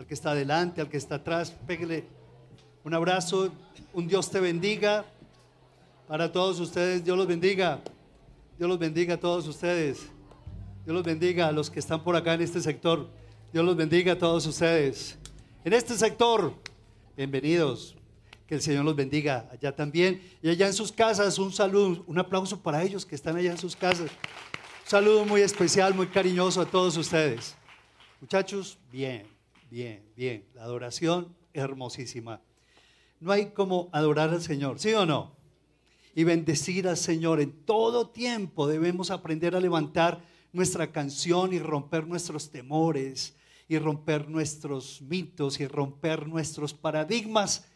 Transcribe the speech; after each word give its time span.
al 0.00 0.06
que 0.06 0.14
está 0.14 0.30
adelante, 0.30 0.80
al 0.80 0.88
que 0.88 0.96
está 0.96 1.16
atrás, 1.16 1.54
pégale 1.66 2.06
un 2.84 2.94
abrazo, 2.94 3.52
un 3.92 4.08
Dios 4.08 4.30
te 4.30 4.40
bendiga. 4.40 5.04
Para 6.08 6.32
todos 6.32 6.58
ustedes, 6.58 7.04
Dios 7.04 7.18
los 7.18 7.26
bendiga. 7.26 7.82
Dios 8.56 8.66
los 8.66 8.78
bendiga 8.78 9.16
a 9.16 9.20
todos 9.20 9.46
ustedes. 9.46 10.08
Dios 10.86 10.94
los 10.94 11.04
bendiga 11.04 11.48
a 11.48 11.52
los 11.52 11.68
que 11.68 11.80
están 11.80 12.02
por 12.02 12.16
acá 12.16 12.32
en 12.32 12.40
este 12.40 12.62
sector. 12.62 13.10
Dios 13.52 13.62
los 13.62 13.76
bendiga 13.76 14.14
a 14.14 14.18
todos 14.18 14.46
ustedes. 14.46 15.18
En 15.66 15.74
este 15.74 15.94
sector, 15.98 16.54
bienvenidos. 17.14 17.94
Que 18.46 18.54
el 18.54 18.62
Señor 18.62 18.86
los 18.86 18.96
bendiga 18.96 19.50
allá 19.52 19.76
también. 19.76 20.22
Y 20.42 20.48
allá 20.48 20.66
en 20.66 20.72
sus 20.72 20.90
casas, 20.90 21.38
un 21.38 21.52
saludo, 21.52 22.04
un 22.06 22.18
aplauso 22.18 22.58
para 22.58 22.82
ellos 22.82 23.04
que 23.04 23.16
están 23.16 23.36
allá 23.36 23.50
en 23.50 23.58
sus 23.58 23.76
casas. 23.76 24.10
Un 24.10 24.88
saludo 24.88 25.26
muy 25.26 25.42
especial, 25.42 25.92
muy 25.92 26.06
cariñoso 26.06 26.62
a 26.62 26.64
todos 26.64 26.96
ustedes. 26.96 27.54
Muchachos, 28.18 28.78
bien, 28.90 29.39
bien, 29.70 30.04
bien. 30.16 30.44
La 30.54 30.64
adoración 30.64 31.34
hermosísima. 31.52 32.40
No 33.20 33.32
hay 33.32 33.50
como 33.50 33.88
adorar 33.92 34.30
al 34.30 34.42
Señor, 34.42 34.78
¿sí 34.78 34.92
o 34.94 35.06
no? 35.06 35.36
Y 36.14 36.24
bendecir 36.24 36.88
al 36.88 36.96
Señor. 36.96 37.40
En 37.40 37.52
todo 37.64 38.08
tiempo 38.08 38.66
debemos 38.66 39.10
aprender 39.10 39.54
a 39.54 39.60
levantar 39.60 40.20
nuestra 40.52 40.90
canción 40.90 41.52
y 41.52 41.58
romper 41.58 42.06
nuestros 42.06 42.50
temores 42.50 43.36
y 43.68 43.78
romper 43.78 44.28
nuestros 44.28 45.00
mitos 45.02 45.60
y 45.60 45.66
romper 45.66 46.26
nuestros 46.26 46.74
paradigmas 46.74 47.66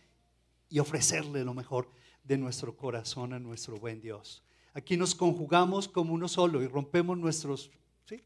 y 0.69 0.81
ofrecerle 0.81 1.45
lo 1.45 1.55
mejor 1.55 1.89
de 2.25 2.37
nuestro 2.37 2.77
corazón 2.77 3.33
a 3.33 3.39
nuestro 3.39 3.77
buen 3.77 4.01
Dios. 4.01 4.43
Aquí 4.73 4.97
nos 4.97 5.15
conjugamos 5.15 5.87
como 5.87 6.15
uno 6.15 6.27
solo 6.27 6.63
y 6.63 6.67
rompemos 6.67 7.17
nuestros, 7.17 7.71
¿sí? 8.07 8.23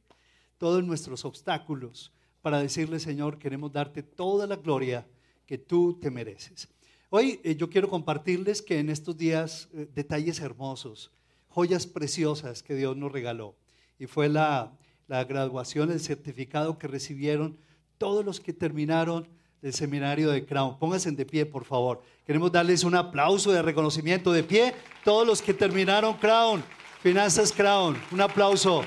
todos 0.56 0.82
nuestros 0.82 1.26
obstáculos 1.26 2.10
para 2.42 2.60
decirle, 2.60 3.00
Señor, 3.00 3.38
queremos 3.38 3.72
darte 3.72 4.02
toda 4.02 4.46
la 4.46 4.56
gloria 4.56 5.06
que 5.46 5.58
tú 5.58 5.98
te 6.00 6.10
mereces. 6.10 6.68
Hoy 7.10 7.40
eh, 7.42 7.56
yo 7.56 7.70
quiero 7.70 7.88
compartirles 7.88 8.60
que 8.60 8.78
en 8.78 8.90
estos 8.90 9.16
días 9.16 9.68
eh, 9.72 9.88
detalles 9.94 10.40
hermosos, 10.40 11.10
joyas 11.48 11.86
preciosas 11.86 12.62
que 12.62 12.74
Dios 12.74 12.96
nos 12.96 13.10
regaló. 13.10 13.56
Y 13.98 14.06
fue 14.06 14.28
la, 14.28 14.76
la 15.06 15.24
graduación, 15.24 15.90
el 15.90 16.00
certificado 16.00 16.78
que 16.78 16.86
recibieron 16.86 17.58
todos 17.96 18.24
los 18.24 18.40
que 18.40 18.52
terminaron 18.52 19.26
del 19.62 19.72
seminario 19.72 20.30
de 20.30 20.44
Crown. 20.44 20.78
Pónganse 20.78 21.10
de 21.10 21.26
pie, 21.26 21.46
por 21.46 21.64
favor. 21.64 22.02
Queremos 22.24 22.52
darles 22.52 22.84
un 22.84 22.94
aplauso 22.94 23.50
de 23.50 23.62
reconocimiento 23.62 24.32
de 24.32 24.44
pie. 24.44 24.74
Todos 25.04 25.26
los 25.26 25.42
que 25.42 25.54
terminaron 25.54 26.16
Crown, 26.18 26.62
Finanzas 27.02 27.52
Crown, 27.52 27.96
un 28.12 28.20
aplauso. 28.20 28.84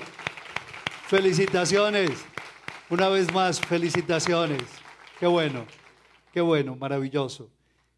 Felicitaciones. 1.07 2.30
Una 2.92 3.08
vez 3.08 3.34
más, 3.34 3.61
felicitaciones. 3.61 4.64
Qué 5.17 5.25
bueno, 5.25 5.66
qué 6.34 6.42
bueno, 6.42 6.75
maravilloso. 6.75 7.50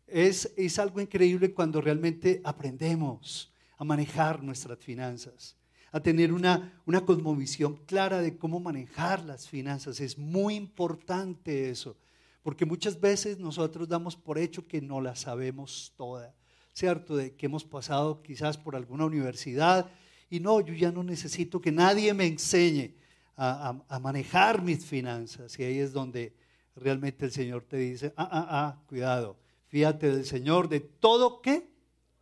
Es, 0.06 0.54
es 0.56 0.78
algo 0.78 1.02
increíble 1.02 1.52
cuando 1.52 1.82
realmente 1.82 2.40
aprendemos 2.44 3.52
a 3.80 3.84
manejar 3.84 4.44
nuestras 4.44 4.78
finanzas, 4.78 5.58
a 5.92 6.00
tener 6.00 6.32
una, 6.32 6.80
una 6.86 7.04
cosmovisión 7.04 7.76
clara 7.88 8.22
de 8.22 8.38
cómo 8.38 8.60
manejar 8.60 9.26
las 9.26 9.50
finanzas. 9.50 10.00
Es 10.00 10.16
muy 10.16 10.54
importante 10.54 11.72
eso. 11.72 11.98
Porque 12.44 12.64
muchas 12.64 13.02
veces 13.02 13.40
nosotros 13.40 13.90
damos 13.90 14.16
por 14.16 14.38
hecho 14.38 14.68
que 14.68 14.80
no 14.80 15.02
la 15.02 15.16
sabemos 15.16 15.92
toda, 15.98 16.36
¿cierto? 16.72 17.16
De 17.16 17.36
que 17.36 17.48
hemos 17.48 17.66
pasado 17.66 18.22
quizás 18.22 18.60
por 18.60 18.76
alguna 18.76 19.06
universidad 19.06 19.90
y 20.30 20.40
no, 20.40 20.62
yo 20.62 20.76
ya 20.76 20.92
no 20.92 21.02
necesito 21.02 21.60
que 21.60 21.72
nadie 21.72 22.14
me 22.14 22.28
enseñe 22.28 23.02
a, 23.36 24.00
manejar 24.00 24.62
mis 24.62 24.86
finanzas. 24.86 25.58
Y 25.60 25.64
ahí 25.64 25.80
es 25.80 25.94
donde 25.94 26.34
realmente 26.76 27.26
el 27.26 27.32
Señor 27.32 27.64
te 27.64 27.78
dice, 27.78 28.14
ah, 28.18 28.30
ah, 28.32 28.48
ah, 28.50 28.84
cuidado, 28.88 29.38
fíjate 29.68 30.12
del 30.12 30.26
Señor 30.26 30.70
de 30.70 30.80
todo 30.80 31.42
que 31.42 31.68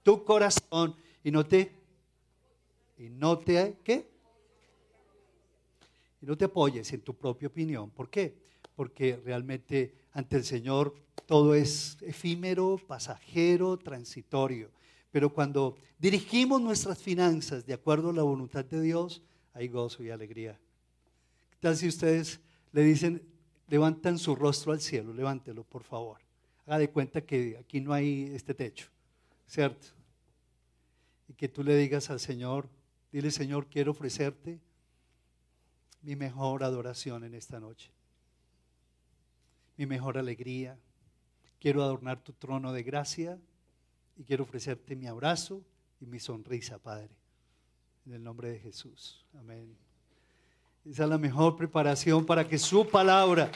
tu 0.03 0.23
corazón 0.23 0.95
y 1.23 1.31
no 1.31 1.45
te, 1.45 1.71
y 2.97 3.09
no 3.09 3.37
te, 3.37 3.77
¿qué? 3.83 4.09
Y 6.21 6.25
no 6.25 6.37
te 6.37 6.45
apoyes 6.45 6.91
en 6.93 7.01
tu 7.01 7.15
propia 7.15 7.47
opinión. 7.47 7.89
¿Por 7.89 8.09
qué? 8.09 8.35
Porque 8.75 9.19
realmente 9.23 9.95
ante 10.13 10.37
el 10.37 10.43
Señor 10.43 10.93
todo 11.25 11.55
es 11.55 11.97
efímero, 12.01 12.79
pasajero, 12.87 13.77
transitorio. 13.77 14.69
Pero 15.11 15.33
cuando 15.33 15.75
dirigimos 15.99 16.61
nuestras 16.61 16.99
finanzas 16.99 17.65
de 17.65 17.73
acuerdo 17.73 18.11
a 18.11 18.13
la 18.13 18.23
voluntad 18.23 18.63
de 18.65 18.81
Dios, 18.81 19.21
hay 19.53 19.67
gozo 19.67 20.03
y 20.03 20.09
alegría. 20.09 20.59
¿Qué 21.61 21.67
tal 21.67 21.77
si 21.77 21.87
ustedes 21.87 22.41
le 22.71 22.81
dicen, 22.81 23.21
levantan 23.67 24.17
su 24.17 24.35
rostro 24.35 24.71
al 24.71 24.81
cielo, 24.81 25.13
levántelo 25.13 25.63
por 25.63 25.83
favor. 25.83 26.17
Haga 26.65 26.79
de 26.79 26.89
cuenta 26.89 27.21
que 27.21 27.55
aquí 27.55 27.79
no 27.79 27.93
hay 27.93 28.31
este 28.33 28.55
techo, 28.55 28.87
¿cierto? 29.45 29.85
Y 31.27 31.33
que 31.35 31.47
tú 31.47 31.63
le 31.63 31.77
digas 31.77 32.09
al 32.09 32.19
Señor, 32.19 32.67
dile 33.11 33.29
Señor, 33.29 33.67
quiero 33.67 33.91
ofrecerte 33.91 34.59
mi 36.01 36.15
mejor 36.15 36.63
adoración 36.63 37.23
en 37.23 37.35
esta 37.35 37.59
noche 37.59 37.91
mi 39.81 39.87
mejor 39.87 40.19
alegría. 40.19 40.77
Quiero 41.59 41.81
adornar 41.81 42.23
tu 42.23 42.33
trono 42.33 42.71
de 42.71 42.83
gracia 42.83 43.39
y 44.15 44.23
quiero 44.23 44.43
ofrecerte 44.43 44.95
mi 44.95 45.07
abrazo 45.07 45.63
y 45.99 46.05
mi 46.05 46.19
sonrisa, 46.19 46.77
Padre. 46.77 47.09
En 48.05 48.13
el 48.13 48.23
nombre 48.23 48.49
de 48.49 48.59
Jesús. 48.59 49.25
Amén. 49.33 49.90
Esa 50.83 51.03
es 51.03 51.09
la 51.09 51.17
mejor 51.17 51.55
preparación 51.55 52.25
para 52.25 52.47
que 52.47 52.57
su 52.57 52.87
palabra 52.87 53.51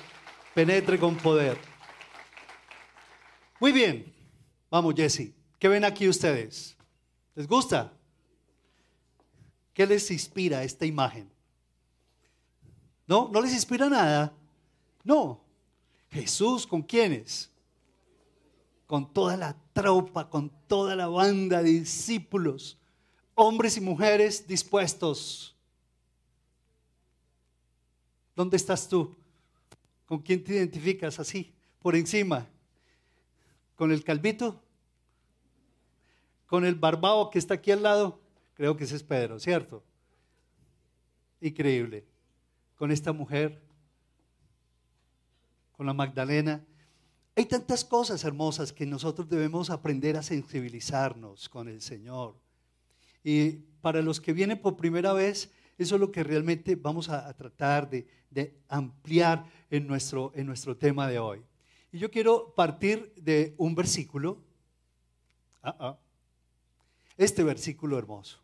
penetre 0.54 1.00
con 1.00 1.16
poder. 1.16 1.58
Muy 3.60 3.72
bien. 3.72 4.14
Vamos, 4.70 4.94
Jesse. 4.96 5.34
¿Qué 5.58 5.68
ven 5.68 5.86
aquí 5.86 6.08
ustedes? 6.08 6.78
¿Les 7.34 7.48
gusta? 7.48 7.92
¿Qué 9.74 9.88
les 9.88 10.12
inspira 10.12 10.64
esta 10.64 10.86
imagen? 10.86 11.30
¿No? 13.08 13.30
¿No 13.32 13.42
les 13.42 13.54
inspira 13.54 13.90
nada? 13.90 14.32
No. 15.04 15.42
Jesús, 16.12 16.68
¿con 16.68 16.84
quiénes? 16.84 17.52
Con 18.86 19.12
toda 19.12 19.36
la 19.36 19.56
tropa, 19.74 20.30
con 20.30 20.52
toda 20.68 20.96
la 20.96 21.08
banda 21.08 21.64
de 21.64 21.72
discípulos, 21.72 22.78
hombres 23.34 23.78
y 23.78 23.82
mujeres 23.82 24.48
dispuestos. 24.48 25.55
¿Dónde 28.36 28.58
estás 28.58 28.88
tú? 28.88 29.16
¿Con 30.06 30.20
quién 30.20 30.44
te 30.44 30.54
identificas 30.54 31.20
así? 31.20 31.54
Por 31.82 31.96
encima. 31.96 32.48
¿Con 33.76 33.92
el 33.92 34.04
calvito? 34.04 34.62
¿Con 36.46 36.66
el 36.66 36.76
barbado 36.76 37.30
que 37.30 37.40
está 37.40 37.56
aquí 37.56 37.72
al 37.72 37.84
lado? 37.84 38.20
Creo 38.54 38.78
que 38.78 38.84
ese 38.84 38.96
es 38.96 39.04
Pedro, 39.04 39.40
¿cierto? 39.40 39.84
Increíble. 41.42 42.06
Con 42.78 42.92
esta 42.92 43.14
mujer 43.14 43.66
con 45.76 45.86
la 45.86 45.94
Magdalena. 45.94 46.64
Hay 47.36 47.46
tantas 47.46 47.84
cosas 47.84 48.24
hermosas 48.24 48.72
que 48.72 48.86
nosotros 48.86 49.28
debemos 49.28 49.70
aprender 49.70 50.16
a 50.16 50.24
sensibilizarnos 50.24 51.50
con 51.50 51.68
el 51.68 51.82
Señor. 51.82 52.36
Y 53.24 53.52
para 53.82 54.02
los 54.02 54.22
que 54.22 54.34
vienen 54.34 54.62
por 54.62 54.78
primera 54.78 55.12
vez, 55.12 55.52
eso 55.78 55.96
es 55.96 56.02
lo 56.02 56.12
que 56.12 56.24
realmente 56.24 56.76
vamos 56.76 57.10
a, 57.10 57.32
tratar 57.34 57.90
de, 57.90 58.08
ampliar 58.68 59.46
en 59.70 59.88
nuestro, 59.88 60.32
en 60.36 60.46
nuestro 60.46 60.78
tema 60.78 61.08
de 61.08 61.20
hoy. 61.20 61.42
Y 61.92 62.00
yo 62.00 62.12
quiero 62.12 62.54
partir 62.54 63.14
de 63.16 63.56
un 63.58 63.76
versículo. 63.76 64.42
Ah, 65.62 65.76
ah. 65.80 65.98
Este 67.18 67.44
versículo 67.44 67.98
hermoso. 67.98 68.40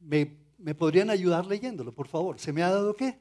¿Me, 0.00 0.36
¿Me 0.58 0.74
podrían 0.74 1.10
ayudar 1.10 1.46
leyéndolo, 1.46 1.92
por 1.92 2.08
favor? 2.08 2.38
¿Se 2.38 2.52
me 2.52 2.62
ha 2.62 2.70
dado 2.70 2.94
qué? 2.94 3.18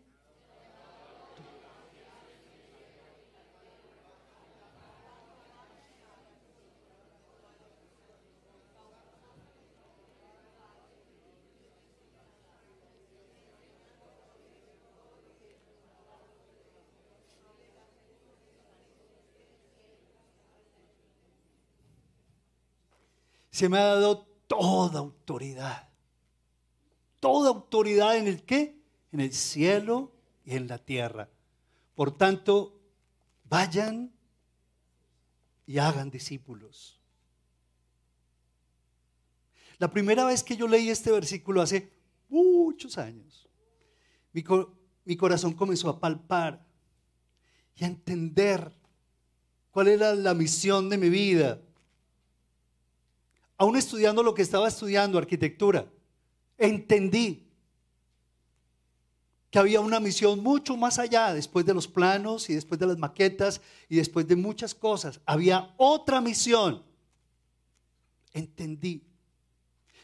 Se 23.62 23.70
me 23.70 23.78
ha 23.78 23.94
dado 23.94 24.26
toda 24.48 24.98
autoridad. 24.98 25.88
Toda 27.20 27.50
autoridad 27.50 28.18
en 28.18 28.28
el 28.28 28.42
qué? 28.42 28.82
En 29.12 29.20
el 29.20 29.32
cielo 29.34 30.12
y 30.44 30.56
en 30.56 30.68
la 30.68 30.80
tierra. 30.80 31.30
Por 31.94 32.18
tanto, 32.18 32.82
vayan 33.44 34.12
y 35.68 35.78
hagan 35.78 36.10
discípulos. 36.10 37.00
La 39.78 39.92
primera 39.92 40.26
vez 40.26 40.42
que 40.44 40.58
yo 40.58 40.68
leí 40.68 40.90
este 40.90 41.12
versículo 41.12 41.62
hace 41.62 41.94
muchos 42.30 42.98
años, 42.98 43.48
mi, 44.34 44.44
mi 45.06 45.16
corazón 45.16 45.54
comenzó 45.54 45.88
a 45.88 46.00
palpar 46.00 46.66
y 47.76 47.84
a 47.84 47.88
entender 47.88 48.74
cuál 49.70 49.88
era 49.88 50.16
la 50.16 50.34
misión 50.34 50.90
de 50.90 50.98
mi 50.98 51.10
vida. 51.10 51.62
Aún 53.62 53.78
estudiando 53.78 54.24
lo 54.24 54.34
que 54.34 54.42
estaba 54.42 54.68
estudiando, 54.68 55.20
arquitectura, 55.20 55.86
entendí 56.58 57.48
que 59.52 59.60
había 59.60 59.82
una 59.82 60.00
misión 60.00 60.42
mucho 60.42 60.76
más 60.76 60.98
allá, 60.98 61.32
después 61.32 61.64
de 61.64 61.76
los 61.76 61.88
planos 61.88 62.50
y 62.50 62.56
después 62.56 62.80
de 62.80 62.88
las 62.88 62.98
maquetas 62.98 63.62
y 63.88 63.98
después 63.98 64.28
de 64.28 64.36
muchas 64.36 64.74
cosas. 64.74 65.22
Había 65.28 65.76
otra 65.78 66.22
misión. 66.22 66.82
Entendí 68.34 69.04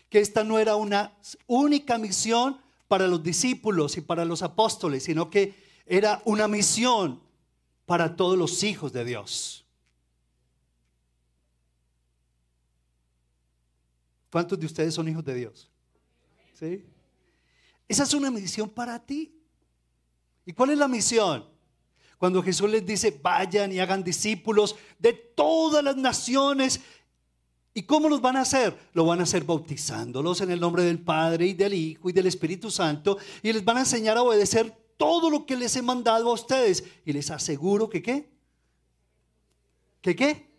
que 0.08 0.20
esta 0.20 0.44
no 0.44 0.60
era 0.60 0.76
una 0.76 1.18
única 1.48 1.98
misión 1.98 2.62
para 2.88 3.08
los 3.08 3.24
discípulos 3.24 3.98
y 3.98 4.02
para 4.02 4.24
los 4.24 4.44
apóstoles, 4.44 5.02
sino 5.02 5.32
que 5.32 5.56
era 5.88 6.22
una 6.26 6.48
misión 6.48 7.24
para 7.88 8.16
todos 8.16 8.38
los 8.38 8.62
hijos 8.62 8.94
de 8.94 9.04
Dios. 9.04 9.67
¿Cuántos 14.32 14.60
de 14.60 14.66
ustedes 14.66 14.94
son 14.94 15.08
hijos 15.08 15.24
de 15.24 15.34
Dios? 15.34 15.70
¿Sí? 16.54 16.84
Esa 17.88 18.04
es 18.04 18.14
una 18.14 18.30
misión 18.30 18.70
para 18.70 19.00
ti. 19.00 19.34
¿Y 20.46 20.54
cuál 20.54 20.72
es 20.72 20.78
la 20.78 20.88
misión? 20.88 21.46
Cuando 22.18 22.42
Jesús 22.42 22.70
les 22.70 22.86
dice, 22.86 23.18
vayan 23.22 23.72
y 23.72 23.80
hagan 23.80 24.04
discípulos 24.04 24.76
de 24.98 25.14
todas 25.14 25.84
las 25.84 25.96
naciones. 25.96 26.82
¿Y 27.74 27.84
cómo 27.84 28.10
los 28.10 28.22
van 28.22 28.38
a 28.38 28.42
hacer? 28.42 28.76
Lo 28.94 29.06
van 29.06 29.20
a 29.20 29.24
hacer 29.24 29.44
bautizándolos 29.44 30.42
en 30.42 30.52
el 30.52 30.60
nombre 30.60 30.84
del 30.84 31.00
Padre 31.00 31.48
y 31.48 31.54
del 31.54 31.74
Hijo 31.74 32.10
y 32.10 32.14
del 32.14 32.26
Espíritu 32.26 32.72
Santo. 32.72 33.18
Y 33.44 33.54
les 33.54 33.64
van 33.64 33.78
a 33.78 33.82
enseñar 33.82 34.18
a 34.18 34.24
obedecer 34.24 34.76
todo 34.98 35.30
lo 35.30 35.46
que 35.46 35.56
les 35.56 35.76
he 35.76 35.82
mandado 35.82 36.30
a 36.30 36.34
ustedes. 36.34 36.84
Y 37.06 37.14
les 37.14 37.30
aseguro 37.30 37.88
que 37.88 38.02
qué. 38.02 38.30
¿Que 40.02 40.16
qué? 40.16 40.50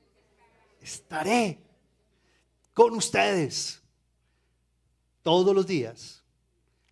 Estaré 0.81 1.68
con 2.79 2.95
ustedes 2.95 3.83
todos 5.23 5.53
los 5.53 5.67
días 5.67 6.23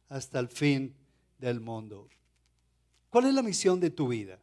hasta 0.08 0.40
el 0.40 0.48
fin 0.48 0.92
del 1.38 1.60
mundo. 1.60 2.08
¿Cuál 3.08 3.26
es 3.26 3.34
la 3.34 3.40
misión 3.40 3.78
de 3.78 3.90
tu 3.90 4.08
vida? 4.08 4.40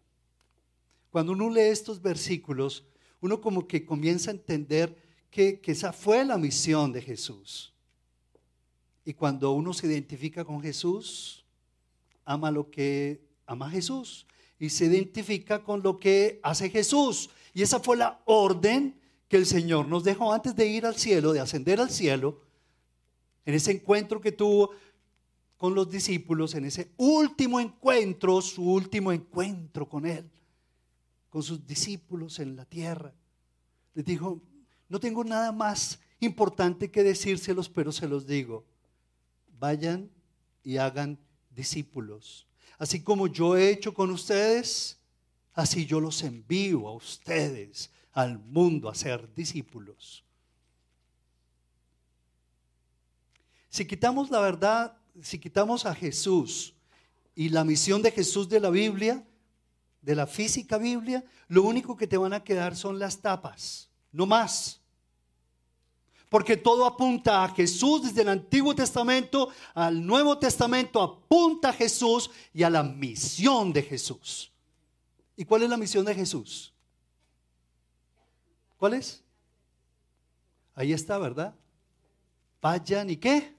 Cuando 1.09 1.33
uno 1.33 1.49
lee 1.49 1.63
estos 1.63 2.01
versículos, 2.01 2.85
uno 3.19 3.41
como 3.41 3.67
que 3.67 3.85
comienza 3.85 4.31
a 4.31 4.35
entender 4.35 4.95
que, 5.29 5.59
esa 5.65 5.91
fue 5.91 6.23
la 6.23 6.37
misión 6.37 6.93
de 6.93 7.01
Jesús. 7.01 7.73
Y 9.03 9.13
cuando 9.13 9.51
uno 9.51 9.73
se 9.73 9.87
identifica 9.87 10.45
con 10.45 10.61
Jesús, 10.61 11.43
ama 12.23 12.51
lo 12.51 12.71
que 12.71 13.21
ama 13.45 13.69
Jesús 13.69 14.25
y 14.57 14.69
se 14.69 14.85
identifica 14.85 15.61
con 15.61 15.83
lo 15.83 15.99
que 15.99 16.39
hace 16.41 16.69
Jesús. 16.69 17.29
Y 17.53 17.63
esa 17.63 17.81
fue 17.81 17.97
la 17.97 18.21
orden 18.23 19.02
que 19.33 19.37
el 19.37 19.47
Señor 19.47 19.87
nos 19.87 20.03
dejó 20.03 20.31
antes 20.31 20.55
de 20.55 20.67
ir 20.67 20.85
al 20.85 20.95
cielo, 20.95 21.33
de 21.33 21.39
ascender 21.39 21.79
al 21.81 21.89
cielo, 21.89 22.39
en 23.47 23.55
ese 23.55 23.71
encuentro 23.71 24.21
que 24.21 24.31
tuvo 24.31 24.69
con 25.57 25.73
los 25.73 25.89
discípulos, 25.89 26.53
en 26.53 26.65
ese 26.65 26.91
último 26.97 27.59
encuentro, 27.59 28.39
su 28.43 28.63
último 28.63 29.11
encuentro 29.11 29.89
con 29.89 30.05
Él, 30.05 30.29
con 31.31 31.41
sus 31.41 31.65
discípulos 31.65 32.37
en 32.37 32.55
la 32.55 32.65
tierra. 32.65 33.11
Les 33.95 34.05
dijo, 34.05 34.39
no 34.87 34.99
tengo 34.99 35.23
nada 35.23 35.51
más 35.51 35.99
importante 36.19 36.91
que 36.91 37.01
decírselos, 37.01 37.69
pero 37.69 37.91
se 37.91 38.07
los 38.07 38.27
digo. 38.27 38.63
Vayan 39.57 40.11
y 40.61 40.77
hagan 40.77 41.17
discípulos. 41.49 42.45
Así 42.77 43.01
como 43.01 43.25
yo 43.25 43.57
he 43.57 43.71
hecho 43.71 43.95
con 43.95 44.11
ustedes, 44.11 44.99
así 45.53 45.87
yo 45.87 45.99
los 45.99 46.21
envío 46.21 46.87
a 46.87 46.93
ustedes 46.93 47.89
al 48.13 48.39
mundo 48.39 48.89
a 48.89 48.95
ser 48.95 49.33
discípulos. 49.33 50.23
Si 53.69 53.85
quitamos 53.85 54.29
la 54.29 54.39
verdad, 54.39 54.95
si 55.21 55.39
quitamos 55.39 55.85
a 55.85 55.95
Jesús 55.95 56.73
y 57.35 57.49
la 57.49 57.63
misión 57.63 58.01
de 58.01 58.11
Jesús 58.11 58.47
de 58.47 58.59
la 58.59 58.69
Biblia, 58.69 59.25
de 60.01 60.15
la 60.15 60.27
física 60.27 60.77
Biblia, 60.77 61.23
lo 61.47 61.63
único 61.63 61.97
que 61.97 62.07
te 62.07 62.17
van 62.17 62.33
a 62.33 62.43
quedar 62.43 62.75
son 62.75 62.99
las 62.99 63.19
tapas, 63.19 63.89
no 64.11 64.25
más. 64.25 64.79
Porque 66.29 66.57
todo 66.57 66.85
apunta 66.85 67.43
a 67.43 67.49
Jesús 67.49 68.03
desde 68.03 68.21
el 68.21 68.29
Antiguo 68.29 68.75
Testamento 68.75 69.49
al 69.73 70.05
Nuevo 70.05 70.37
Testamento, 70.37 71.01
apunta 71.01 71.69
a 71.69 71.73
Jesús 71.73 72.29
y 72.53 72.63
a 72.63 72.69
la 72.69 72.83
misión 72.83 73.71
de 73.71 73.83
Jesús. 73.83 74.51
¿Y 75.35 75.45
cuál 75.45 75.63
es 75.63 75.69
la 75.69 75.77
misión 75.77 76.05
de 76.05 76.13
Jesús? 76.13 76.72
¿Cuál 78.83 78.95
es? 78.95 79.23
Ahí 80.75 80.91
está, 80.91 81.17
¿verdad? 81.17 81.55
Vayan 82.61 83.09
y 83.09 83.15
qué? 83.15 83.55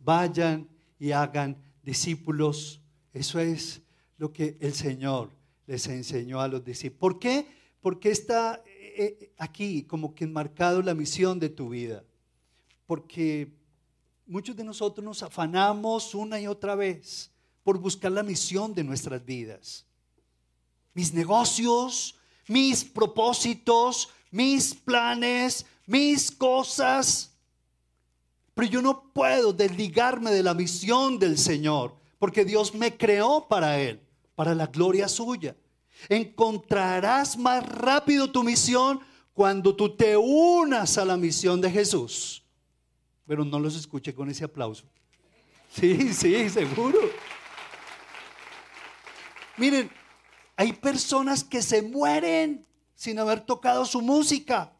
Vayan 0.00 0.68
y 0.98 1.12
hagan 1.12 1.56
discípulos. 1.80 2.80
Eso 3.12 3.38
es 3.38 3.82
lo 4.18 4.32
que 4.32 4.56
el 4.58 4.74
Señor 4.74 5.30
les 5.68 5.86
enseñó 5.86 6.40
a 6.40 6.48
los 6.48 6.64
discípulos. 6.64 6.98
¿Por 6.98 7.18
qué? 7.20 7.46
Porque 7.80 8.10
está 8.10 8.64
eh, 8.66 8.94
eh, 8.98 9.32
aquí 9.38 9.84
como 9.84 10.12
que 10.12 10.24
enmarcado 10.24 10.82
la 10.82 10.94
misión 10.94 11.38
de 11.38 11.50
tu 11.50 11.68
vida. 11.68 12.02
Porque 12.86 13.52
muchos 14.26 14.56
de 14.56 14.64
nosotros 14.64 15.04
nos 15.04 15.22
afanamos 15.22 16.16
una 16.16 16.40
y 16.40 16.48
otra 16.48 16.74
vez 16.74 17.30
por 17.62 17.78
buscar 17.78 18.10
la 18.10 18.24
misión 18.24 18.74
de 18.74 18.82
nuestras 18.82 19.24
vidas. 19.24 19.86
Mis 20.94 21.14
negocios, 21.14 22.18
mis 22.48 22.84
propósitos, 22.84 24.10
mis 24.30 24.74
planes, 24.74 25.66
mis 25.86 26.30
cosas. 26.30 27.32
Pero 28.54 28.68
yo 28.68 28.82
no 28.82 29.12
puedo 29.12 29.52
desligarme 29.52 30.30
de 30.30 30.42
la 30.42 30.54
misión 30.54 31.18
del 31.18 31.38
Señor, 31.38 31.96
porque 32.18 32.44
Dios 32.44 32.74
me 32.74 32.96
creó 32.96 33.46
para 33.48 33.80
Él, 33.80 34.00
para 34.34 34.54
la 34.54 34.66
gloria 34.66 35.08
suya. 35.08 35.56
Encontrarás 36.08 37.36
más 37.36 37.66
rápido 37.66 38.30
tu 38.30 38.42
misión 38.42 39.00
cuando 39.32 39.74
tú 39.74 39.96
te 39.96 40.16
unas 40.16 40.98
a 40.98 41.04
la 41.04 41.16
misión 41.16 41.60
de 41.60 41.70
Jesús. 41.70 42.42
Pero 43.26 43.44
no 43.44 43.58
los 43.58 43.74
escuche 43.74 44.14
con 44.14 44.30
ese 44.30 44.44
aplauso. 44.44 44.84
Sí, 45.70 46.12
sí, 46.12 46.48
seguro. 46.50 46.98
Miren, 49.56 49.90
hay 50.56 50.72
personas 50.72 51.42
que 51.42 51.62
se 51.62 51.82
mueren 51.82 52.66
sin 52.94 53.18
haber 53.18 53.40
tocado 53.40 53.84
su 53.84 54.00
música. 54.00 54.72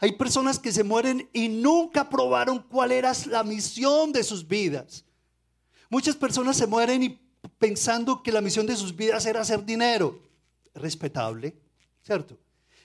Hay 0.00 0.12
personas 0.12 0.58
que 0.58 0.72
se 0.72 0.84
mueren 0.84 1.28
y 1.32 1.48
nunca 1.48 2.08
probaron 2.08 2.58
cuál 2.58 2.92
era 2.92 3.12
la 3.26 3.42
misión 3.42 4.12
de 4.12 4.22
sus 4.22 4.46
vidas. 4.46 5.04
Muchas 5.88 6.16
personas 6.16 6.56
se 6.56 6.66
mueren 6.66 7.02
y 7.02 7.20
pensando 7.58 8.22
que 8.22 8.32
la 8.32 8.40
misión 8.40 8.66
de 8.66 8.76
sus 8.76 8.94
vidas 8.94 9.24
era 9.26 9.40
hacer 9.40 9.64
dinero. 9.64 10.20
Respetable, 10.74 11.56
¿cierto? 12.02 12.36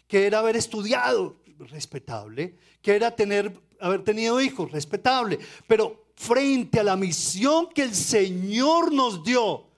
Que 0.08 0.28
era 0.28 0.39
haber 0.39 0.56
estudiado, 0.56 1.42
respetable. 1.58 2.58
Que 2.82 2.96
era 2.96 3.16
tener, 3.16 3.60
haber 3.80 4.04
tenido 4.04 4.39
hijos, 4.39 4.72
respetable. 4.72 5.39
Pero 5.68 6.06
frente 6.16 6.80
a 6.80 6.84
la 6.84 6.96
misión 6.96 7.70
que 7.70 7.84
el 7.84 7.96
Señor 7.96 8.94
nos 8.94 9.24
dio, 9.24 9.69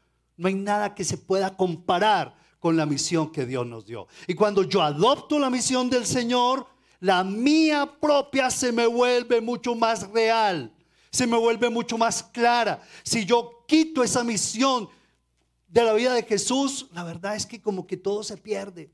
no 0.42 0.48
hay 0.48 0.56
nada 0.56 0.96
que 0.96 1.04
se 1.04 1.20
pueda 1.20 1.56
comparar 1.56 2.36
con 2.58 2.76
la 2.76 2.88
misión 2.88 3.32
que 3.32 3.46
Dios 3.46 3.68
nos 3.68 3.86
dio. 3.86 4.08
Y 4.26 4.34
cuando 4.34 4.64
yo 4.64 4.82
adopto 4.82 5.38
la 5.38 5.52
misión 5.52 5.88
del 5.88 6.04
Señor, 6.04 6.66
la 7.00 7.24
mía 7.24 8.00
propia 8.02 8.50
se 8.50 8.72
me 8.72 8.88
vuelve 8.88 9.40
mucho 9.40 9.76
más 9.76 10.10
real, 10.10 10.74
se 11.12 11.28
me 11.28 11.38
vuelve 11.38 11.70
mucho 11.70 11.96
más 11.96 12.24
clara. 12.24 12.82
Si 13.04 13.24
yo 13.24 13.64
quito 13.68 14.04
esa 14.04 14.24
misión 14.24 14.90
de 15.68 15.84
la 15.84 15.94
vida 15.94 16.16
de 16.16 16.24
Jesús, 16.24 16.88
la 16.92 17.04
verdad 17.04 17.36
es 17.36 17.46
que 17.46 17.62
como 17.62 17.86
que 17.86 17.98
todo 17.98 18.24
se 18.24 18.36
pierde. 18.36 18.90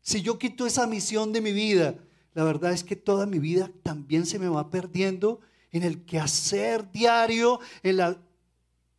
Si 0.00 0.22
yo 0.22 0.38
quito 0.38 0.64
esa 0.64 0.86
misión 0.86 1.34
de 1.34 1.42
mi 1.42 1.52
vida, 1.52 1.96
la 2.32 2.44
verdad 2.44 2.72
es 2.72 2.82
que 2.82 2.96
toda 2.96 3.26
mi 3.26 3.40
vida 3.40 3.70
también 3.82 4.24
se 4.24 4.38
me 4.38 4.48
va 4.48 4.70
perdiendo 4.70 5.40
en 5.70 5.82
el 5.82 6.06
quehacer 6.06 6.90
diario, 6.90 7.60
en 7.82 7.98
la 7.98 8.18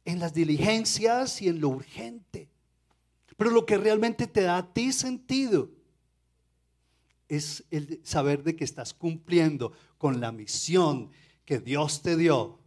en 0.09 0.19
las 0.19 0.33
diligencias 0.33 1.41
y 1.41 1.49
en 1.49 1.61
lo 1.61 1.69
urgente. 1.69 2.49
Pero 3.37 3.51
lo 3.51 3.65
que 3.65 3.77
realmente 3.77 4.27
te 4.27 4.41
da 4.41 4.57
a 4.57 4.73
ti 4.73 4.91
sentido 4.91 5.69
es 7.27 7.63
el 7.69 8.01
saber 8.03 8.43
de 8.43 8.55
que 8.55 8.63
estás 8.63 8.93
cumpliendo 8.93 9.71
con 9.97 10.19
la 10.19 10.31
misión 10.31 11.11
que 11.45 11.59
Dios 11.59 12.01
te 12.01 12.17
dio 12.17 12.59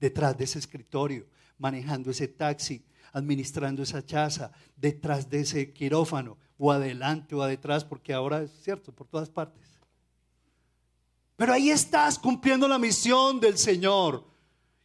detrás 0.00 0.36
de 0.36 0.44
ese 0.44 0.58
escritorio, 0.58 1.26
manejando 1.58 2.10
ese 2.10 2.26
taxi, 2.26 2.84
administrando 3.12 3.82
esa 3.82 4.04
chaza, 4.04 4.50
detrás 4.76 5.30
de 5.30 5.40
ese 5.40 5.72
quirófano, 5.72 6.36
o 6.58 6.72
adelante 6.72 7.34
o 7.34 7.44
detrás, 7.44 7.84
porque 7.84 8.12
ahora 8.12 8.42
es 8.42 8.50
cierto, 8.62 8.92
por 8.92 9.06
todas 9.06 9.30
partes. 9.30 9.66
Pero 11.36 11.52
ahí 11.52 11.70
estás 11.70 12.18
cumpliendo 12.18 12.68
la 12.68 12.78
misión 12.78 13.40
del 13.40 13.56
Señor. 13.56 14.29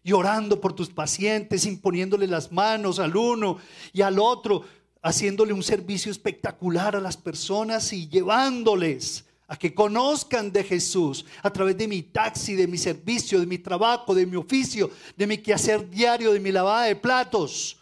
Y 0.06 0.14
orando 0.14 0.62
por 0.62 0.74
tus 0.74 0.90
pacientes, 0.90 1.66
imponiéndole 1.66 2.28
las 2.28 2.52
manos 2.52 3.00
al 3.00 3.18
uno 3.18 3.58
y 3.92 4.04
al 4.04 4.20
otro, 4.20 4.64
haciéndole 5.02 5.52
un 5.52 5.64
servicio 5.64 6.12
espectacular 6.12 6.96
a 6.96 7.02
las 7.02 7.18
personas 7.18 7.92
y 7.92 8.08
llevándoles 8.08 9.26
a 9.48 9.58
que 9.58 9.74
conozcan 9.74 10.52
de 10.52 10.64
Jesús 10.64 11.26
a 11.42 11.52
través 11.52 11.76
de 11.76 11.88
mi 11.88 12.04
taxi, 12.04 12.54
de 12.54 12.68
mi 12.68 12.78
servicio, 12.78 13.40
de 13.40 13.48
mi 13.48 13.58
trabajo, 13.58 14.14
de 14.14 14.28
mi 14.28 14.36
oficio, 14.36 14.92
de 15.18 15.26
mi 15.26 15.40
quehacer 15.40 15.90
diario, 15.90 16.34
de 16.34 16.40
mi 16.40 16.52
lavada 16.52 16.84
de 16.84 16.96
platos. 16.96 17.80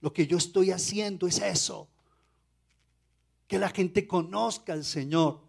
Lo 0.00 0.12
que 0.12 0.26
yo 0.26 0.38
estoy 0.38 0.72
haciendo 0.72 1.28
es 1.28 1.38
eso. 1.38 1.88
Que 3.46 3.60
la 3.60 3.68
gente 3.68 4.08
conozca 4.08 4.72
al 4.72 4.84
Señor. 4.84 5.40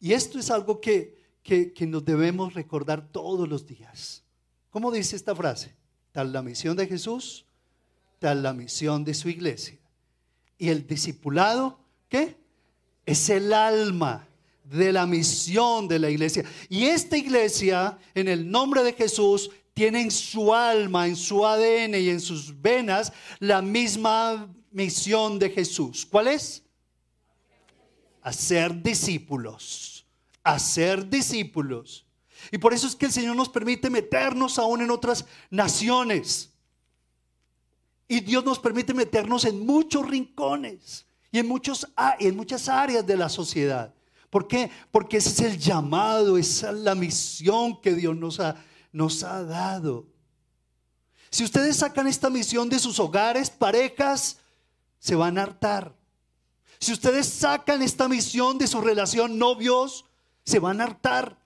Y 0.00 0.14
esto 0.14 0.40
es 0.40 0.50
algo 0.50 0.80
que, 0.80 1.16
que, 1.44 1.86
nos 1.86 2.04
debemos 2.04 2.54
recordar 2.54 3.12
todos 3.12 3.48
los 3.48 3.68
días. 3.68 4.24
¿Cómo 4.70 4.90
dice 4.90 5.16
esta 5.16 5.34
frase? 5.34 5.74
Tal 6.12 6.32
la 6.32 6.42
misión 6.42 6.76
de 6.76 6.86
Jesús, 6.86 7.46
tal 8.18 8.42
la 8.42 8.52
misión 8.52 9.04
de 9.04 9.14
su 9.14 9.28
iglesia. 9.28 9.78
Y 10.58 10.68
el 10.68 10.86
discipulado, 10.86 11.78
¿qué? 12.08 12.36
Es 13.06 13.30
el 13.30 13.52
alma 13.52 14.28
de 14.64 14.92
la 14.92 15.06
misión 15.06 15.88
de 15.88 15.98
la 15.98 16.10
iglesia. 16.10 16.44
Y 16.68 16.84
esta 16.84 17.16
iglesia, 17.16 17.98
en 18.14 18.28
el 18.28 18.50
nombre 18.50 18.82
de 18.82 18.92
Jesús, 18.92 19.50
tiene 19.72 20.02
en 20.02 20.10
su 20.10 20.52
alma, 20.52 21.06
en 21.06 21.16
su 21.16 21.46
ADN 21.46 21.94
y 21.94 22.10
en 22.10 22.20
sus 22.20 22.60
venas 22.60 23.12
la 23.38 23.62
misma 23.62 24.52
misión 24.72 25.38
de 25.38 25.50
Jesús. 25.50 26.04
¿Cuál 26.04 26.28
es? 26.28 26.64
Hacer 28.22 28.82
discípulos. 28.82 30.04
Hacer 30.42 31.08
discípulos. 31.08 32.07
Y 32.50 32.58
por 32.58 32.72
eso 32.72 32.86
es 32.86 32.96
que 32.96 33.06
el 33.06 33.12
Señor 33.12 33.36
nos 33.36 33.48
permite 33.48 33.90
meternos 33.90 34.58
aún 34.58 34.82
en 34.82 34.90
otras 34.90 35.24
naciones. 35.50 36.50
Y 38.06 38.20
Dios 38.20 38.44
nos 38.44 38.58
permite 38.58 38.94
meternos 38.94 39.44
en 39.44 39.64
muchos 39.66 40.08
rincones 40.08 41.04
y 41.30 41.38
en, 41.38 41.46
muchos, 41.46 41.86
en 42.18 42.36
muchas 42.36 42.68
áreas 42.68 43.06
de 43.06 43.16
la 43.16 43.28
sociedad. 43.28 43.94
¿Por 44.30 44.46
qué? 44.48 44.70
Porque 44.90 45.18
ese 45.18 45.30
es 45.30 45.40
el 45.40 45.58
llamado, 45.58 46.38
esa 46.38 46.70
es 46.70 46.76
la 46.78 46.94
misión 46.94 47.80
que 47.80 47.94
Dios 47.94 48.16
nos 48.16 48.40
ha, 48.40 48.56
nos 48.92 49.22
ha 49.22 49.42
dado. 49.42 50.06
Si 51.30 51.44
ustedes 51.44 51.76
sacan 51.76 52.06
esta 52.06 52.30
misión 52.30 52.68
de 52.68 52.78
sus 52.78 52.98
hogares, 52.98 53.50
parejas, 53.50 54.38
se 54.98 55.14
van 55.14 55.38
a 55.38 55.42
hartar. 55.42 55.94
Si 56.80 56.92
ustedes 56.92 57.26
sacan 57.26 57.82
esta 57.82 58.08
misión 58.08 58.56
de 58.56 58.66
su 58.66 58.80
relación, 58.80 59.38
novios, 59.38 60.06
se 60.44 60.58
van 60.58 60.80
a 60.80 60.84
hartar. 60.84 61.37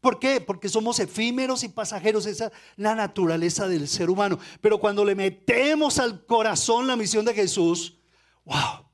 ¿Por 0.00 0.18
qué? 0.18 0.40
Porque 0.40 0.68
somos 0.68 0.98
efímeros 0.98 1.62
y 1.62 1.68
pasajeros, 1.68 2.26
esa 2.26 2.46
es 2.46 2.52
la 2.76 2.94
naturaleza 2.94 3.68
del 3.68 3.86
ser 3.86 4.08
humano. 4.10 4.38
Pero 4.60 4.78
cuando 4.78 5.04
le 5.04 5.14
metemos 5.14 5.98
al 5.98 6.24
corazón 6.24 6.86
la 6.86 6.96
misión 6.96 7.24
de 7.24 7.34
Jesús, 7.34 7.98
wow, 8.44 8.86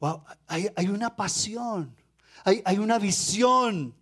wow, 0.00 0.24
hay, 0.46 0.88
una 0.88 1.14
pasión 1.14 1.94
hay, 2.64 2.78
una 2.78 2.98
visión, 3.00 3.92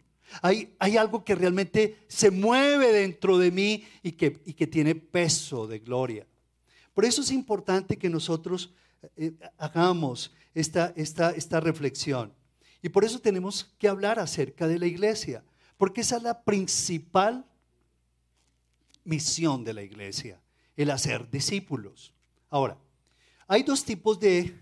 hay, 0.42 0.96
algo 0.98 1.24
que 1.24 1.34
realmente 1.34 2.04
se 2.08 2.30
mueve 2.30 2.92
dentro 2.92 3.38
de 3.38 3.50
mí 3.50 3.84
y 4.02 4.12
que, 4.12 4.30
tiene 4.66 4.94
peso 4.94 5.66
de 5.66 5.78
gloria. 5.78 6.26
Por 6.92 7.06
eso 7.06 7.22
es 7.22 7.30
importante 7.30 7.96
que 7.96 8.10
nosotros 8.10 8.74
eh, 9.16 9.32
hagamos 9.56 10.30
esta 10.54 11.60
reflexión. 11.60 12.34
Y 12.82 12.90
por 12.90 13.02
eso 13.02 13.18
tenemos 13.18 13.74
que 13.78 13.88
hablar 13.88 14.18
acerca 14.18 14.68
de 14.68 14.78
la 14.78 14.86
iglesia, 14.86 15.42
porque 15.76 16.02
esa 16.02 16.16
es 16.16 16.22
la 16.22 16.42
principal 16.42 17.44
misión 19.04 19.64
de 19.64 19.74
la 19.74 19.82
iglesia, 19.82 20.40
el 20.76 20.90
hacer 20.90 21.30
discípulos. 21.30 22.14
Ahora, 22.50 22.78
hay 23.46 23.62
dos 23.62 23.84
tipos 23.84 24.18
de, 24.18 24.54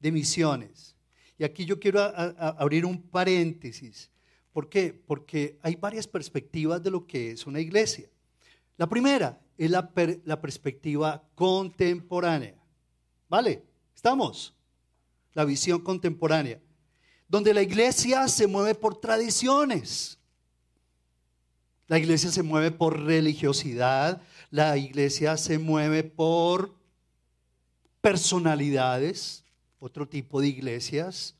de 0.00 0.12
misiones. 0.12 0.96
Y 1.38 1.44
aquí 1.44 1.64
yo 1.64 1.78
quiero 1.78 2.00
abrir 2.00 2.84
un 2.84 3.00
paréntesis. 3.00 4.10
¿Por 4.52 4.68
qué? 4.68 4.92
Porque 4.92 5.58
hay 5.62 5.76
varias 5.76 6.06
perspectivas 6.06 6.82
de 6.82 6.90
lo 6.90 7.06
que 7.06 7.32
es 7.32 7.46
una 7.46 7.60
iglesia. 7.60 8.08
La 8.76 8.88
primera 8.88 9.40
es 9.56 9.70
la, 9.70 9.90
la 10.24 10.40
perspectiva 10.40 11.22
contemporánea. 11.34 12.54
¿Vale? 13.28 13.64
¿Estamos? 13.94 14.54
La 15.32 15.44
visión 15.44 15.80
contemporánea. 15.80 16.60
Donde 17.28 17.54
la 17.54 17.62
iglesia 17.62 18.28
se 18.28 18.46
mueve 18.46 18.74
por 18.74 19.00
tradiciones. 19.00 20.18
La 21.92 21.98
iglesia 21.98 22.30
se 22.30 22.42
mueve 22.42 22.70
por 22.70 22.98
religiosidad. 23.02 24.22
La 24.48 24.78
iglesia 24.78 25.36
se 25.36 25.58
mueve 25.58 26.02
por 26.02 26.74
personalidades 28.00 29.44
otro 29.78 30.08
tipo 30.08 30.40
de 30.40 30.48
iglesias 30.48 31.34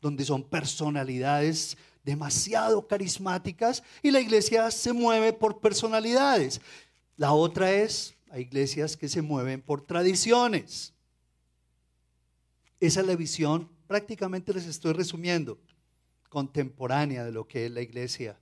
donde 0.00 0.24
son 0.24 0.44
personalidades 0.44 1.76
demasiado 2.04 2.86
carismáticas 2.86 3.82
y 4.00 4.12
la 4.12 4.20
iglesia 4.20 4.70
se 4.70 4.92
mueve 4.92 5.32
por 5.32 5.58
personalidades. 5.58 6.60
La 7.16 7.32
otra 7.32 7.72
es, 7.72 8.14
hay 8.30 8.42
iglesias 8.42 8.96
que 8.96 9.08
se 9.08 9.22
mueven 9.22 9.60
por 9.60 9.84
tradiciones. 9.84 10.94
Esa 12.78 13.00
es 13.00 13.06
la 13.08 13.16
visión, 13.16 13.68
prácticamente 13.88 14.54
les 14.54 14.66
estoy 14.66 14.92
resumiendo, 14.92 15.58
contemporánea 16.28 17.24
de 17.24 17.32
lo 17.32 17.48
que 17.48 17.66
es 17.66 17.72
la 17.72 17.80
iglesia. 17.80 18.38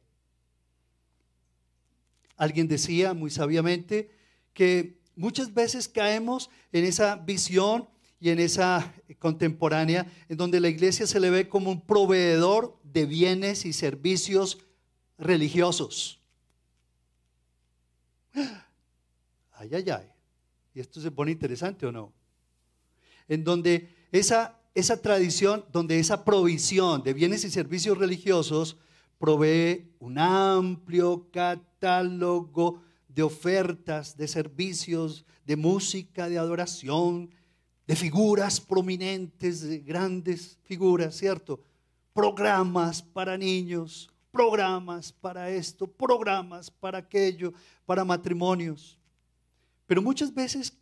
Alguien 2.37 2.69
decía 2.69 3.15
muy 3.15 3.31
sabiamente 3.31 4.11
que 4.53 4.99
muchas 5.17 5.53
veces 5.55 5.89
caemos 5.89 6.51
en 6.73 6.85
esa 6.85 7.17
visión 7.17 7.89
y 8.21 8.31
en 8.31 8.39
esa 8.39 8.95
contemporánea, 9.19 10.11
en 10.29 10.37
donde 10.37 10.61
la 10.61 10.69
iglesia 10.69 11.07
se 11.07 11.21
le 11.21 11.31
ve 11.31 11.49
como 11.49 11.71
un 11.71 11.81
proveedor 11.81 12.79
de 12.83 13.07
bienes 13.07 13.65
y 13.65 13.73
servicios 13.73 14.59
religiosos. 15.19 16.21
Ay, 19.57 19.71
ay, 19.73 19.89
ay. 19.89 20.11
¿Y 20.75 20.81
esto 20.81 21.01
se 21.01 21.11
pone 21.11 21.31
interesante 21.31 21.87
o 21.87 21.93
no? 21.93 22.13
En 23.29 23.45
donde 23.45 23.89
esa, 24.11 24.61
esa 24.75 25.01
tradición, 25.01 25.65
donde 25.73 26.01
esa 26.01 26.25
provisión 26.25 27.03
de 27.05 27.15
bienes 27.15 27.45
y 27.45 27.51
servicios 27.51 27.97
religiosos 27.97 28.77
provee 29.25 29.91
un 30.01 30.19
amplio 30.19 31.31
catálogo 31.31 32.83
de 33.09 33.23
ofertas, 33.23 34.15
de 34.19 34.29
servicios, 34.29 35.25
de 35.47 35.57
música, 35.57 36.29
de 36.29 36.37
adoración, 36.37 37.31
de 37.87 37.97
figuras 37.97 38.61
prominentes, 38.61 39.63
de 39.63 39.79
grandes 39.79 40.59
figuras, 40.65 41.17
¿cierto? 41.17 41.59
Programas 42.13 43.01
para 43.01 43.39
niños, 43.39 44.11
programas 44.31 45.11
para 45.11 45.49
esto, 45.49 45.87
programas 45.87 46.71
para 46.71 46.99
aquello, 46.99 47.55
para 47.87 48.05
matrimonios. 48.05 48.99
Pero 49.87 50.03
muchas 50.03 50.35
veces 50.35 50.77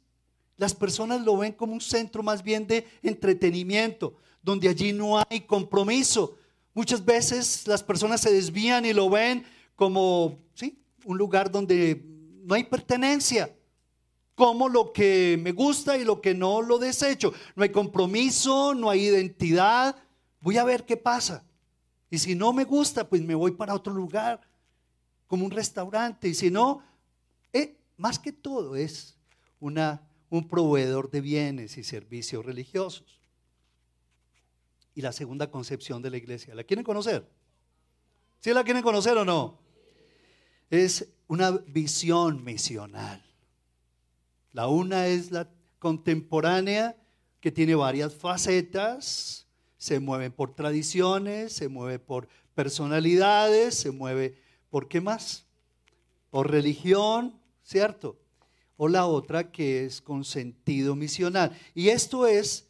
las 0.57 0.75
personas 0.75 1.21
lo 1.21 1.37
ven 1.37 1.53
como 1.53 1.75
un 1.75 1.81
centro 1.81 2.25
más 2.25 2.43
bien 2.43 2.67
de 2.67 2.89
entretenimiento, 3.05 4.17
donde 4.43 4.69
allí 4.69 4.93
no 4.93 5.17
hay 5.17 5.43
compromiso. 5.43 6.39
Muchas 6.75 7.05
veces 7.05 7.67
las 7.67 7.83
personas 7.83 8.21
se 8.21 8.33
desvían 8.33 8.85
y 8.85 8.93
lo 8.93 9.11
ven 9.11 9.45
como, 9.76 10.38
sí, 10.55 10.83
un 11.05 11.19
lugar 11.19 11.50
donde 11.50 12.02
no 12.45 12.55
hay 12.55 12.64
pertenencia 12.64 13.55
como 14.35 14.69
lo 14.69 14.93
que 14.93 15.38
me 15.41 15.52
gusta 15.52 15.97
y 15.97 16.05
lo 16.05 16.21
que 16.21 16.35
no 16.35 16.62
lo 16.62 16.79
desecho. 16.79 17.33
No 17.55 17.62
hay 17.62 17.69
compromiso, 17.71 18.75
no 18.75 18.91
hay 18.91 19.02
identidad. 19.02 19.97
Voy 20.41 20.59
a 20.59 20.64
ver 20.64 20.85
qué 20.85 20.97
pasa. 20.97 21.45
Y 22.11 22.19
si 22.19 22.35
no 22.35 22.52
me 22.52 22.64
gusta, 22.64 23.09
pues 23.09 23.23
me 23.23 23.35
voy 23.35 23.52
para 23.52 23.75
otro 23.75 23.93
lugar, 23.93 24.41
como 25.26 25.45
un 25.45 25.50
restaurante. 25.50 26.29
Y 26.29 26.35
si 26.35 26.50
no, 26.50 26.83
eh, 27.52 27.76
más 27.97 28.19
que 28.19 28.33
todo 28.33 28.76
es 28.76 29.17
una, 29.61 30.02
un 30.29 30.49
proveedor 30.49 31.11
de 31.11 31.21
bienes 31.21 31.79
y 31.79 31.85
servicios 31.85 32.45
religiosos. 32.45 33.22
Y 34.95 35.01
la 35.03 35.13
segunda 35.13 35.51
concepción 35.51 36.03
de 36.03 36.11
la 36.11 36.17
iglesia, 36.17 36.55
¿la 36.55 36.65
quieren 36.65 36.85
conocer? 36.85 37.29
¿Sí 38.41 38.53
la 38.53 38.65
quieren 38.65 38.83
conocer 38.83 39.17
o 39.17 39.25
no? 39.25 39.59
Es 40.69 41.09
una 41.29 41.51
visión 41.51 42.45
misional. 42.45 43.25
La 44.53 44.69
una 44.69 45.07
es 45.07 45.31
la 45.31 45.49
contemporánea, 45.79 46.97
que 47.41 47.51
tiene 47.51 47.75
varias 47.75 48.15
facetas, 48.15 49.47
se 49.77 49.99
mueve 49.99 50.31
por 50.31 50.55
tradiciones, 50.55 51.53
se 51.53 51.69
mueve 51.69 51.99
por 51.99 52.29
personalidades, 52.55 53.75
se 53.75 53.91
mueve 53.91 54.37
por 54.71 54.87
qué 54.87 55.01
más? 55.01 55.45
Por 56.31 56.51
religión, 56.51 57.41
¿cierto? 57.65 58.17
O 58.77 58.87
la 58.87 59.07
otra 59.07 59.51
que 59.51 59.85
es 59.85 60.01
con 60.01 60.25
sentido 60.25 60.95
misional. 60.95 61.59
Y 61.75 61.89
esto 61.89 62.27
es 62.27 62.69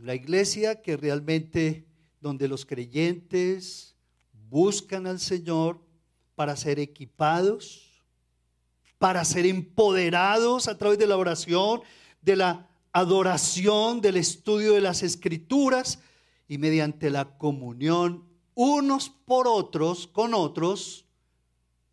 la 0.00 0.14
iglesia 0.14 0.82
que 0.82 0.96
realmente, 0.96 1.86
donde 2.20 2.48
los 2.48 2.64
creyentes 2.64 3.96
buscan 4.48 5.06
al 5.06 5.20
Señor 5.20 5.80
para 6.34 6.56
ser 6.56 6.78
equipados 6.78 7.88
para 8.98 9.24
ser 9.24 9.46
empoderados 9.46 10.68
a 10.68 10.76
través 10.76 10.98
de 10.98 11.06
la 11.06 11.16
oración, 11.16 11.82
de 12.20 12.36
la 12.36 12.68
adoración, 12.92 14.00
del 14.00 14.16
estudio 14.16 14.74
de 14.74 14.80
las 14.80 15.02
escrituras 15.02 16.00
y 16.48 16.58
mediante 16.58 17.10
la 17.10 17.36
comunión 17.38 18.24
unos 18.54 19.08
por 19.08 19.46
otros, 19.46 20.08
con 20.08 20.34
otros, 20.34 21.06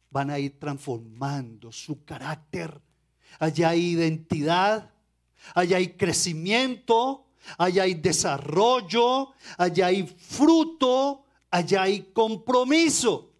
van 0.09 0.31
a 0.31 0.39
ir 0.39 0.57
transformando 0.57 1.71
su 1.71 2.03
carácter. 2.03 2.81
Allá 3.37 3.69
hay 3.69 3.91
identidad, 3.91 4.91
allá 5.53 5.77
hay 5.77 5.89
crecimiento, 5.89 7.24
allá 7.57 7.83
hay 7.83 7.95
desarrollo, 7.95 9.31
allá 9.57 9.87
hay 9.87 10.03
fruto, 10.07 11.25
allá 11.49 11.83
hay 11.83 12.01
compromiso, 12.13 13.31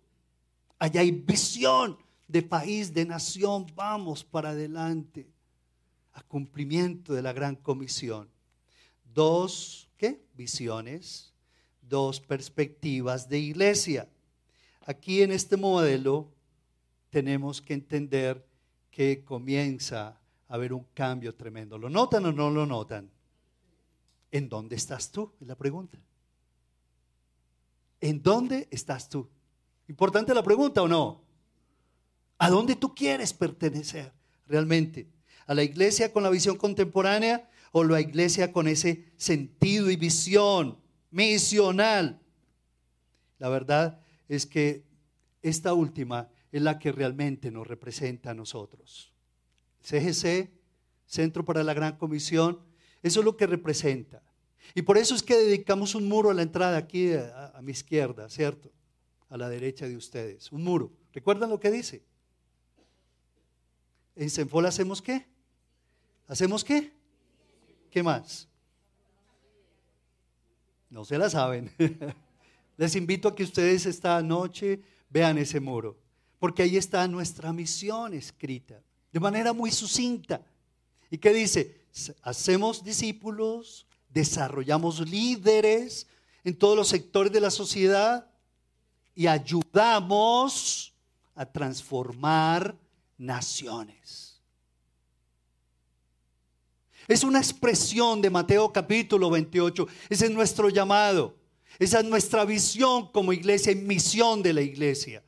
allá 0.80 1.02
hay 1.02 1.12
visión 1.12 1.98
de 2.28 2.42
país, 2.42 2.94
de 2.94 3.06
nación. 3.06 3.66
Vamos 3.76 4.24
para 4.24 4.50
adelante 4.50 5.28
a 6.14 6.22
cumplimiento 6.24 7.14
de 7.14 7.22
la 7.22 7.34
gran 7.34 7.56
comisión. 7.56 8.30
Dos, 9.04 9.90
¿qué? 9.98 10.26
Visiones, 10.34 11.34
dos 11.82 12.20
perspectivas 12.20 13.30
de 13.30 13.40
iglesia. 13.40 14.10
Aquí 14.86 15.22
en 15.22 15.32
este 15.32 15.58
modelo 15.58 16.32
tenemos 17.10 17.62
que 17.62 17.74
entender 17.74 18.46
que 18.92 19.24
comienza 19.24 20.08
a 20.48 20.54
haber 20.54 20.74
un 20.74 20.86
cambio 20.94 21.34
tremendo. 21.36 21.78
¿Lo 21.78 21.90
notan 21.90 22.26
o 22.26 22.32
no 22.32 22.50
lo 22.50 22.66
notan? 22.66 23.10
¿En 24.32 24.50
dónde 24.50 24.76
estás 24.76 25.12
tú? 25.12 25.32
Es 25.40 25.48
la 25.48 25.56
pregunta. 25.56 25.98
¿En 28.02 28.22
dónde 28.22 28.68
estás 28.72 29.10
tú? 29.10 29.30
Importante 29.88 30.34
la 30.34 30.44
pregunta 30.44 30.82
o 30.82 30.88
no. 30.88 31.24
¿A 32.38 32.50
dónde 32.50 32.76
tú 32.76 32.94
quieres 32.94 33.34
pertenecer 33.34 34.12
realmente? 34.48 35.08
¿A 35.48 35.54
la 35.54 35.64
iglesia 35.64 36.12
con 36.12 36.24
la 36.24 36.30
visión 36.30 36.58
contemporánea 36.58 37.50
o 37.72 37.84
la 37.84 38.02
iglesia 38.02 38.52
con 38.52 38.68
ese 38.68 39.12
sentido 39.16 39.90
y 39.90 39.96
visión 39.96 40.80
misional? 41.12 42.20
La 43.38 43.50
verdad 43.50 44.02
es 44.28 44.46
que 44.46 44.86
esta 45.42 45.74
última 45.74 46.30
es 46.52 46.62
la 46.62 46.80
que 46.80 46.92
realmente 46.92 47.52
nos 47.52 47.68
representa 47.68 48.32
a 48.32 48.34
nosotros. 48.34 49.14
CGC, 49.82 50.50
Centro 51.06 51.46
para 51.46 51.64
la 51.64 51.74
Gran 51.74 51.98
Comisión, 51.98 52.60
eso 53.04 53.20
es 53.20 53.26
lo 53.26 53.38
que 53.38 53.48
representa. 53.48 54.22
Y 54.74 54.82
por 54.82 54.98
eso 54.98 55.16
es 55.16 55.22
que 55.22 55.36
dedicamos 55.36 55.96
un 55.96 56.08
muro 56.08 56.32
a 56.32 56.34
la 56.34 56.42
entrada 56.42 56.78
aquí 56.78 57.14
a, 57.14 57.60
mi 57.62 57.72
izquierda, 57.72 58.30
¿cierto? 58.30 58.72
A 59.30 59.38
la 59.38 59.50
derecha 59.50 59.88
de 59.88 59.96
ustedes, 59.96 60.52
un 60.52 60.64
muro. 60.64 60.92
¿Recuerdan 61.14 61.50
lo 61.50 61.60
que 61.60 61.72
dice? 61.72 62.04
En 64.16 64.30
Senfol 64.30 64.66
hacemos 64.66 65.02
qué? 65.02 65.26
¿Hacemos 66.28 66.64
qué? 66.64 66.92
¿Qué 67.92 68.02
más? 68.02 68.48
No 70.90 71.06
se 71.06 71.18
la 71.18 71.30
saben. 71.30 71.72
Les 72.78 72.96
invito 72.96 73.30
a 73.30 73.36
que 73.36 73.44
ustedes 73.44 73.86
esta 73.86 74.22
noche 74.22 74.82
vean 75.10 75.38
ese 75.38 75.60
muro, 75.60 75.98
porque 76.40 76.64
ahí 76.64 76.76
está 76.76 77.08
nuestra 77.08 77.54
misión 77.54 78.14
escrita, 78.14 78.82
de 79.12 79.20
manera 79.20 79.54
muy 79.54 79.72
sucinta. 79.72 80.42
¿Y 81.10 81.18
qué 81.18 81.34
dice? 81.34 81.85
Hacemos 82.22 82.84
discípulos, 82.84 83.88
desarrollamos 84.10 85.00
líderes 85.00 86.08
en 86.44 86.58
todos 86.58 86.76
los 86.76 86.90
sectores 86.90 87.32
de 87.32 87.40
la 87.40 87.50
sociedad 87.50 88.30
y 89.14 89.28
ayudamos 89.28 90.94
a 91.36 91.46
transformar 91.46 92.76
naciones. 93.18 94.42
Es 97.08 97.24
una 97.24 97.40
expresión 97.40 98.22
de 98.22 98.30
Mateo 98.30 98.74
capítulo 98.74 99.30
28. 99.30 99.88
Ese 100.10 100.26
es 100.26 100.32
nuestro 100.32 100.70
llamado. 100.70 101.38
Esa 101.80 102.00
es 102.00 102.06
nuestra 102.06 102.46
visión 102.46 103.12
como 103.12 103.32
iglesia 103.32 103.72
y 103.72 103.76
misión 103.76 104.42
de 104.42 104.54
la 104.54 104.62
iglesia. 104.62 105.24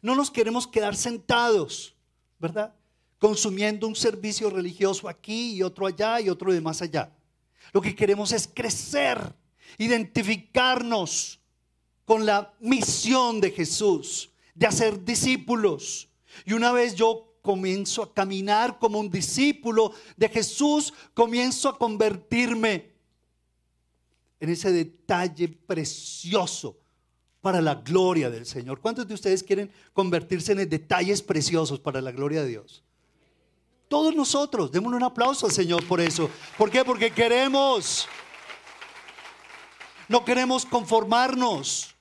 No 0.00 0.16
nos 0.16 0.30
queremos 0.30 0.66
quedar 0.66 0.96
sentados, 0.96 1.94
¿verdad? 2.38 2.74
Consumiendo 3.22 3.86
un 3.86 3.94
servicio 3.94 4.50
religioso 4.50 5.08
aquí 5.08 5.52
y 5.52 5.62
otro 5.62 5.86
allá 5.86 6.20
y 6.20 6.28
otro 6.28 6.52
de 6.52 6.60
más 6.60 6.82
allá. 6.82 7.14
Lo 7.72 7.80
que 7.80 7.94
queremos 7.94 8.32
es 8.32 8.50
crecer, 8.52 9.32
identificarnos 9.78 11.38
con 12.04 12.26
la 12.26 12.52
misión 12.58 13.40
de 13.40 13.52
Jesús, 13.52 14.28
de 14.56 14.66
hacer 14.66 15.04
discípulos, 15.04 16.08
y 16.44 16.52
una 16.52 16.72
vez 16.72 16.96
yo 16.96 17.36
comienzo 17.42 18.02
a 18.02 18.12
caminar 18.12 18.80
como 18.80 18.98
un 18.98 19.08
discípulo 19.08 19.92
de 20.16 20.28
Jesús, 20.28 20.92
comienzo 21.14 21.68
a 21.68 21.78
convertirme 21.78 22.90
en 24.40 24.50
ese 24.50 24.72
detalle 24.72 25.46
precioso 25.46 26.76
para 27.40 27.60
la 27.60 27.76
gloria 27.76 28.30
del 28.30 28.46
Señor. 28.46 28.80
¿Cuántos 28.80 29.06
de 29.06 29.14
ustedes 29.14 29.44
quieren 29.44 29.70
convertirse 29.92 30.50
en 30.50 30.68
detalles 30.68 31.22
preciosos 31.22 31.78
para 31.78 32.00
la 32.00 32.10
gloria 32.10 32.42
de 32.42 32.48
Dios? 32.48 32.82
Todos 33.92 34.16
nosotros, 34.16 34.72
démosle 34.72 34.96
un 34.96 35.02
aplauso 35.02 35.44
al 35.44 35.52
Señor 35.52 35.86
por 35.86 36.00
eso. 36.00 36.30
¿Por 36.56 36.70
qué? 36.70 36.82
Porque 36.82 37.10
queremos, 37.10 38.08
no 40.08 40.24
queremos 40.24 40.64
conformarnos 40.64 41.94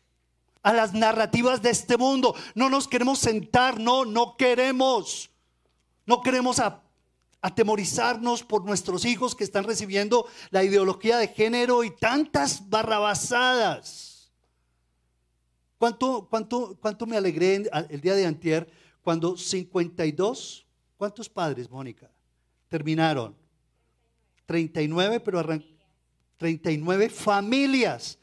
a 0.64 0.72
las 0.72 0.94
narrativas 0.94 1.62
de 1.62 1.70
este 1.70 1.98
mundo. 1.98 2.34
No 2.56 2.70
nos 2.70 2.88
queremos 2.88 3.20
sentar, 3.20 3.78
no, 3.78 4.06
no 4.06 4.38
queremos. 4.38 5.32
No 6.06 6.22
queremos 6.22 6.62
atemorizarnos 7.42 8.44
por 8.44 8.64
nuestros 8.64 9.04
hijos 9.04 9.36
que 9.36 9.44
están 9.44 9.66
recibiendo 9.66 10.26
la 10.50 10.64
ideología 10.64 11.18
de 11.18 11.28
género 11.28 11.84
y 11.84 11.92
tantas 11.92 12.70
barrabasadas. 12.70 14.32
¿Cuánto, 15.78 16.26
cuánto, 16.30 16.78
cuánto 16.80 17.06
me 17.06 17.18
alegré 17.18 17.70
el 17.90 18.00
día 18.00 18.16
de 18.16 18.28
antier 18.28 18.72
cuando 19.02 19.36
52, 19.36 20.68
¿cuántos 21.02 21.28
padres, 21.28 21.68
Mónica? 21.68 22.12
Terminaron. 22.68 23.36
39, 24.46 25.20
pero 25.20 25.44
39 26.38 27.10
familias 27.10 28.20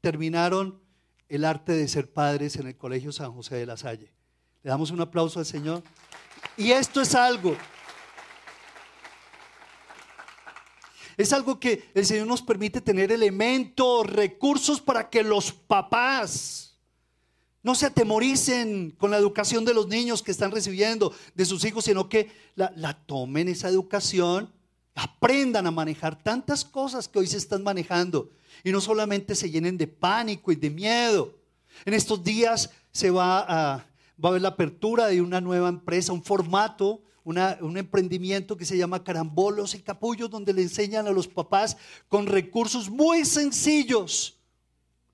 terminaron 0.00 0.80
el 1.28 1.44
arte 1.44 1.72
de 1.72 1.86
ser 1.86 2.10
padres 2.10 2.56
en 2.56 2.68
el 2.68 2.76
Colegio 2.78 3.12
San 3.12 3.34
José 3.34 3.56
de 3.56 3.66
la 3.66 3.76
Salle. 3.76 4.14
Le 4.62 4.70
damos 4.70 4.90
un 4.90 5.02
aplauso 5.02 5.40
al 5.40 5.44
Señor. 5.44 5.82
Y 6.56 6.70
esto 6.70 7.02
es 7.02 7.14
algo. 7.14 7.54
Es 11.18 11.34
algo 11.34 11.60
que 11.60 11.90
el 11.92 12.06
Señor 12.06 12.28
nos 12.28 12.40
permite 12.40 12.80
tener 12.80 13.12
elementos, 13.12 14.06
recursos 14.06 14.80
para 14.80 15.10
que 15.10 15.22
los 15.22 15.52
papás 15.52 16.71
no 17.62 17.74
se 17.74 17.86
atemoricen 17.86 18.92
con 18.98 19.10
la 19.10 19.18
educación 19.18 19.64
de 19.64 19.74
los 19.74 19.88
niños 19.88 20.22
que 20.22 20.32
están 20.32 20.50
recibiendo 20.50 21.14
de 21.34 21.44
sus 21.44 21.64
hijos, 21.64 21.84
sino 21.84 22.08
que 22.08 22.30
la, 22.56 22.94
tomen 23.06 23.48
esa 23.48 23.68
educación, 23.68 24.52
aprendan 24.94 25.66
a 25.66 25.70
manejar 25.70 26.22
tantas 26.22 26.64
cosas 26.64 27.08
que 27.08 27.18
hoy 27.18 27.26
se 27.26 27.38
están 27.38 27.62
manejando 27.62 28.30
y 28.64 28.72
no 28.72 28.80
solamente 28.80 29.34
se 29.34 29.50
llenen 29.50 29.78
de 29.78 29.86
pánico 29.86 30.52
y 30.52 30.56
de 30.56 30.70
miedo. 30.70 31.34
En 31.84 31.94
estos 31.94 32.22
días 32.22 32.70
se 32.90 33.10
va 33.10 33.38
a, 33.40 33.76
va 33.76 33.84
a 34.24 34.28
haber 34.28 34.42
la 34.42 34.48
apertura 34.48 35.06
de 35.06 35.22
una 35.22 35.40
nueva 35.40 35.68
empresa, 35.68 36.12
un 36.12 36.22
formato, 36.22 37.00
un 37.24 37.76
emprendimiento 37.76 38.56
que 38.56 38.64
se 38.64 38.76
llama 38.76 39.04
Carambolos 39.04 39.74
y 39.74 39.82
Capullos, 39.82 40.28
donde 40.28 40.52
le 40.52 40.62
enseñan 40.62 41.06
a 41.06 41.12
los 41.12 41.28
papás 41.28 41.76
con 42.08 42.26
recursos 42.26 42.90
muy 42.90 43.24
sencillos. 43.24 44.41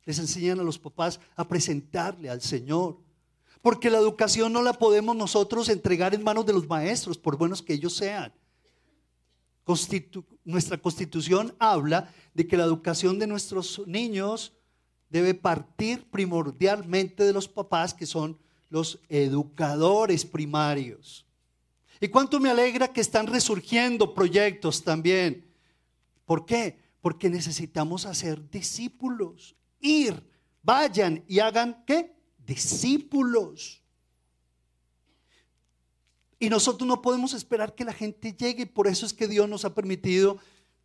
Les 0.09 0.19
enseñan 0.19 0.59
a 0.59 0.65
los 0.65 0.81
papás 0.81 1.21
a 1.37 1.47
presentarle 1.47 2.31
al 2.31 2.41
Señor. 2.41 2.97
Porque 3.61 3.91
la 3.91 3.99
educación 3.99 4.55
no 4.55 4.63
la 4.63 4.73
podemos 4.73 5.15
nosotros 5.15 5.69
entregar 5.69 6.15
en 6.15 6.25
manos 6.25 6.47
de 6.47 6.55
los 6.55 6.67
maestros, 6.67 7.19
por 7.19 7.37
buenos 7.37 7.61
que 7.61 7.75
ellos 7.75 7.95
sean 7.95 8.33
nuestra 10.45 10.79
constitución 10.79 11.55
habla 11.59 12.13
de 12.33 12.47
que 12.47 12.57
la 12.57 12.65
educación 12.65 13.19
de 13.19 13.27
nuestros 13.27 13.83
niños 13.87 14.55
debe 15.11 15.35
partir 15.35 16.09
primordialmente 16.11 17.25
de 17.25 17.33
los 17.33 17.49
papás 17.49 17.93
que 17.93 18.07
son 18.07 18.39
los 18.71 18.99
educadores 19.09 20.25
primarios. 20.25 21.27
Y 22.01 22.09
cuánto 22.09 22.41
me 22.41 22.49
alegra 22.49 22.93
que 22.93 23.01
están 23.01 23.27
resurgiendo 23.27 24.15
proyectos 24.15 24.83
también. 24.83 25.47
¿Por 26.25 26.47
qué? 26.47 26.79
Porque 27.01 27.29
necesitamos 27.29 28.07
hacer 28.07 28.51
discípulos. 28.51 29.55
Ir, 29.81 30.23
vayan 30.63 31.25
y 31.27 31.39
hagan 31.39 31.85
qué? 31.87 32.15
Discípulos. 32.39 33.83
Y 36.39 36.49
nosotros 36.49 36.87
no 36.87 37.03
podemos 37.03 37.33
esperar 37.33 37.75
que 37.75 37.85
la 37.85 37.93
gente 37.93 38.33
llegue. 38.33 38.67
Por 38.67 38.87
eso 38.87 39.05
es 39.05 39.13
que 39.13 39.27
Dios 39.27 39.49
nos 39.49 39.65
ha 39.65 39.75
permitido 39.75 40.39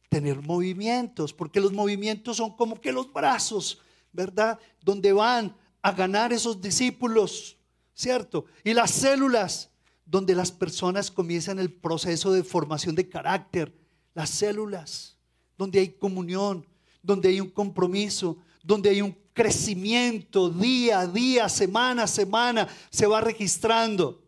tener 0.09 0.41
movimientos, 0.41 1.33
porque 1.33 1.59
los 1.59 1.73
movimientos 1.73 2.37
son 2.37 2.55
como 2.55 2.79
que 2.79 2.91
los 2.91 3.11
brazos, 3.11 3.79
¿verdad? 4.11 4.59
Donde 4.81 5.11
van 5.11 5.55
a 5.81 5.91
ganar 5.91 6.31
esos 6.31 6.61
discípulos, 6.61 7.57
¿cierto? 7.93 8.45
Y 8.63 8.73
las 8.73 8.91
células 8.91 9.71
donde 10.05 10.35
las 10.35 10.51
personas 10.51 11.09
comienzan 11.09 11.59
el 11.59 11.71
proceso 11.71 12.31
de 12.31 12.43
formación 12.43 12.93
de 12.95 13.09
carácter, 13.09 13.73
las 14.13 14.29
células, 14.29 15.17
donde 15.57 15.79
hay 15.79 15.89
comunión, 15.89 16.67
donde 17.01 17.29
hay 17.29 17.41
un 17.41 17.49
compromiso, 17.49 18.37
donde 18.63 18.89
hay 18.89 19.01
un 19.01 19.15
crecimiento 19.33 20.49
día 20.49 21.01
a 21.01 21.07
día, 21.07 21.49
semana 21.49 22.03
a 22.03 22.07
semana, 22.07 22.67
se 22.89 23.05
va 23.05 23.21
registrando 23.21 24.23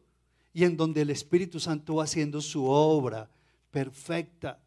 y 0.54 0.64
en 0.64 0.78
donde 0.78 1.02
el 1.02 1.10
Espíritu 1.10 1.60
Santo 1.60 1.96
va 1.96 2.04
haciendo 2.04 2.42
su 2.42 2.66
obra 2.66 3.30
perfecta. 3.72 4.60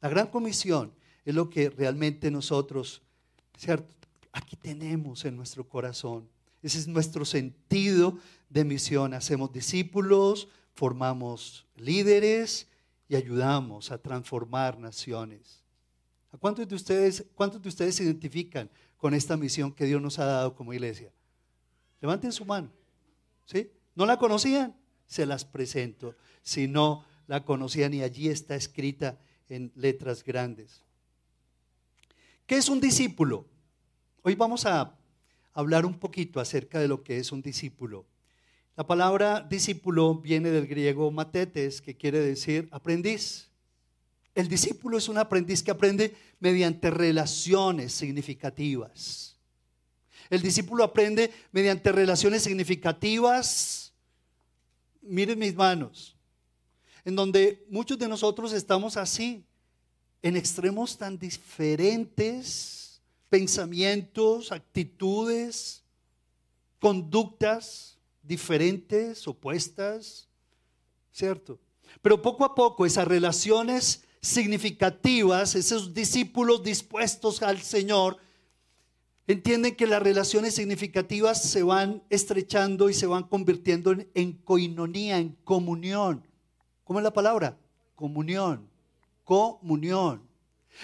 La 0.00 0.08
gran 0.08 0.26
comisión 0.26 0.92
es 1.24 1.34
lo 1.34 1.48
que 1.48 1.70
realmente 1.70 2.30
nosotros, 2.30 3.02
¿cierto? 3.56 3.94
Aquí 4.32 4.56
tenemos 4.56 5.24
en 5.24 5.36
nuestro 5.36 5.68
corazón. 5.68 6.28
Ese 6.62 6.78
es 6.78 6.88
nuestro 6.88 7.24
sentido 7.24 8.18
de 8.48 8.64
misión. 8.64 9.14
Hacemos 9.14 9.52
discípulos, 9.52 10.48
formamos 10.74 11.66
líderes 11.76 12.68
y 13.08 13.16
ayudamos 13.16 13.90
a 13.90 13.98
transformar 13.98 14.78
naciones. 14.78 15.61
¿A 16.32 16.38
cuántos 16.38 16.66
de 16.66 16.74
ustedes, 16.74 17.24
cuántos 17.34 17.62
de 17.62 17.68
ustedes 17.68 17.94
se 17.94 18.04
identifican 18.04 18.70
con 18.96 19.14
esta 19.14 19.36
misión 19.36 19.72
que 19.72 19.84
Dios 19.84 20.02
nos 20.02 20.18
ha 20.18 20.24
dado 20.24 20.54
como 20.54 20.72
iglesia? 20.72 21.12
Levanten 22.00 22.32
su 22.32 22.44
mano. 22.44 22.70
¿Sí? 23.44 23.70
¿No 23.94 24.06
la 24.06 24.18
conocían? 24.18 24.74
se 25.12 25.26
las 25.26 25.44
presento. 25.44 26.16
Si 26.42 26.66
no 26.66 27.04
la 27.26 27.44
conocían 27.44 27.92
y 27.92 28.02
allí 28.02 28.28
está 28.28 28.56
escrita 28.56 29.18
en 29.48 29.70
letras 29.74 30.24
grandes. 30.24 30.80
¿Qué 32.46 32.56
es 32.56 32.70
un 32.70 32.80
discípulo? 32.80 33.46
Hoy 34.22 34.34
vamos 34.34 34.64
a 34.64 34.98
hablar 35.52 35.84
un 35.84 35.98
poquito 35.98 36.40
acerca 36.40 36.80
de 36.80 36.88
lo 36.88 37.02
que 37.02 37.18
es 37.18 37.30
un 37.30 37.42
discípulo. 37.42 38.06
La 38.74 38.86
palabra 38.86 39.40
discípulo 39.42 40.14
viene 40.14 40.50
del 40.50 40.66
griego 40.66 41.10
matetes, 41.10 41.82
que 41.82 41.94
quiere 41.94 42.20
decir 42.20 42.68
aprendiz. 42.72 43.50
El 44.34 44.48
discípulo 44.48 44.98
es 44.98 45.08
un 45.08 45.18
aprendiz 45.18 45.62
que 45.62 45.70
aprende 45.70 46.14
mediante 46.40 46.90
relaciones 46.90 47.92
significativas. 47.92 49.36
El 50.30 50.40
discípulo 50.40 50.84
aprende 50.84 51.30
mediante 51.52 51.92
relaciones 51.92 52.42
significativas 52.42 53.82
miren 55.02 55.38
mis 55.38 55.54
manos, 55.54 56.16
en 57.04 57.16
donde 57.16 57.66
muchos 57.68 57.98
de 57.98 58.08
nosotros 58.08 58.52
estamos 58.52 58.96
así, 58.96 59.44
en 60.22 60.36
extremos 60.36 60.96
tan 60.96 61.18
diferentes, 61.18 63.00
pensamientos, 63.28 64.52
actitudes, 64.52 65.82
conductas 66.78 67.98
diferentes, 68.22 69.26
opuestas, 69.26 70.28
¿cierto? 71.12 71.58
Pero 72.00 72.22
poco 72.22 72.44
a 72.44 72.54
poco 72.54 72.86
esas 72.86 73.06
relaciones 73.06 74.04
significativas, 74.22 75.56
esos 75.56 75.92
discípulos 75.92 76.62
dispuestos 76.62 77.42
al 77.42 77.60
Señor, 77.60 78.18
entienden 79.26 79.74
que 79.74 79.86
las 79.86 80.02
relaciones 80.02 80.54
significativas 80.54 81.42
se 81.42 81.64
van 81.64 82.02
estrechando 82.08 82.88
y 82.88 82.94
se 82.94 83.06
van 83.06 83.24
convirtiendo 83.24 83.94
en, 84.14 84.32
coinonía, 84.44 85.18
en 85.18 85.36
comunión. 85.42 86.24
¿Cómo 86.84 87.00
es 87.00 87.02
la 87.02 87.12
palabra? 87.12 87.58
Comunión. 87.96 88.68
Comunión. 89.24 90.22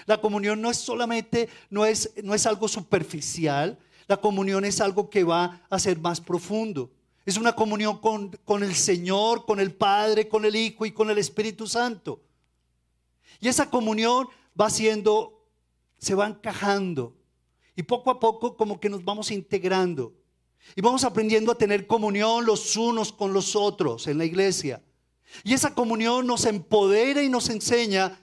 La 0.05 0.21
comunión 0.21 0.61
no 0.61 0.71
es 0.71 0.77
solamente, 0.77 1.49
no 1.71 1.87
es, 1.87 2.13
no 2.23 2.35
es 2.35 2.45
algo 2.45 2.69
superficial, 2.69 3.79
la 4.07 4.17
comunión 4.17 4.65
es 4.65 4.81
algo 4.81 5.09
que 5.09 5.25
va 5.25 5.63
a 5.71 5.79
ser 5.79 5.99
más 5.99 6.21
profundo. 6.21 6.91
Es 7.25 7.37
una 7.37 7.55
comunión 7.55 7.99
con, 7.99 8.31
con 8.45 8.63
el 8.63 8.75
Señor, 8.75 9.45
con 9.47 9.61
el 9.61 9.73
Padre, 9.73 10.29
con 10.29 10.45
el 10.45 10.57
Hijo 10.57 10.87
y 10.87 10.93
con 10.93 11.11
el 11.11 11.19
Espíritu 11.19 11.67
Santo. 11.67 12.21
Y 13.41 13.49
esa 13.49 13.71
comunión 13.71 14.29
va 14.61 14.71
siendo, 14.71 15.47
se 15.99 16.15
va 16.15 16.27
encajando 16.27 17.15
y 17.77 17.85
poco 17.85 18.11
a 18.11 18.19
poco 18.19 18.57
como 18.57 18.81
que 18.81 18.89
nos 18.89 19.05
vamos 19.05 19.31
integrando. 19.31 20.13
Y 20.75 20.81
vamos 20.81 21.05
aprendiendo 21.05 21.53
a 21.53 21.55
tener 21.55 21.87
comunión 21.87 22.45
los 22.45 22.77
unos 22.77 23.13
con 23.13 23.33
los 23.33 23.55
otros 23.55 24.07
en 24.09 24.19
la 24.19 24.25
iglesia. 24.25 24.83
Y 25.45 25.55
esa 25.55 25.75
comunión 25.75 26.27
nos 26.27 26.45
empodera 26.45 27.23
y 27.23 27.29
nos 27.29 27.49
enseña 27.49 28.19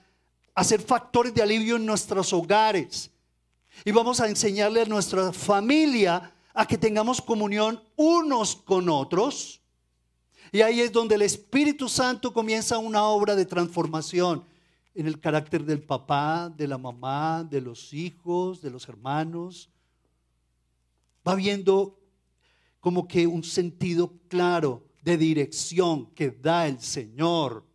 a 0.54 0.64
ser 0.64 0.82
factores 0.82 1.32
de 1.34 1.42
alivio 1.42 1.76
en 1.76 1.86
nuestros 1.86 2.32
hogares. 2.32 3.10
Y 3.84 3.90
vamos 3.92 4.20
a 4.20 4.28
enseñarle 4.28 4.82
a 4.82 4.86
nuestra 4.86 5.32
familia 5.32 6.32
a 6.52 6.66
que 6.66 6.78
tengamos 6.78 7.20
comunión 7.20 7.82
unos 7.96 8.56
con 8.56 8.88
otros. 8.88 9.60
Y 10.52 10.62
ahí 10.62 10.80
es 10.80 10.92
donde 10.92 11.14
el 11.14 11.22
Espíritu 11.22 11.88
Santo 11.88 12.32
comienza 12.32 12.78
una 12.78 13.04
obra 13.04 13.34
de 13.34 13.44
transformación 13.44 14.44
en 14.96 15.06
el 15.06 15.20
carácter 15.20 15.62
del 15.64 15.82
papá, 15.82 16.50
de 16.56 16.66
la 16.66 16.78
mamá, 16.78 17.44
de 17.44 17.60
los 17.60 17.92
hijos, 17.92 18.62
de 18.62 18.70
los 18.70 18.88
hermanos. 18.88 19.68
Va 21.26 21.34
viendo 21.34 22.00
como 22.80 23.06
que 23.06 23.26
un 23.26 23.44
sentido 23.44 24.14
claro 24.28 24.86
de 25.02 25.18
dirección 25.18 26.06
que 26.14 26.30
da 26.30 26.66
el 26.66 26.80
Señor. 26.80 27.66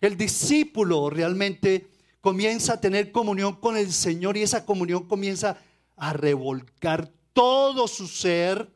El 0.00 0.16
discípulo 0.16 1.10
realmente 1.10 1.90
comienza 2.20 2.74
a 2.74 2.80
tener 2.80 3.10
comunión 3.10 3.56
con 3.56 3.76
el 3.76 3.92
Señor 3.92 4.36
y 4.36 4.42
esa 4.42 4.64
comunión 4.64 5.08
comienza 5.08 5.58
a 5.96 6.12
revolcar 6.12 7.10
todo 7.32 7.88
su 7.88 8.06
ser. 8.06 8.72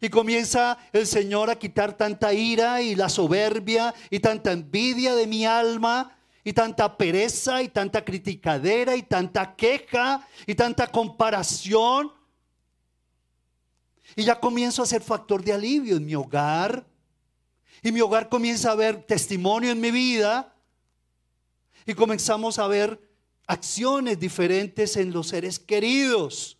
Y 0.00 0.08
comienza 0.08 0.78
el 0.92 1.06
Señor 1.06 1.50
a 1.50 1.58
quitar 1.58 1.96
tanta 1.98 2.32
ira 2.32 2.80
y 2.80 2.94
la 2.94 3.10
soberbia 3.10 3.94
y 4.08 4.20
tanta 4.20 4.52
envidia 4.52 5.14
de 5.14 5.26
mi 5.26 5.44
alma 5.44 6.16
y 6.44 6.52
tanta 6.52 6.96
pereza 6.96 7.62
y 7.62 7.68
tanta 7.68 8.04
criticadera 8.04 8.94
y 8.94 9.02
tanta 9.02 9.56
queja 9.56 10.28
y 10.46 10.54
tanta 10.54 10.86
comparación. 10.86 12.12
Y 14.14 14.24
ya 14.24 14.38
comienzo 14.38 14.82
a 14.82 14.86
ser 14.86 15.02
factor 15.02 15.42
de 15.42 15.54
alivio 15.54 15.96
en 15.96 16.04
mi 16.04 16.14
hogar. 16.14 16.86
Y 17.82 17.90
mi 17.90 18.02
hogar 18.02 18.28
comienza 18.28 18.72
a 18.72 18.74
ver 18.74 19.02
testimonio 19.04 19.70
en 19.70 19.80
mi 19.80 19.90
vida. 19.90 20.54
Y 21.86 21.94
comenzamos 21.94 22.58
a 22.58 22.66
ver 22.66 23.00
acciones 23.46 24.20
diferentes 24.20 24.98
en 24.98 25.12
los 25.12 25.28
seres 25.28 25.58
queridos. 25.58 26.58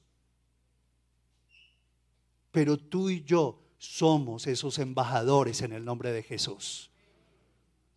Pero 2.50 2.78
tú 2.78 3.10
y 3.10 3.22
yo 3.22 3.60
somos 3.76 4.46
esos 4.46 4.78
embajadores 4.78 5.60
en 5.60 5.72
el 5.72 5.84
nombre 5.84 6.10
de 6.10 6.22
Jesús. 6.22 6.90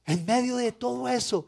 En 0.06 0.26
medio 0.26 0.58
de 0.58 0.72
todo 0.72 1.08
eso, 1.08 1.48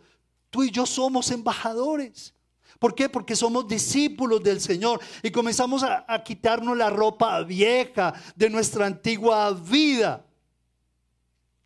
Tú 0.50 0.64
y 0.64 0.72
yo 0.72 0.86
somos 0.86 1.30
embajadores. 1.32 2.34
¿Por 2.80 2.96
qué? 2.96 3.10
Porque 3.10 3.36
somos 3.36 3.68
discípulos 3.68 4.42
del 4.42 4.62
Señor 4.62 5.02
y 5.22 5.32
comenzamos 5.32 5.84
a, 5.84 6.24
quitarnos 6.24 6.78
la 6.78 6.90
ropa 6.90 7.44
vieja 7.44 8.14
de 8.36 8.50
nuestra 8.50 8.86
antigua 8.86 9.52
vida. 9.52 10.26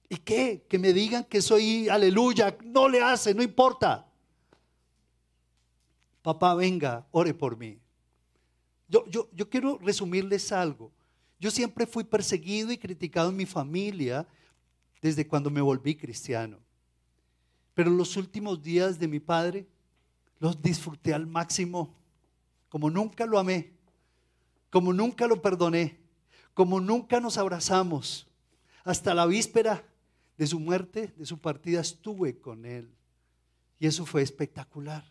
¿Y 0.09 0.17
qué? 0.17 0.65
Que 0.67 0.79
me 0.79 0.91
digan 0.91 1.23
que 1.23 1.41
soy 1.41 1.87
aleluya, 1.87 2.57
no 2.63 2.89
le 2.89 3.01
hace, 3.01 3.33
no 3.33 3.43
importa. 3.43 4.07
Papá, 6.23 6.55
venga, 6.55 7.05
ore 7.11 7.33
por 7.33 7.57
mí. 7.57 7.79
Yo, 8.87 9.05
yo, 9.07 9.29
yo 9.33 9.49
quiero 9.49 9.77
resumirles 9.79 10.51
algo. 10.51 10.91
Yo 11.39 11.51
siempre 11.51 11.85
fui 11.85 12.03
perseguido 12.03 12.71
y 12.71 12.77
criticado 12.77 13.29
en 13.29 13.35
mi 13.35 13.45
familia 13.45 14.25
desde 15.01 15.27
cuando 15.27 15.51
me 15.51 15.61
volví 15.61 15.93
cristiano. 15.93 16.62
Pero 17.73 17.89
los 17.89 18.17
últimos 18.17 18.61
días 18.61 18.99
de 18.99 19.07
mi 19.07 19.19
padre 19.19 19.67
los 20.39 20.61
disfruté 20.61 21.13
al 21.13 21.25
máximo, 21.25 21.95
como 22.69 22.89
nunca 22.89 23.25
lo 23.25 23.39
amé, 23.39 23.71
como 24.69 24.93
nunca 24.93 25.27
lo 25.27 25.41
perdoné, 25.41 25.99
como 26.53 26.79
nunca 26.79 27.19
nos 27.19 27.37
abrazamos. 27.37 28.27
Hasta 28.83 29.13
la 29.13 29.25
víspera 29.25 29.83
de 30.37 30.47
su 30.47 30.59
muerte, 30.59 31.13
de 31.15 31.25
su 31.25 31.39
partida, 31.39 31.81
estuve 31.81 32.37
con 32.39 32.65
él. 32.65 32.93
Y 33.79 33.87
eso 33.87 34.05
fue 34.05 34.21
espectacular. 34.21 35.03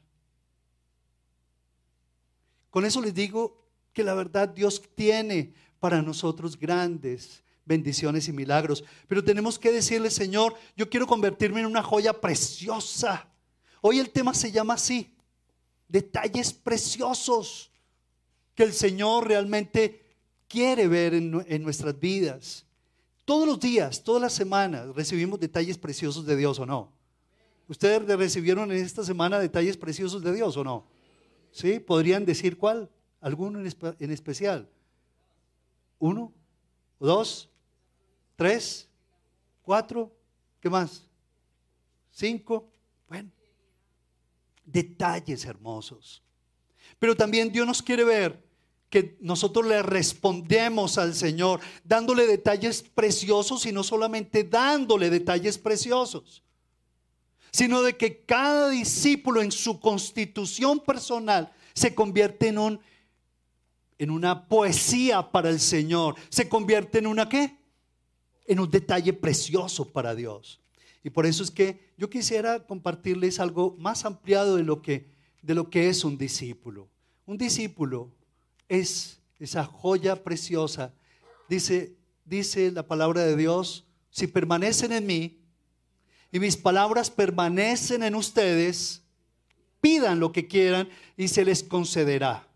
Con 2.70 2.85
eso 2.85 3.01
les 3.01 3.14
digo 3.14 3.62
que 3.92 4.05
la 4.05 4.14
verdad 4.14 4.48
Dios 4.48 4.83
tiene 4.94 5.55
para 5.79 6.01
nosotros 6.01 6.59
grandes 6.59 7.42
bendiciones 7.64 8.29
y 8.29 8.33
milagros. 8.33 8.85
Pero 9.09 9.25
tenemos 9.25 9.59
que 9.59 9.72
decirle, 9.72 10.11
Señor, 10.11 10.55
yo 10.77 10.88
quiero 10.88 11.07
convertirme 11.07 11.61
en 11.61 11.66
una 11.66 11.83
joya 11.83 12.20
preciosa. 12.20 13.29
Hoy 13.81 13.98
el 13.98 14.11
tema 14.11 14.35
se 14.35 14.53
llama 14.53 14.75
así, 14.75 15.14
detalles 15.88 16.53
preciosos 16.53 17.70
que 18.55 18.62
el 18.62 18.72
Señor 18.72 19.27
realmente 19.27 20.03
quiere 20.48 20.87
ver 20.87 21.14
en, 21.14 21.62
nuestras 21.62 21.98
vidas. 21.98 22.66
Todos 23.25 23.46
los 23.46 23.59
días, 23.59 24.03
todas 24.05 24.20
las 24.20 24.33
semanas 24.33 24.94
recibimos 24.94 25.40
detalles 25.40 25.79
preciosos 25.79 26.27
de 26.27 26.37
Dios 26.37 26.59
o 26.59 26.66
no. 26.66 26.92
¿Ustedes 27.68 28.05
recibieron 28.07 28.70
en 28.70 28.85
esta 28.85 29.05
semana 29.05 29.38
detalles 29.38 29.77
preciosos 29.77 30.22
de 30.22 30.35
Dios 30.35 30.57
o 30.57 30.64
no? 30.64 30.87
¿Sí? 31.53 31.81
¿Podrían 31.81 32.25
decir 32.25 32.59
cuál? 32.59 32.90
¿Alguno 33.20 33.61
en, 33.61 33.72
en 33.98 34.11
especial? 34.11 34.68
¿Uno? 35.98 36.33
¿Dos? 36.98 37.48
Tres, 38.37 38.88
cuatro, 39.62 40.12
¿Qué 40.62 40.71
más? 40.71 41.03
Cinco. 42.12 42.71
Bueno, 43.09 43.29
detalles 44.64 45.45
hermosos. 45.45 46.23
Pero 47.01 47.16
también 47.16 47.51
Dios 47.51 47.66
nos 47.66 47.83
quiere 47.83 48.05
ver 48.05 48.40
que 48.88 49.16
nosotros 49.21 49.66
le 49.66 49.83
respondemos 49.83 50.99
al 50.99 51.14
Señor 51.16 51.59
dándole 51.83 52.29
detalles 52.29 52.83
preciosos 52.83 53.66
y 53.66 53.73
no 53.73 53.83
solamente 53.83 54.45
dándole 54.45 55.11
detalles 55.11 55.59
preciosos, 55.59 56.45
sino 57.51 57.83
de 57.83 57.97
que 57.97 58.25
cada 58.25 58.71
discípulo 58.71 59.42
en 59.42 59.51
su 59.51 59.81
constitución 59.81 60.79
personal 60.79 61.53
se 61.75 61.92
convierte 61.95 62.49
en 62.49 62.59
un 62.59 62.81
en 63.99 64.11
una 64.11 64.49
poesía 64.49 65.31
para 65.31 65.49
el 65.49 65.61
Señor, 65.61 66.16
se 66.29 66.49
convierte 66.49 66.99
en 66.99 67.07
una 67.07 67.29
qué? 67.29 67.57
En 68.47 68.61
un 68.61 68.71
detalle 68.71 69.13
precioso 69.13 69.85
para 69.89 70.15
Dios. 70.15 70.61
Y 71.05 71.11
por 71.11 71.27
eso 71.27 71.43
es 71.43 71.51
que 71.51 71.93
yo 71.97 72.11
quisiera 72.11 72.67
compartirles 72.67 73.41
algo 73.41 73.77
más 73.79 74.05
ampliado 74.05 74.57
de 74.57 74.63
lo 74.63 74.83
que 74.83 75.13
de 75.43 75.55
lo 75.55 75.69
que 75.69 75.89
es 75.89 76.05
un 76.05 76.17
discípulo. 76.17 76.89
Un 77.27 77.37
discípulo 77.37 78.11
es 78.69 79.19
esa 79.39 79.65
joya 79.65 80.23
preciosa. 80.23 80.95
Dice, 81.49 81.97
dice 82.25 82.71
la 82.71 82.87
palabra 82.87 83.25
de 83.25 83.37
Dios, 83.37 83.85
si 84.11 84.29
permanecen 84.29 84.93
en 84.93 85.07
mí 85.07 85.39
y 86.31 86.39
mis 86.39 86.57
palabras 86.57 87.11
permanecen 87.11 88.03
en 88.03 88.15
ustedes, 88.15 89.03
pidan 89.81 90.21
lo 90.21 90.33
que 90.33 90.47
quieran 90.47 90.89
y 91.17 91.29
se 91.29 91.45
les 91.45 91.63
concederá. 91.63 92.49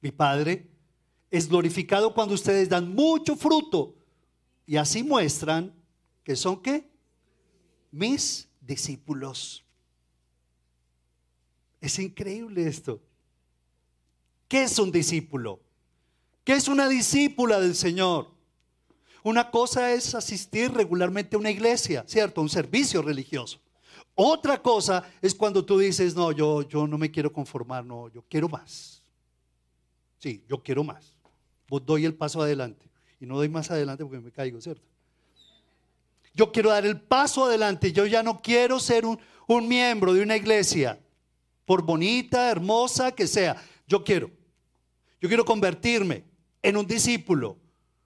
Mi 0.00 0.10
Padre 0.10 0.66
es 1.30 1.48
glorificado 1.48 2.12
cuando 2.12 2.34
ustedes 2.34 2.68
dan 2.68 2.94
mucho 2.94 3.36
fruto 3.36 3.94
y 4.66 4.76
así 4.76 5.02
muestran 5.02 5.72
que 6.22 6.36
son 6.36 6.60
qué? 6.60 6.90
Mis 7.90 8.48
discípulos. 8.60 9.64
Es 11.80 11.98
increíble 11.98 12.66
esto. 12.66 13.00
¿Qué 14.48 14.62
es 14.64 14.78
un 14.78 14.90
discípulo? 14.90 15.60
¿Qué 16.44 16.54
es 16.54 16.68
una 16.68 16.88
discípula 16.88 17.60
del 17.60 17.74
Señor? 17.74 18.30
Una 19.22 19.50
cosa 19.50 19.92
es 19.92 20.14
asistir 20.14 20.72
regularmente 20.72 21.36
a 21.36 21.38
una 21.38 21.50
iglesia, 21.50 22.04
¿cierto? 22.06 22.40
Un 22.40 22.48
servicio 22.48 23.00
religioso. 23.02 23.58
Otra 24.14 24.62
cosa 24.62 25.10
es 25.20 25.34
cuando 25.34 25.64
tú 25.64 25.78
dices, 25.78 26.14
no, 26.14 26.30
yo, 26.30 26.62
yo 26.62 26.86
no 26.86 26.98
me 26.98 27.10
quiero 27.10 27.32
conformar, 27.32 27.84
no, 27.84 28.08
yo 28.10 28.22
quiero 28.28 28.48
más. 28.48 29.02
Sí, 30.18 30.44
yo 30.48 30.62
quiero 30.62 30.84
más. 30.84 31.16
Vos 31.68 31.84
doy 31.84 32.04
el 32.04 32.14
paso 32.14 32.40
adelante. 32.40 32.88
Y 33.24 33.26
no 33.26 33.36
doy 33.36 33.48
más 33.48 33.70
adelante 33.70 34.04
porque 34.04 34.20
me 34.20 34.30
caigo, 34.30 34.60
¿cierto? 34.60 34.82
Yo 36.34 36.52
quiero 36.52 36.68
dar 36.68 36.84
el 36.84 37.00
paso 37.00 37.46
adelante. 37.46 37.90
Yo 37.90 38.04
ya 38.04 38.22
no 38.22 38.42
quiero 38.42 38.78
ser 38.78 39.06
un, 39.06 39.18
un 39.46 39.66
miembro 39.66 40.12
de 40.12 40.20
una 40.20 40.36
iglesia 40.36 41.00
por 41.64 41.82
bonita, 41.82 42.50
hermosa 42.50 43.12
que 43.12 43.26
sea. 43.26 43.56
Yo 43.88 44.04
quiero. 44.04 44.30
Yo 45.22 45.28
quiero 45.28 45.42
convertirme 45.46 46.22
en 46.62 46.76
un 46.76 46.86
discípulo. 46.86 47.56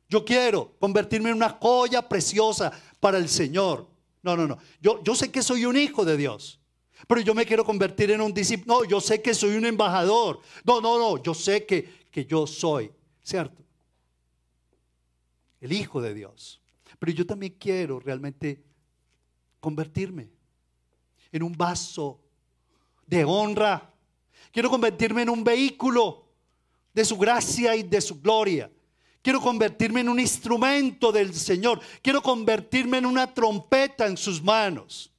Yo 0.08 0.24
quiero 0.24 0.76
convertirme 0.78 1.30
en 1.30 1.36
una 1.36 1.50
joya 1.50 2.08
preciosa 2.08 2.70
para 3.00 3.18
el 3.18 3.28
Señor. 3.28 3.88
No, 4.22 4.36
no, 4.36 4.46
no. 4.46 4.58
Yo, 4.80 5.02
yo 5.02 5.16
sé 5.16 5.32
que 5.32 5.42
soy 5.42 5.64
un 5.64 5.76
hijo 5.76 6.04
de 6.04 6.16
Dios. 6.16 6.60
Pero 7.08 7.22
yo 7.22 7.34
me 7.34 7.44
quiero 7.44 7.64
convertir 7.64 8.12
en 8.12 8.20
un 8.20 8.32
discípulo. 8.32 8.82
No, 8.82 8.84
yo 8.84 9.00
sé 9.00 9.20
que 9.20 9.34
soy 9.34 9.56
un 9.56 9.66
embajador. 9.66 10.38
No, 10.62 10.80
no, 10.80 10.96
no. 10.96 11.20
Yo 11.20 11.34
sé 11.34 11.66
que, 11.66 12.06
que 12.12 12.24
yo 12.24 12.46
soy, 12.46 12.92
¿cierto? 13.20 13.64
El 15.60 15.72
hijo 15.72 16.00
de 16.00 16.14
Dios. 16.14 16.60
Pero 16.98 17.12
yo 17.12 17.26
también 17.26 17.56
quiero 17.58 18.00
realmente 18.00 18.62
convertirme 19.60 20.28
en 21.32 21.42
un 21.42 21.52
vaso 21.52 22.20
de 23.06 23.24
honra. 23.24 23.92
Quiero 24.52 24.70
convertirme 24.70 25.22
en 25.22 25.30
un 25.30 25.44
vehículo 25.44 26.26
de 26.94 27.04
su 27.04 27.16
gracia 27.16 27.76
y 27.76 27.82
de 27.82 28.00
su 28.00 28.20
gloria. 28.20 28.70
Quiero 29.22 29.40
convertirme 29.40 30.00
en 30.00 30.08
un 30.08 30.20
instrumento 30.20 31.12
del 31.12 31.34
Señor. 31.34 31.80
Quiero 32.02 32.22
convertirme 32.22 32.98
en 32.98 33.06
una 33.06 33.32
trompeta 33.32 34.06
en 34.06 34.16
sus 34.16 34.42
manos. 34.42 35.12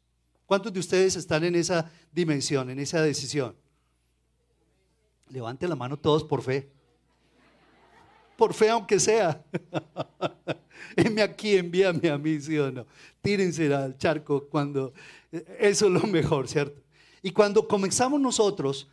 ¿Cuántos 0.45 0.73
de 0.73 0.79
ustedes 0.79 1.15
están 1.15 1.43
en 1.43 1.55
esa 1.55 1.91
dimensión, 2.11 2.69
en 2.69 2.79
esa 2.79 3.01
decisión? 3.01 3.55
Levante 5.27 5.67
la 5.67 5.75
mano 5.75 5.97
todos 5.97 6.23
por 6.23 6.41
fe. 6.41 6.71
Por 8.39 8.53
fe 8.53 8.69
aunque 8.69 9.01
sea. 9.01 9.43
Heme 10.95 11.21
aquí, 11.21 11.57
envíame 11.57 12.09
a 12.09 12.17
mí, 12.17 12.39
sí 12.39 12.57
o 12.57 12.71
no. 12.71 12.87
Tírense 13.21 13.73
al 13.73 13.97
charco 13.97 14.47
cuando... 14.47 14.93
Eso 15.59 15.87
es 15.87 15.91
lo 15.91 16.07
mejor, 16.07 16.47
¿cierto? 16.47 16.81
Y 17.21 17.31
cuando 17.31 17.67
comenzamos 17.67 18.21
nosotros 18.21 18.87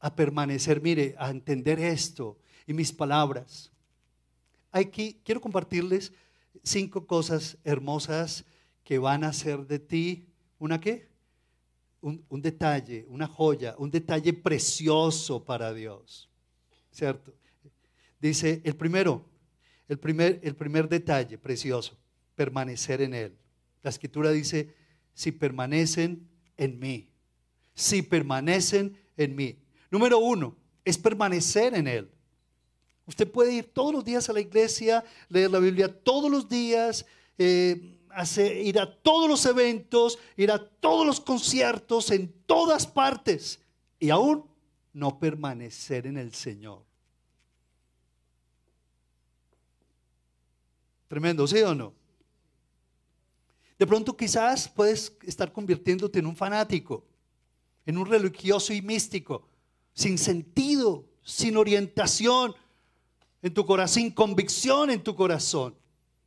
a 0.00 0.12
permanecer, 0.16 0.80
mire, 0.82 1.14
a 1.16 1.30
entender 1.30 1.78
esto 1.78 2.38
y 2.66 2.72
mis 2.72 2.92
palabras, 2.92 3.70
aquí 4.72 5.20
quiero 5.24 5.40
compartirles 5.40 6.12
cinco 6.64 7.06
cosas 7.06 7.56
hermosas 7.62 8.44
que 8.82 8.98
van 8.98 9.22
a 9.22 9.28
hacer 9.28 9.64
de 9.64 9.78
ti 9.78 10.26
una 10.58 10.80
qué? 10.80 11.08
Un, 12.00 12.24
un, 12.28 12.42
detalle, 12.42 13.06
una 13.08 13.28
joya, 13.28 13.76
un 13.78 13.92
detalle 13.92 14.32
precioso 14.32 15.44
para 15.44 15.72
Dios. 15.72 16.28
¿Cierto? 16.90 17.37
Dice 18.20 18.60
el 18.64 18.76
primero, 18.76 19.24
el 19.88 19.98
primer, 19.98 20.40
el 20.42 20.54
primer 20.54 20.88
detalle 20.88 21.38
precioso, 21.38 21.96
permanecer 22.34 23.00
en 23.02 23.14
Él. 23.14 23.36
La 23.82 23.90
escritura 23.90 24.30
dice, 24.30 24.74
si 25.14 25.32
permanecen 25.32 26.28
en 26.56 26.78
mí 26.78 27.08
si 27.78 28.02
permanecen 28.02 28.98
en 29.16 29.36
mí. 29.36 29.56
Número 29.88 30.18
uno, 30.18 30.56
es 30.84 30.98
permanecer 30.98 31.74
en 31.74 31.86
Él. 31.86 32.10
Usted 33.06 33.30
puede 33.30 33.52
ir 33.52 33.72
todos 33.72 33.92
los 33.92 34.04
días 34.04 34.28
a 34.28 34.32
la 34.32 34.40
iglesia, 34.40 35.04
leer 35.28 35.52
la 35.52 35.60
Biblia 35.60 35.88
todos 35.88 36.28
los 36.28 36.48
días, 36.48 37.06
eh, 37.38 37.80
ir 38.64 38.80
a 38.80 39.00
todos 39.00 39.30
los 39.30 39.46
eventos, 39.46 40.18
ir 40.36 40.50
a 40.50 40.58
todos 40.58 41.06
los 41.06 41.20
conciertos, 41.20 42.10
en 42.10 42.32
todas 42.46 42.84
partes, 42.84 43.60
y 44.00 44.10
aún 44.10 44.44
no 44.92 45.20
permanecer 45.20 46.08
en 46.08 46.18
el 46.18 46.34
Señor. 46.34 46.87
Tremendo, 51.08 51.46
¿sí 51.46 51.58
o 51.62 51.74
no? 51.74 51.92
De 53.78 53.86
pronto 53.86 54.16
quizás 54.16 54.68
puedes 54.68 55.16
estar 55.22 55.52
convirtiéndote 55.52 56.18
en 56.18 56.26
un 56.26 56.36
fanático 56.36 57.04
en 57.88 57.96
un 57.96 58.04
religioso 58.04 58.74
y 58.74 58.82
místico, 58.82 59.48
sin 59.94 60.18
sentido, 60.18 61.06
sin 61.22 61.56
orientación 61.56 62.54
en 63.40 63.54
tu 63.54 63.64
corazón, 63.64 63.94
sin 63.94 64.10
convicción 64.10 64.90
en 64.90 65.02
tu 65.02 65.16
corazón. 65.16 65.74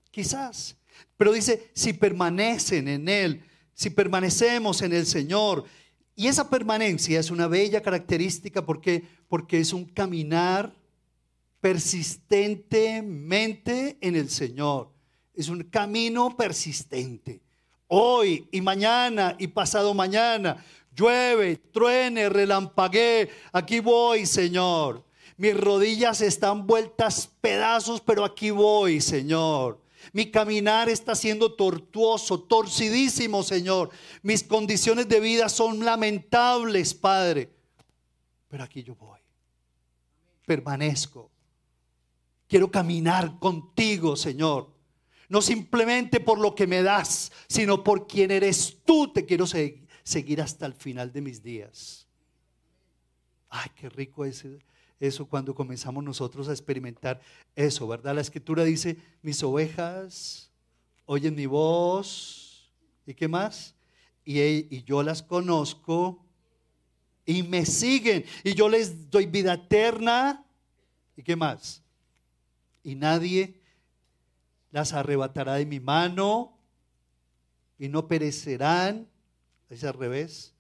Quizás. 0.10 0.76
Pero 1.17 1.32
dice, 1.32 1.70
si 1.76 1.94
permanecen 1.94 2.88
en 2.88 3.08
Él, 3.08 3.44
si 3.76 3.91
permanecemos 3.91 4.82
en 4.82 4.91
el 4.91 5.06
Señor. 5.06 5.65
Y 6.15 6.26
esa 6.26 6.50
permanencia 6.50 7.20
es 7.20 7.30
una 7.30 7.46
bella 7.46 7.84
característica 7.84 8.65
porque, 8.65 9.04
porque 9.28 9.60
es 9.60 9.72
un 9.72 9.86
caminar 9.86 10.74
persistentemente 11.62 13.97
en 14.02 14.15
el 14.15 14.30
Señor. 14.30 14.91
Es 15.34 15.47
un 15.47 15.63
camino 15.63 16.36
persistente. 16.36 17.41
Hoy 17.88 18.47
y 18.52 18.62
mañana 18.62 19.36
y 19.39 19.47
pasado 19.47 19.93
mañana 19.93 20.63
llueve, 20.95 21.56
truene, 21.56 22.30
relampaguee, 22.30 23.30
aquí 23.52 23.80
voy, 23.80 24.26
Señor. 24.26 25.06
Mis 25.38 25.58
rodillas 25.58 26.21
están 26.21 26.67
vueltas 26.67 27.30
pedazos, 27.41 28.02
pero 28.02 28.26
aquí 28.26 28.52
voy, 28.52 29.02
Señor. 29.02 29.82
Mi 30.13 30.30
caminar 30.30 30.89
está 30.89 31.15
siendo 31.15 31.54
tortuoso, 31.54 32.41
torcidísimo, 32.41 33.43
Señor. 33.43 33.89
Mis 34.21 34.43
condiciones 34.43 35.08
de 35.08 35.19
vida 35.19 35.47
son 35.47 35.86
lamentables, 35.86 36.93
Padre. 36.93 37.50
Pero 38.50 38.63
aquí 38.63 38.84
yo 38.84 38.95
voy. 38.95 39.19
Permanezco. 40.45 41.31
Quiero 42.52 42.70
caminar 42.70 43.40
contigo, 43.40 44.18
Señor. 44.18 44.70
No 45.30 45.42
simplemente 45.42 46.20
por 46.20 46.38
lo 46.38 46.54
que 46.54 46.68
me 46.68 46.84
das, 46.84 47.32
sino 47.48 47.82
por 47.82 48.08
quien 48.08 48.30
eres 48.30 48.80
tú. 48.84 49.10
Te 49.14 49.26
quiero 49.26 49.46
seguir 49.48 50.42
hasta 50.42 50.66
el 50.66 50.74
final 50.74 51.14
de 51.14 51.22
mis 51.22 51.42
días. 51.42 52.10
Ay, 53.48 53.70
qué 53.74 53.88
rico 53.88 54.26
es 54.26 54.46
eso 55.00 55.26
cuando 55.28 55.56
comenzamos 55.56 56.04
nosotros 56.04 56.50
a 56.50 56.52
experimentar 56.52 57.22
eso, 57.56 57.88
¿verdad? 57.88 58.16
La 58.16 58.20
escritura 58.20 58.66
dice, 58.66 58.98
mis 59.22 59.42
ovejas 59.44 60.52
oyen 61.06 61.34
mi 61.34 61.46
voz. 61.46 62.70
¿Y 63.06 63.14
qué 63.14 63.30
más? 63.30 63.76
Y, 64.26 64.42
y 64.42 64.84
yo 64.84 65.04
las 65.04 65.24
conozco 65.24 66.22
y 67.26 67.44
me 67.44 67.66
siguen. 67.66 68.26
Y 68.44 68.56
yo 68.56 68.68
les 68.68 69.10
doy 69.10 69.26
vida 69.26 69.54
eterna. 69.54 70.46
¿Y 71.16 71.24
qué 71.24 71.38
más? 71.38 71.81
Y 72.84 72.96
nadie 72.96 73.62
las 74.72 74.94
arrebatará 74.94 75.56
de 75.56 75.65
mi 75.65 75.80
mano. 75.80 76.58
y 77.78 77.89
no 77.89 78.08
perecerán, 78.08 79.08
es 79.67 79.84
al 79.84 79.96
revés, 79.96 80.54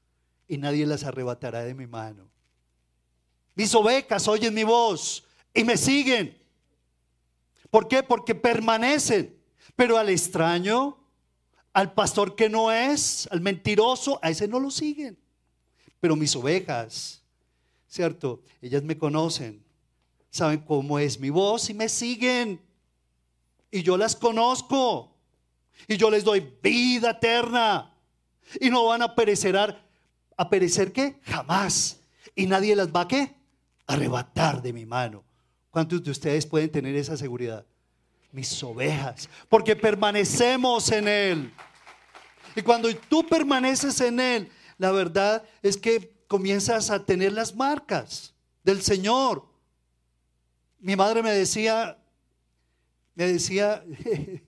y 0.47 0.57
nadie 0.57 0.87
las 0.87 1.03
arrebatará 1.03 1.61
de 1.63 1.75
mi 1.75 1.85
mano. 1.85 2.31
Mis 3.53 3.75
ovejas 3.75 4.27
oyen 4.27 4.53
mi 4.53 4.63
voz 4.63 5.23
y 5.53 5.63
me 5.63 5.77
siguen. 5.77 6.35
¿Por 7.69 7.87
qué? 7.87 8.01
Porque 8.01 8.33
permanecen. 8.33 9.37
Pero 9.75 9.97
al 9.97 10.09
extraño, 10.09 10.97
al 11.73 11.93
pastor 11.93 12.35
que 12.35 12.49
no 12.49 12.71
es, 12.71 13.27
al 13.31 13.41
mentiroso, 13.41 14.19
a 14.21 14.29
ese 14.29 14.47
no 14.47 14.59
lo 14.59 14.71
siguen. 14.71 15.17
Pero 15.99 16.15
mis 16.15 16.35
ovejas, 16.35 17.21
¿cierto? 17.87 18.41
Ellas 18.61 18.83
me 18.83 18.97
conocen, 18.97 19.63
saben 20.31 20.61
cómo 20.61 20.97
es 20.97 21.19
mi 21.19 21.29
voz 21.29 21.69
y 21.69 21.73
me 21.73 21.87
siguen. 21.87 22.59
Y 23.69 23.83
yo 23.83 23.97
las 23.97 24.15
conozco. 24.15 25.13
Y 25.87 25.97
yo 25.97 26.09
les 26.09 26.23
doy 26.23 26.39
vida 26.61 27.11
eterna. 27.11 27.93
Y 28.59 28.69
no 28.69 28.85
van 28.85 29.01
a 29.01 29.13
perecer. 29.13 29.55
¿A 30.37 30.49
perecer 30.49 30.91
qué? 30.91 31.19
Jamás. 31.23 31.99
Y 32.35 32.47
nadie 32.47 32.75
las 32.75 32.87
va 32.87 33.01
a 33.01 33.07
qué? 33.07 33.35
Arrebatar 33.85 34.61
de 34.61 34.73
mi 34.73 34.85
mano. 34.85 35.23
¿Cuántos 35.69 36.03
de 36.03 36.11
ustedes 36.11 36.45
pueden 36.45 36.71
tener 36.71 36.95
esa 36.95 37.15
seguridad? 37.15 37.65
Mis 38.31 38.61
ovejas. 38.63 39.29
Porque 39.49 39.75
permanecemos 39.75 40.91
en 40.91 41.07
Él. 41.07 41.53
Y 42.55 42.61
cuando 42.61 42.93
tú 42.95 43.25
permaneces 43.27 43.99
en 44.01 44.19
Él, 44.19 44.51
la 44.77 44.91
verdad 44.91 45.43
es 45.61 45.77
que 45.77 46.13
comienzas 46.27 46.89
a 46.89 47.05
tener 47.05 47.33
las 47.33 47.55
marcas 47.55 48.33
del 48.63 48.81
Señor. 48.81 49.50
Mi 50.81 50.95
madre 50.95 51.21
me 51.21 51.31
decía, 51.31 51.95
me 53.13 53.27
decía, 53.27 53.85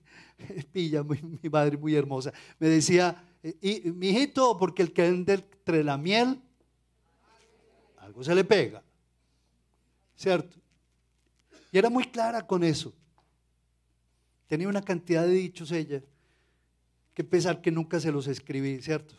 pilla, 0.72 1.04
mi, 1.04 1.48
madre 1.48 1.76
muy 1.76 1.94
hermosa, 1.94 2.32
me 2.58 2.68
decía, 2.68 3.24
y, 3.60 3.92
mi 3.92 4.08
hijito, 4.08 4.58
porque 4.58 4.82
el 4.82 4.92
que 4.92 5.06
anda 5.06 5.34
entre 5.34 5.84
la 5.84 5.96
miel, 5.96 6.40
algo 7.98 8.24
se 8.24 8.34
le 8.34 8.42
pega, 8.42 8.82
¿cierto? 10.16 10.56
Y 11.70 11.78
era 11.78 11.88
muy 11.88 12.04
clara 12.04 12.44
con 12.44 12.64
eso. 12.64 12.92
Tenía 14.48 14.68
una 14.68 14.82
cantidad 14.82 15.22
de 15.22 15.32
dichos 15.32 15.70
ella, 15.70 16.02
que 17.14 17.22
pesar 17.22 17.62
que 17.62 17.70
nunca 17.70 18.00
se 18.00 18.10
los 18.10 18.26
escribí, 18.26 18.82
¿cierto? 18.82 19.14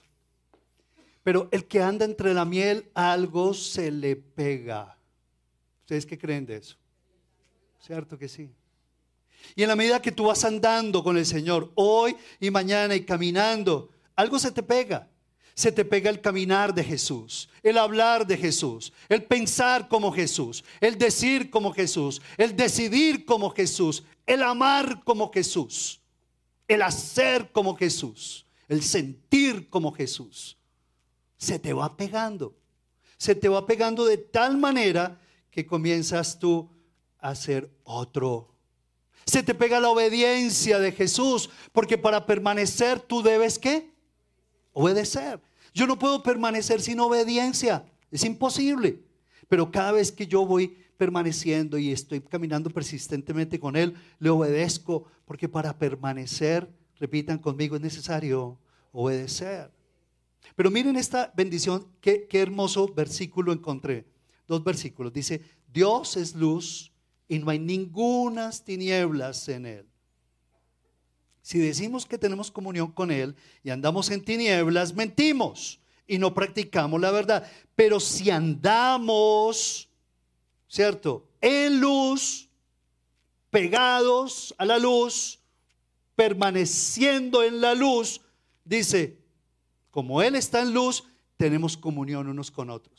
Pero 1.24 1.48
el 1.52 1.66
que 1.66 1.82
anda 1.82 2.04
entre 2.04 2.34
la 2.34 2.44
miel, 2.44 2.92
algo 2.94 3.54
se 3.54 3.90
le 3.90 4.18
pega. 4.18 4.98
¿Ustedes 5.82 6.06
qué 6.06 6.18
creen 6.18 6.46
de 6.46 6.58
eso? 6.58 6.78
¿Cierto 7.86 8.18
que 8.18 8.28
sí? 8.28 8.50
Y 9.56 9.62
en 9.62 9.70
la 9.70 9.76
medida 9.76 10.02
que 10.02 10.12
tú 10.12 10.26
vas 10.26 10.44
andando 10.44 11.04
con 11.04 11.18
el 11.18 11.26
Señor, 11.26 11.72
hoy 11.76 12.16
y 12.40 12.50
mañana 12.50 12.96
y 12.96 13.06
caminando, 13.06 13.92
algo 14.16 14.40
se 14.40 14.52
te 14.52 14.64
pega. 14.64 15.08
Se 15.54 15.72
te 15.72 15.86
pega 15.86 16.10
el 16.10 16.20
caminar 16.20 16.74
de 16.74 16.84
Jesús, 16.84 17.48
el 17.62 17.78
hablar 17.78 18.26
de 18.26 18.38
Jesús, 18.38 18.92
el 19.08 19.24
pensar 19.24 19.88
como 19.88 20.12
Jesús, 20.12 20.66
el 20.82 20.98
decir 20.98 21.52
como 21.52 21.72
Jesús, 21.74 22.24
el 22.38 22.56
decidir 22.56 23.24
como 23.24 23.52
Jesús, 23.52 24.04
el 24.26 24.42
amar 24.42 25.04
como 25.04 25.32
Jesús, 25.32 26.02
el 26.68 26.82
hacer 26.82 27.52
como 27.52 27.78
Jesús, 27.78 28.48
el 28.68 28.82
sentir 28.82 29.70
como 29.70 29.92
Jesús. 29.94 30.58
Se 31.38 31.60
te 31.60 31.72
va 31.72 31.96
pegando. 31.96 32.58
Se 33.18 33.36
te 33.36 33.48
va 33.48 33.66
pegando 33.68 34.06
de 34.06 34.18
tal 34.18 34.58
manera 34.58 35.22
que 35.52 35.68
comienzas 35.68 36.40
tú 36.40 36.70
a 37.30 37.36
ser 37.36 37.70
otro 37.84 38.56
se 39.26 39.42
te 39.42 39.56
pega 39.56 39.80
la 39.80 39.90
obediencia 39.90 40.80
de 40.80 40.92
Jesús, 40.92 41.50
porque 41.72 41.98
para 41.98 42.26
permanecer 42.26 43.00
tú 43.00 43.24
debes 43.24 43.58
qué? 43.58 43.92
Obedecer. 44.72 45.42
Yo 45.74 45.88
no 45.88 45.98
puedo 45.98 46.22
permanecer 46.22 46.82
sin 46.82 47.00
obediencia, 47.00 47.86
es 48.12 48.24
imposible. 48.24 49.04
Pero 49.48 49.72
cada 49.72 49.92
vez 49.92 50.12
que 50.12 50.28
yo 50.28 50.46
voy 50.46 50.78
permaneciendo 50.98 51.78
y 51.78 51.92
estoy 51.92 52.22
caminando 52.22 52.70
persistentemente 52.70 53.60
con 53.60 53.76
Él, 53.76 53.96
le 54.20 54.30
obedezco, 54.30 55.06
porque 55.26 55.50
para 55.50 55.78
permanecer, 55.78 56.70
repitan 57.00 57.38
conmigo, 57.38 57.76
es 57.76 57.82
necesario 57.82 58.58
obedecer. 58.92 59.72
Pero 60.56 60.72
miren 60.72 60.96
esta 60.96 61.34
bendición, 61.36 61.88
qué, 62.00 62.28
qué 62.28 62.42
hermoso 62.42 62.88
versículo 62.94 63.52
encontré. 63.52 64.06
Dos 64.48 64.64
versículos. 64.64 65.12
Dice, 65.12 65.42
Dios 65.74 66.16
es 66.16 66.36
luz 66.36 66.95
y 67.28 67.40
no 67.40 67.50
hay 67.50 67.60
ningunas 67.60 68.64
tinieblas 68.64 69.48
en 69.50 69.66
él. 69.66 69.86
Si 71.46 71.60
decimos 71.60 72.08
que 72.08 72.18
tenemos 72.18 72.50
comunión 72.50 72.92
con 72.92 73.12
Él 73.12 73.36
y 73.64 73.70
andamos 73.70 74.10
en 74.10 74.26
tinieblas, 74.26 74.96
mentimos 74.96 75.80
y 76.08 76.18
no 76.18 76.34
practicamos 76.34 77.00
la 77.00 77.12
verdad. 77.12 77.48
Pero 77.76 78.00
si 78.00 78.32
andamos, 78.32 79.88
¿cierto? 80.68 81.30
En 81.42 81.80
luz, 81.80 82.50
pegados 83.52 84.56
a 84.58 84.66
la 84.66 84.80
luz, 84.80 85.40
permaneciendo 86.16 87.44
en 87.44 87.62
la 87.62 87.76
luz, 87.76 88.22
dice, 88.64 89.20
como 89.92 90.24
Él 90.24 90.34
está 90.34 90.64
en 90.64 90.74
luz, 90.74 91.04
tenemos 91.38 91.78
comunión 91.78 92.28
unos 92.28 92.50
con 92.50 92.72
otros. 92.72 92.95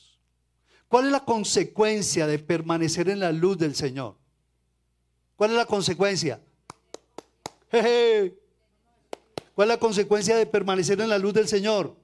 ¿Cuál 0.88 1.06
es 1.06 1.12
la 1.12 1.24
consecuencia 1.24 2.26
de 2.26 2.38
permanecer 2.38 3.08
en 3.08 3.20
la 3.20 3.32
luz 3.32 3.58
del 3.58 3.74
Señor? 3.74 4.16
¿Cuál 5.36 5.50
es 5.50 5.56
la 5.56 5.66
consecuencia? 5.66 6.40
¿Cuál 7.70 9.68
es 9.68 9.68
la 9.68 9.78
consecuencia 9.78 10.36
de 10.36 10.46
permanecer 10.46 11.00
en 11.00 11.08
la 11.08 11.18
luz 11.18 11.34
del 11.34 11.48
Señor? 11.48 11.96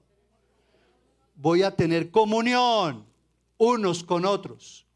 Voy 1.36 1.62
a 1.62 1.74
tener 1.74 2.10
comunión 2.10 3.06
unos 3.56 4.02
con 4.02 4.24
otros. 4.24 4.86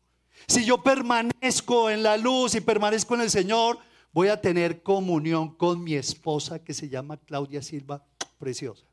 Si 0.49 0.65
yo 0.65 0.83
permanezco 0.83 1.89
en 1.89 2.03
la 2.03 2.17
luz 2.17 2.55
y 2.55 2.61
permanezco 2.61 3.15
en 3.15 3.23
el 3.23 3.31
Señor, 3.31 3.79
voy 4.13 4.29
a 4.29 4.41
tener 4.41 4.83
comunión 4.83 5.55
con 5.55 5.83
mi 5.83 5.95
esposa 5.95 6.59
que 6.63 6.75
se 6.75 6.89
llama 6.89 7.17
Claudia 7.17 7.63
Silva, 7.63 8.05
preciosa. 8.39 8.85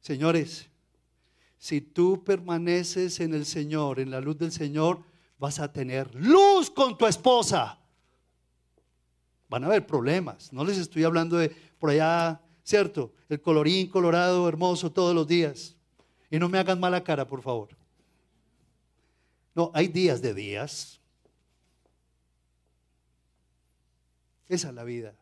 Señores, 0.00 0.68
si 1.64 1.80
tú 1.80 2.22
permaneces 2.22 3.20
en 3.20 3.32
el 3.32 3.46
Señor, 3.46 3.98
en 3.98 4.10
la 4.10 4.20
luz 4.20 4.36
del 4.36 4.52
Señor, 4.52 5.02
vas 5.38 5.60
a 5.60 5.72
tener 5.72 6.14
luz 6.14 6.68
con 6.68 6.98
tu 6.98 7.06
esposa. 7.06 7.78
Van 9.48 9.64
a 9.64 9.68
haber 9.68 9.86
problemas. 9.86 10.52
No 10.52 10.62
les 10.62 10.76
estoy 10.76 11.04
hablando 11.04 11.38
de 11.38 11.48
por 11.78 11.88
allá, 11.88 12.38
¿cierto? 12.64 13.14
El 13.30 13.40
colorín 13.40 13.88
colorado, 13.88 14.46
hermoso 14.46 14.92
todos 14.92 15.14
los 15.14 15.26
días. 15.26 15.74
Y 16.30 16.38
no 16.38 16.50
me 16.50 16.58
hagan 16.58 16.78
mala 16.78 17.02
cara, 17.02 17.26
por 17.26 17.40
favor. 17.40 17.70
No, 19.54 19.70
hay 19.72 19.88
días 19.88 20.20
de 20.20 20.34
días. 20.34 21.00
Esa 24.50 24.68
es 24.68 24.74
la 24.74 24.84
vida. 24.84 25.14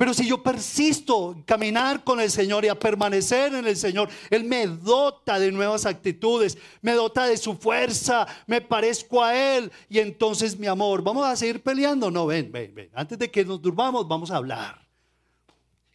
Pero 0.00 0.14
si 0.14 0.26
yo 0.26 0.42
persisto 0.42 1.32
en 1.32 1.42
caminar 1.42 2.02
con 2.02 2.22
el 2.22 2.30
Señor 2.30 2.64
y 2.64 2.68
a 2.68 2.78
permanecer 2.78 3.54
en 3.54 3.66
el 3.66 3.76
Señor, 3.76 4.08
Él 4.30 4.44
me 4.44 4.66
dota 4.66 5.38
de 5.38 5.52
nuevas 5.52 5.84
actitudes, 5.84 6.56
me 6.80 6.92
dota 6.92 7.26
de 7.26 7.36
su 7.36 7.54
fuerza, 7.54 8.26
me 8.46 8.62
parezco 8.62 9.22
a 9.22 9.36
Él. 9.36 9.70
Y 9.90 9.98
entonces, 9.98 10.58
mi 10.58 10.68
amor, 10.68 11.02
¿vamos 11.02 11.26
a 11.26 11.36
seguir 11.36 11.62
peleando? 11.62 12.10
No, 12.10 12.24
ven, 12.24 12.50
ven, 12.50 12.74
ven. 12.74 12.88
Antes 12.94 13.18
de 13.18 13.30
que 13.30 13.44
nos 13.44 13.60
durmamos, 13.60 14.08
vamos 14.08 14.30
a 14.30 14.36
hablar. 14.36 14.88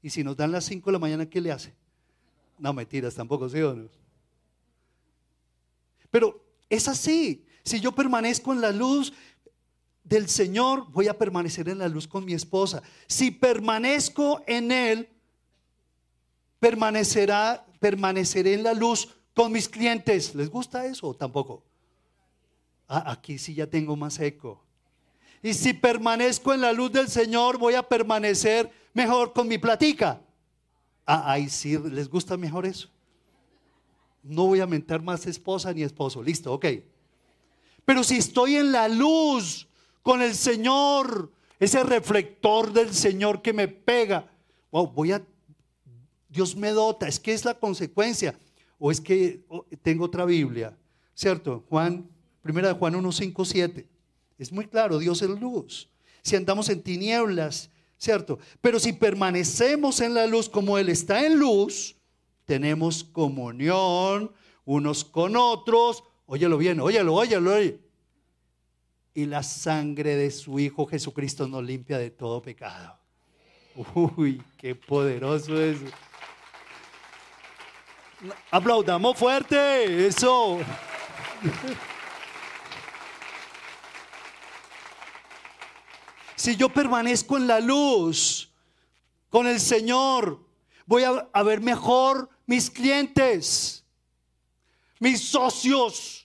Y 0.03 0.11
si 0.11 0.23
nos 0.23 0.37
dan 0.37 0.51
las 0.51 0.65
5 0.65 0.85
de 0.85 0.91
la 0.91 0.99
mañana, 0.99 1.27
¿qué 1.27 1.41
le 1.41 1.51
hace? 1.51 1.73
No, 2.59 2.73
mentiras, 2.73 3.15
tampoco, 3.15 3.49
¿sí 3.49 3.59
o 3.59 3.73
no? 3.73 3.89
Pero 6.11 6.45
es 6.69 6.87
así. 6.87 7.43
Si 7.63 7.79
yo 7.79 7.91
permanezco 7.91 8.53
en 8.53 8.61
la 8.61 8.71
luz, 8.71 9.11
del 10.05 10.29
Señor 10.29 10.85
voy 10.91 11.07
a 11.07 11.17
permanecer 11.17 11.67
en 11.67 11.79
la 11.79 11.89
luz 11.89 12.07
con 12.07 12.23
mi 12.23 12.33
esposa. 12.33 12.81
Si 13.07 13.31
permanezco 13.31 14.43
en 14.47 14.71
Él, 14.71 15.09
permanecerá, 16.59 17.65
permaneceré 17.79 18.53
en 18.53 18.63
la 18.63 18.73
luz 18.73 19.09
con 19.33 19.51
mis 19.51 19.67
clientes. 19.67 20.33
¿Les 20.35 20.49
gusta 20.49 20.85
eso 20.85 21.09
o 21.09 21.13
tampoco? 21.13 21.63
Ah, 22.87 23.11
aquí 23.11 23.37
sí 23.37 23.55
ya 23.55 23.67
tengo 23.67 23.95
más 23.95 24.19
eco. 24.19 24.63
Y 25.41 25.53
si 25.53 25.73
permanezco 25.73 26.53
en 26.53 26.61
la 26.61 26.71
luz 26.71 26.91
del 26.91 27.09
Señor, 27.09 27.57
voy 27.57 27.73
a 27.73 27.83
permanecer 27.83 28.71
mejor 28.93 29.33
con 29.33 29.47
mi 29.47 29.57
platica. 29.57 30.21
Ah, 31.05 31.31
ahí 31.31 31.49
sí, 31.49 31.77
¿les 31.77 32.07
gusta 32.07 32.37
mejor 32.37 32.65
eso? 32.65 32.89
No 34.21 34.47
voy 34.47 34.59
a 34.59 34.67
mentar 34.67 35.01
más 35.01 35.25
esposa 35.25 35.73
ni 35.73 35.83
esposo. 35.83 36.21
Listo, 36.21 36.53
ok. 36.53 36.65
Pero 37.85 38.03
si 38.03 38.17
estoy 38.17 38.55
en 38.55 38.71
la 38.71 38.87
luz, 38.87 39.67
con 40.05 40.21
el 40.21 40.35
Señor, 40.35 41.31
ese 41.59 41.83
reflector 41.83 42.71
del 42.71 42.93
Señor 42.93 43.41
que 43.41 43.53
me 43.53 43.67
pega. 43.67 44.29
Wow, 44.69 44.91
voy 44.91 45.13
a, 45.13 45.25
Dios 46.29 46.55
me 46.55 46.69
dota, 46.69 47.07
es 47.07 47.19
que 47.19 47.33
es 47.33 47.43
la 47.43 47.55
consecuencia. 47.55 48.37
O 48.77 48.91
es 48.91 49.01
que 49.01 49.43
oh, 49.47 49.65
tengo 49.81 50.05
otra 50.05 50.23
Biblia, 50.25 50.77
¿cierto? 51.15 51.65
Juan, 51.69 52.07
primera 52.43 52.67
de 52.67 52.75
Juan 52.75 52.93
1, 52.93 53.11
5, 53.11 53.45
7. 53.45 53.87
Es 54.37 54.51
muy 54.51 54.67
claro, 54.67 54.99
Dios 54.99 55.23
es 55.23 55.29
luz. 55.29 55.89
Si 56.21 56.35
andamos 56.35 56.69
en 56.69 56.83
tinieblas, 56.83 57.71
¿cierto? 57.97 58.37
Pero 58.61 58.79
si 58.79 58.93
permanecemos 58.93 60.01
en 60.01 60.13
la 60.13 60.27
luz 60.27 60.47
como 60.47 60.77
Él 60.77 60.89
está 60.89 61.25
en 61.25 61.39
luz, 61.39 61.95
tenemos 62.45 63.03
comunión 63.03 64.31
unos 64.65 65.03
con 65.03 65.35
otros. 65.35 66.03
Óyelo 66.27 66.59
bien, 66.59 66.79
óyelo, 66.79 67.15
óyelo. 67.15 67.55
óyelo. 67.55 67.84
Y 69.15 69.25
la 69.25 69.41
sangre 69.41 70.15
de 70.15 70.29
su 70.29 70.59
Hijo 70.59 70.85
Jesucristo 70.85 71.47
nos 71.47 71.63
limpia 71.63 71.97
de 71.97 72.11
todo 72.11 72.39
pecado. 72.41 72.99
Uy, 73.95 74.43
qué 74.57 74.75
poderoso 74.75 75.59
es. 75.59 75.79
Aplaudamos 78.51 79.17
fuerte, 79.17 80.05
eso. 80.05 80.59
Si 86.35 86.55
yo 86.55 86.69
permanezco 86.69 87.37
en 87.37 87.47
la 87.47 87.59
luz 87.59 88.51
con 89.29 89.47
el 89.47 89.59
Señor, 89.59 90.39
voy 90.85 91.03
a, 91.03 91.43
ver 91.43 91.59
mejor 91.59 92.29
mis 92.45 92.69
clientes, 92.69 93.83
mis 94.99 95.27
socios. 95.27 96.24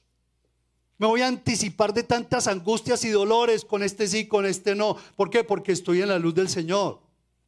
Me 1.00 1.06
voy 1.06 1.22
a 1.22 1.28
anticipar 1.28 1.94
de 1.94 2.02
tantas 2.02 2.46
angustias 2.46 3.06
y 3.06 3.08
dolores 3.08 3.64
con 3.64 3.82
este 3.82 4.06
sí, 4.06 4.28
con 4.28 4.44
este 4.44 4.74
no. 4.74 4.98
¿Por 5.16 5.30
qué? 5.30 5.42
Porque 5.42 5.72
estoy 5.72 6.02
en 6.02 6.08
la 6.08 6.18
luz 6.18 6.34
del 6.34 6.50
Señor. 6.50 7.00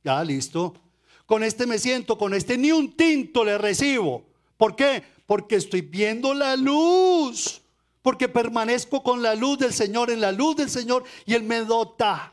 Ya, 0.03 0.25
listo. 0.25 0.73
Con 1.27 1.45
este 1.45 1.67
me 1.67 1.79
siento, 1.79 2.17
con 2.17 2.33
este 2.33 2.57
ni 2.57 2.73
un 2.73 2.97
tinto 2.97 3.45
le 3.45 3.59
recibo. 3.59 4.25
¿Por 4.57 4.75
qué? 4.75 5.03
Porque 5.27 5.57
estoy 5.57 5.83
viendo 5.83 6.33
la 6.33 6.57
luz. 6.57 7.61
Porque 8.01 8.27
permanezco 8.27 9.03
con 9.03 9.21
la 9.21 9.35
luz 9.35 9.59
del 9.59 9.75
Señor, 9.75 10.11
en 10.11 10.23
la 10.23 10.33
luz 10.33 10.57
del 10.57 10.71
Señor, 10.71 11.05
y 11.27 11.35
Él 11.35 11.43
me 11.43 11.61
dota 11.61 12.33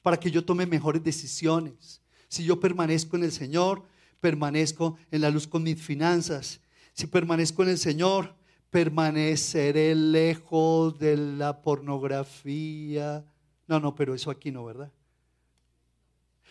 para 0.00 0.20
que 0.20 0.30
yo 0.30 0.44
tome 0.44 0.64
mejores 0.64 1.02
decisiones. 1.02 2.02
Si 2.28 2.44
yo 2.44 2.60
permanezco 2.60 3.16
en 3.16 3.24
el 3.24 3.32
Señor, 3.32 3.82
permanezco 4.20 4.96
en 5.10 5.22
la 5.22 5.30
luz 5.30 5.48
con 5.48 5.64
mis 5.64 5.82
finanzas. 5.82 6.60
Si 6.92 7.08
permanezco 7.08 7.64
en 7.64 7.70
el 7.70 7.78
Señor, 7.78 8.38
permaneceré 8.70 9.94
lejos 9.94 10.98
de 10.98 11.16
la 11.16 11.60
pornografía. 11.60 13.24
No, 13.66 13.80
no, 13.80 13.94
pero 13.94 14.14
eso 14.14 14.30
aquí 14.30 14.50
no, 14.50 14.64
¿verdad? 14.64 14.90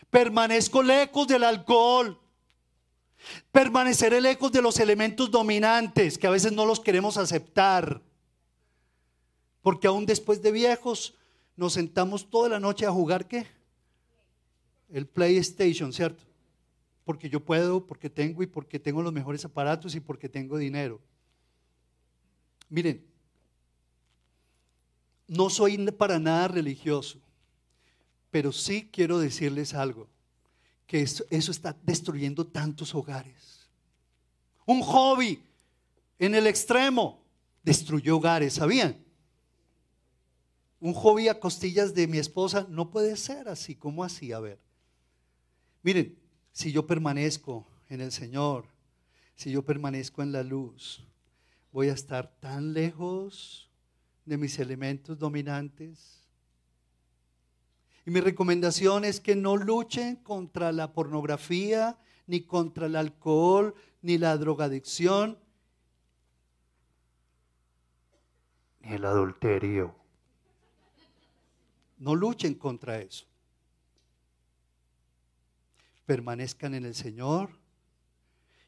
Permanezco 0.09 0.84
lejos 0.84 1.28
del 1.28 1.43
alcohol. 1.43 2.20
Permaneceré 3.51 4.22
lejos 4.22 4.51
de 4.51 4.61
los 4.61 4.80
elementos 4.80 5.30
dominantes 5.32 6.17
que 6.17 6.28
a 6.28 6.32
veces 6.32 6.51
no 6.51 6.65
los 6.65 6.80
queremos 6.80 7.17
aceptar. 7.17 8.01
Porque 9.61 9.88
aún 9.88 10.05
después 10.05 10.41
de 10.41 10.51
viejos 10.51 11.15
nos 11.55 11.74
sentamos 11.74 12.30
toda 12.30 12.49
la 12.49 12.59
noche 12.59 12.86
a 12.86 12.91
jugar 12.91 13.28
qué? 13.28 13.45
El 14.89 15.05
PlayStation, 15.05 15.91
¿cierto? 15.91 16.24
Porque 17.03 17.30
yo 17.30 17.43
puedo, 17.43 17.86
porque 17.86 18.09
tengo 18.09 18.41
y 18.43 18.47
porque 18.47 18.80
tengo 18.80 19.01
los 19.01 19.13
mejores 19.13 19.43
aparatos 19.43 19.95
y 19.95 19.99
porque 19.99 20.30
tengo 20.30 20.57
dinero. 20.57 21.01
Miren, 22.70 23.05
no 25.28 25.49
soy 25.49 25.78
para 25.91 26.20
nada 26.20 26.47
religioso, 26.47 27.20
pero 28.32 28.51
sí 28.51 28.89
quiero 28.91 29.20
decirles 29.20 29.74
algo, 29.74 30.07
que 30.88 31.01
eso, 31.01 31.26
está 31.30 31.76
destruyendo 31.84 32.45
tantos 32.45 32.95
hogares. 32.95 33.67
Un 34.65 34.82
hobby 34.82 35.43
en 36.17 36.36
el 36.36 36.47
extremo 36.47 37.24
destruyó 37.63 38.17
hogares, 38.17 38.53
¿sabían? 38.53 39.03
un 40.80 40.93
hobby 40.93 41.28
a 41.28 41.39
costillas 41.39 41.93
de 41.93 42.07
mi 42.07 42.17
esposa, 42.17 42.65
no 42.70 42.89
puede 42.89 43.17
ser 43.17 43.49
así, 43.49 43.76
como 43.76 44.03
así? 44.03 44.32
A 44.32 44.39
ver. 44.39 44.59
Miren, 45.84 46.17
si 46.51 46.72
yo 46.72 46.88
permanezco 46.88 47.67
en 47.89 48.01
el 48.01 48.11
Señor, 48.11 48.65
si 49.36 49.51
yo 49.51 49.63
permanezco 49.63 50.22
en 50.22 50.32
la 50.32 50.43
luz, 50.43 51.03
voy 51.72 51.89
a 51.89 51.93
estar 51.93 52.32
tan 52.39 52.74
lejos 52.74 53.70
de 54.26 54.38
mis 54.38 54.59
elementos 54.59 55.17
dominantes. 55.17 56.20
Y 58.05 58.11
mi 58.11 58.22
recomendación 58.22 59.05
es 59.05 59.20
que 59.20 59.36
no 59.36 59.57
luchen 59.57 60.15
contra 60.17 60.72
la 60.72 60.93
pornografía, 60.93 61.97
ni 62.28 62.41
contra 62.41 62.88
el 62.88 62.95
alcohol, 62.95 63.76
ni 64.01 64.17
la 64.17 64.38
drogadicción, 64.38 65.38
ni 68.82 68.93
el 68.93 69.05
adulterio. 69.05 69.95
No 71.97 72.15
luchen 72.15 72.55
contra 72.55 72.99
eso. 72.99 73.26
Permanezcan 76.05 76.74
en 76.74 76.86
el 76.86 76.95
Señor 76.95 77.49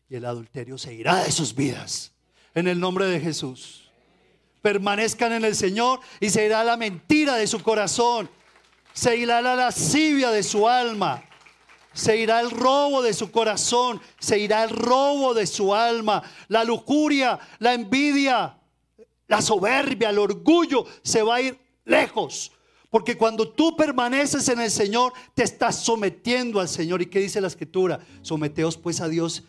y 0.10 0.16
el 0.16 0.26
adulterio 0.26 0.78
se 0.78 0.94
irá 0.94 1.24
de 1.24 1.32
sus 1.32 1.56
vidas. 1.56 2.14
En 2.54 2.68
el 2.68 2.80
nombre 2.80 3.06
de 3.06 3.20
Jesús. 3.20 3.90
Permanezcan 4.62 5.32
en 5.34 5.46
el 5.46 5.56
Señor 5.56 6.00
y 6.20 6.30
se 6.30 6.46
irá 6.46 6.64
la 6.64 6.78
mentira 6.78 7.36
de 7.36 7.48
su 7.48 7.62
corazón. 7.64 8.30
Se 8.94 9.16
irá 9.18 9.42
la 9.42 9.56
lascivia 9.56 10.32
de 10.32 10.44
su 10.44 10.68
alma. 10.68 11.24
Se 11.94 12.18
irá 12.18 12.40
el 12.42 12.52
robo 12.52 13.02
de 13.02 13.14
su 13.14 13.32
corazón. 13.32 14.02
Se 14.20 14.38
irá 14.38 14.64
el 14.64 14.70
robo 14.70 15.34
de 15.34 15.48
su 15.48 15.74
alma. 15.74 16.22
La 16.48 16.64
lujuria, 16.64 17.40
la 17.60 17.74
envidia, 17.74 18.58
la 19.28 19.42
soberbia, 19.42 20.10
el 20.10 20.20
orgullo 20.20 20.86
se 21.04 21.24
va 21.24 21.36
a 21.36 21.42
ir 21.42 21.58
lejos. 21.86 22.52
Porque 22.90 23.18
cuando 23.18 23.50
tú 23.50 23.76
permaneces 23.78 24.50
en 24.50 24.60
el 24.60 24.70
Señor, 24.70 25.14
te 25.34 25.44
estás 25.44 25.78
sometiendo 25.78 26.60
al 26.60 26.68
Señor. 26.68 27.02
¿Y 27.02 27.06
qué 27.06 27.20
dice 27.20 27.40
la 27.40 27.48
escritura? 27.48 28.00
Someteos 28.22 28.78
pues 28.78 29.00
a 29.00 29.08
Dios 29.08 29.44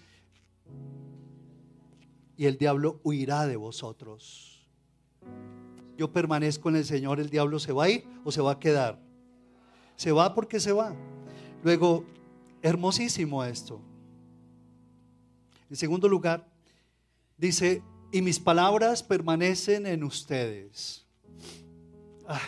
y 2.37 2.47
el 2.47 2.59
diablo 2.59 3.01
huirá 3.03 3.47
de 3.47 3.57
vosotros. 3.57 4.67
Yo 5.97 6.13
permanezco 6.13 6.69
en 6.69 6.77
el 6.77 6.85
Señor, 6.85 7.21
el 7.21 7.31
diablo 7.31 7.59
se 7.59 7.73
va 7.73 7.85
a 7.85 7.91
ir 7.91 8.05
o 8.25 8.33
se 8.33 8.41
va 8.41 8.53
a 8.53 8.59
quedar. 8.59 9.01
Se 9.97 10.11
va 10.13 10.35
porque 10.35 10.59
se 10.59 10.73
va. 10.73 10.95
Luego, 11.63 12.05
hermosísimo 12.63 13.45
esto. 13.45 13.81
En 15.71 15.77
segundo 15.77 16.09
lugar, 16.09 16.49
dice, 17.37 17.83
y 18.11 18.23
mis 18.23 18.41
palabras 18.41 19.03
permanecen 19.03 19.87
en 19.87 20.05
ustedes. 20.05 21.07
Ah 22.27 22.41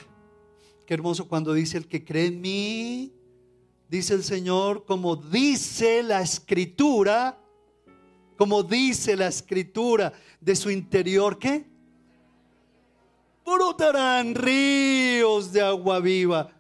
Qué 0.87 0.93
hermoso 0.93 1.29
cuando 1.29 1.55
dice 1.55 1.79
el 1.79 1.89
que 1.89 2.05
cree 2.05 2.27
en 2.27 2.43
mí, 2.43 3.15
dice 3.89 4.13
el 4.15 4.23
Señor, 4.23 4.85
como 4.85 5.17
dice 5.17 6.03
la 6.03 6.21
escritura, 6.21 7.43
como 8.45 8.63
dice 8.63 9.17
la 9.17 9.29
escritura 9.29 10.13
de 10.39 10.55
su 10.55 10.71
interior, 10.71 11.39
¿qué? 11.39 11.65
Brotarán 13.43 14.35
ríos 14.35 15.51
de 15.51 15.63
agua 15.63 15.99
viva. 15.99 16.51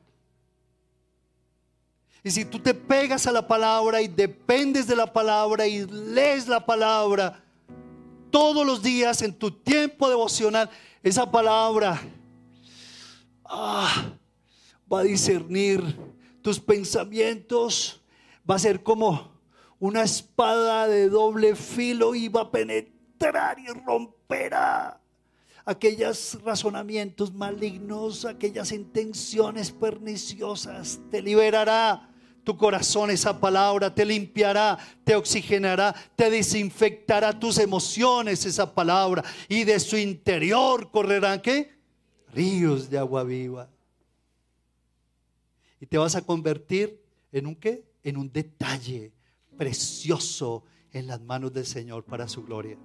Y 2.22 2.30
si 2.30 2.46
tú 2.46 2.58
te 2.58 2.72
pegas 2.72 3.26
a 3.26 3.32
la 3.32 3.46
palabra 3.46 4.00
y 4.00 4.08
dependes 4.08 4.86
de 4.86 4.96
la 4.96 5.12
palabra 5.12 5.66
y 5.66 5.84
lees 5.84 6.48
la 6.48 6.64
palabra 6.64 7.44
todos 8.30 8.66
los 8.66 8.82
días 8.82 9.20
en 9.20 9.34
tu 9.34 9.50
tiempo 9.50 10.08
devocional, 10.08 10.70
esa 11.02 11.30
palabra 11.30 12.00
ah, 13.44 14.10
va 14.90 15.00
a 15.00 15.02
discernir 15.02 15.84
tus 16.40 16.58
pensamientos, 16.58 18.00
va 18.48 18.54
a 18.54 18.58
ser 18.58 18.82
como 18.82 19.33
una 19.84 20.02
espada 20.02 20.88
de 20.88 21.10
doble 21.10 21.54
filo 21.54 22.12
va 22.34 22.40
a 22.40 22.50
penetrar 22.50 23.58
y 23.58 23.66
romperá 23.66 24.98
aquellos 25.62 26.42
razonamientos 26.42 27.34
malignos, 27.34 28.24
aquellas 28.24 28.72
intenciones 28.72 29.70
perniciosas, 29.72 31.00
te 31.10 31.20
liberará 31.20 32.08
tu 32.44 32.56
corazón 32.56 33.10
esa 33.10 33.38
palabra, 33.38 33.94
te 33.94 34.06
limpiará, 34.06 34.78
te 35.04 35.16
oxigenará, 35.16 35.94
te 36.16 36.30
desinfectará 36.30 37.38
tus 37.38 37.58
emociones 37.58 38.46
esa 38.46 38.74
palabra 38.74 39.22
y 39.50 39.64
de 39.64 39.78
su 39.78 39.98
interior 39.98 40.90
correrán 40.90 41.42
qué? 41.42 41.74
ríos 42.32 42.88
de 42.88 42.96
agua 42.96 43.22
viva. 43.22 43.68
Y 45.78 45.84
te 45.84 45.98
vas 45.98 46.16
a 46.16 46.22
convertir 46.22 46.98
en 47.30 47.48
un 47.48 47.54
qué? 47.54 47.84
En 48.02 48.16
un 48.16 48.32
detalle 48.32 49.12
precioso 49.56 50.64
en 50.92 51.06
las 51.06 51.20
manos 51.20 51.52
del 51.52 51.66
Señor 51.66 52.04
para 52.04 52.28
su 52.28 52.42
gloria. 52.44 52.78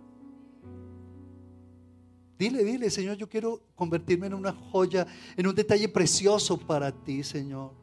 Dile, 2.37 2.63
dile, 2.63 2.89
Señor, 2.89 3.17
yo 3.17 3.27
quiero 3.27 3.61
convertirme 3.75 4.27
en 4.27 4.33
una 4.33 4.53
joya, 4.53 5.05
en 5.35 5.45
un 5.45 5.53
detalle 5.53 5.89
precioso 5.89 6.57
para 6.57 6.91
ti, 6.91 7.21
Señor. 7.23 7.73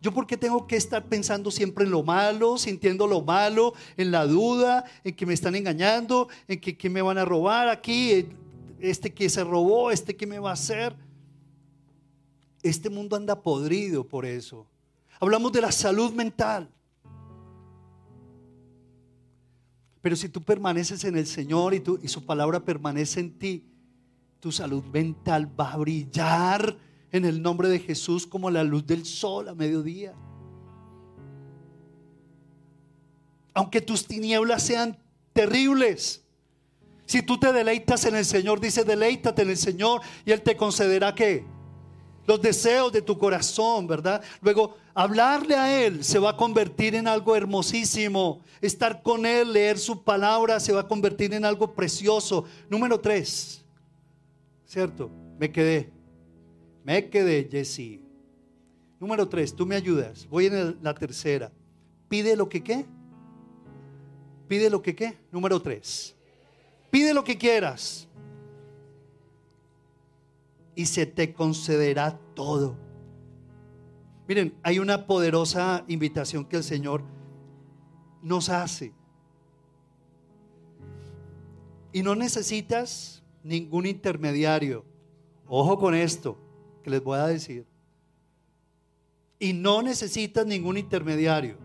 Yo 0.00 0.12
porque 0.12 0.36
tengo 0.36 0.66
que 0.66 0.76
estar 0.76 1.04
pensando 1.06 1.50
siempre 1.50 1.84
en 1.84 1.90
lo 1.90 2.02
malo, 2.02 2.58
sintiendo 2.58 3.06
lo 3.06 3.22
malo, 3.22 3.72
en 3.96 4.10
la 4.10 4.26
duda, 4.26 4.84
en 5.02 5.14
que 5.14 5.26
me 5.26 5.34
están 5.34 5.54
engañando, 5.54 6.28
en 6.46 6.60
que, 6.60 6.76
que 6.76 6.90
me 6.90 7.02
van 7.02 7.18
a 7.18 7.24
robar 7.24 7.68
aquí 7.68 8.28
este 8.78 9.12
que 9.12 9.28
se 9.28 9.42
robó, 9.42 9.90
este 9.90 10.14
que 10.14 10.26
me 10.26 10.38
va 10.38 10.50
a 10.50 10.54
hacer. 10.54 10.94
Este 12.62 12.90
mundo 12.90 13.16
anda 13.16 13.42
podrido 13.42 14.06
por 14.06 14.24
eso. 14.24 14.66
Hablamos 15.18 15.50
de 15.52 15.62
la 15.62 15.72
salud 15.72 16.12
mental. 16.12 16.70
Pero 20.08 20.16
si 20.16 20.30
tú 20.30 20.42
permaneces 20.42 21.04
en 21.04 21.18
el 21.18 21.26
Señor 21.26 21.74
y, 21.74 22.08
su 22.08 22.24
palabra 22.24 22.64
permanece 22.64 23.20
en 23.20 23.38
ti, 23.38 23.70
tu 24.40 24.50
salud 24.50 24.82
mental 24.84 25.52
va 25.60 25.72
a 25.72 25.76
brillar 25.76 26.78
en 27.12 27.26
el 27.26 27.42
nombre 27.42 27.68
de 27.68 27.78
Jesús 27.78 28.26
como 28.26 28.50
la 28.50 28.64
luz 28.64 28.86
del 28.86 29.04
sol 29.04 29.50
a 29.50 29.54
mediodía. 29.54 30.14
Aunque 33.52 33.82
tus 33.82 34.06
tinieblas 34.06 34.62
sean 34.62 34.96
terribles, 35.34 36.24
si 37.04 37.20
tú 37.20 37.38
te 37.38 37.52
deleitas 37.52 38.06
en 38.06 38.16
el 38.16 38.24
Señor, 38.24 38.60
dice, 38.60 38.84
deleítate 38.84 39.42
en 39.42 39.50
el 39.50 39.58
Señor 39.58 40.00
y 40.24 40.30
Él 40.30 40.40
te 40.40 40.56
concederá 40.56 41.14
que 41.14 41.44
los 42.28 42.42
deseos 42.42 42.92
de 42.92 43.00
tu 43.00 43.16
corazón, 43.16 43.86
¿verdad? 43.86 44.22
Luego, 44.42 44.76
hablarle 44.92 45.56
a 45.56 45.82
Él 45.82 46.04
se 46.04 46.18
va 46.18 46.30
a 46.30 46.36
convertir 46.36 46.94
en 46.94 47.08
algo 47.08 47.34
hermosísimo. 47.34 48.42
Estar 48.60 49.02
con 49.02 49.24
Él, 49.24 49.54
leer 49.54 49.78
su 49.78 50.04
palabra, 50.04 50.60
se 50.60 50.74
va 50.74 50.82
a 50.82 50.86
convertir 50.86 51.32
en 51.32 51.46
algo 51.46 51.72
precioso. 51.74 52.44
Número 52.68 53.00
tres, 53.00 53.64
¿cierto? 54.66 55.10
Me 55.38 55.50
quedé. 55.50 55.90
Me 56.84 57.08
quedé, 57.08 57.48
Jesse. 57.50 57.98
Número 59.00 59.26
tres, 59.26 59.56
tú 59.56 59.64
me 59.64 59.76
ayudas. 59.76 60.28
Voy 60.28 60.46
en 60.46 60.76
la 60.82 60.92
tercera. 60.92 61.50
Pide 62.10 62.36
lo 62.36 62.46
que 62.46 62.62
qué. 62.62 62.84
Pide 64.48 64.68
lo 64.68 64.82
que 64.82 64.94
qué. 64.94 65.16
Número 65.32 65.62
tres. 65.62 66.14
Pide 66.90 67.14
lo 67.14 67.24
que 67.24 67.38
quieras 67.38 68.07
y 70.78 70.86
se 70.86 71.06
te 71.06 71.34
concederá 71.34 72.16
todo. 72.36 72.76
Miren, 74.28 74.54
hay 74.62 74.78
una 74.78 75.08
poderosa 75.08 75.84
invitación 75.88 76.44
que 76.44 76.58
el 76.58 76.62
Señor 76.62 77.02
nos 78.22 78.48
hace. 78.48 78.92
Y 81.92 82.04
no 82.04 82.14
necesitas 82.14 83.24
ningún 83.42 83.86
intermediario. 83.86 84.84
Ojo 85.48 85.80
con 85.80 85.96
esto 85.96 86.38
que 86.84 86.90
les 86.90 87.02
voy 87.02 87.18
a 87.18 87.26
decir. 87.26 87.66
Y 89.40 89.54
no 89.54 89.82
necesitas 89.82 90.46
ningún 90.46 90.78
intermediario. 90.78 91.58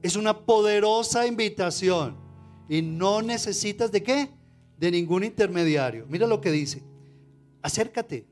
Es 0.00 0.14
una 0.14 0.38
poderosa 0.38 1.26
invitación. 1.26 2.16
Y 2.68 2.82
no 2.82 3.20
necesitas 3.20 3.90
de 3.90 4.04
qué? 4.04 4.30
De 4.78 4.92
ningún 4.92 5.24
intermediario. 5.24 6.06
Mira 6.08 6.28
lo 6.28 6.40
que 6.40 6.52
dice. 6.52 6.88
Acércate 7.62 8.26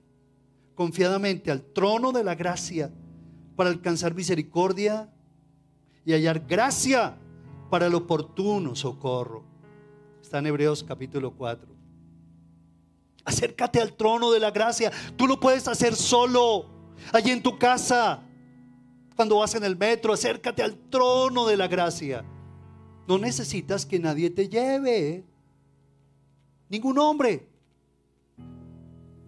confiadamente 0.75 1.51
al 1.51 1.63
trono 1.63 2.13
de 2.13 2.25
la 2.25 2.35
gracia 2.35 2.93
para 3.57 3.71
alcanzar 3.71 4.15
misericordia 4.15 5.13
y 6.05 6.13
hallar 6.13 6.47
gracia 6.47 7.19
para 7.69 7.87
el 7.87 7.95
oportuno 7.95 8.75
socorro. 8.75 9.45
Está 10.23 10.39
en 10.39 10.47
Hebreos 10.47 10.85
capítulo 10.85 11.35
4. 11.35 11.69
Acércate 13.25 13.81
al 13.81 13.95
trono 13.95 14.31
de 14.31 14.41
la 14.41 14.51
gracia. 14.51 14.93
Tú 15.17 15.27
lo 15.27 15.39
puedes 15.39 15.69
hacer 15.69 15.95
solo, 15.97 16.67
allí 17.13 17.31
en 17.31 17.43
tu 17.43 17.59
casa, 17.59 18.23
cuando 19.17 19.39
vas 19.39 19.55
en 19.55 19.65
el 19.65 19.77
metro. 19.77 20.13
Acércate 20.13 20.63
al 20.63 20.79
trono 20.89 21.47
de 21.47 21.57
la 21.57 21.67
gracia. 21.69 22.25
No 23.07 23.19
necesitas 23.19 23.85
que 23.85 23.99
nadie 23.99 24.31
te 24.31 24.49
lleve. 24.49 25.25
Ningún 26.69 26.99
hombre. 26.99 27.48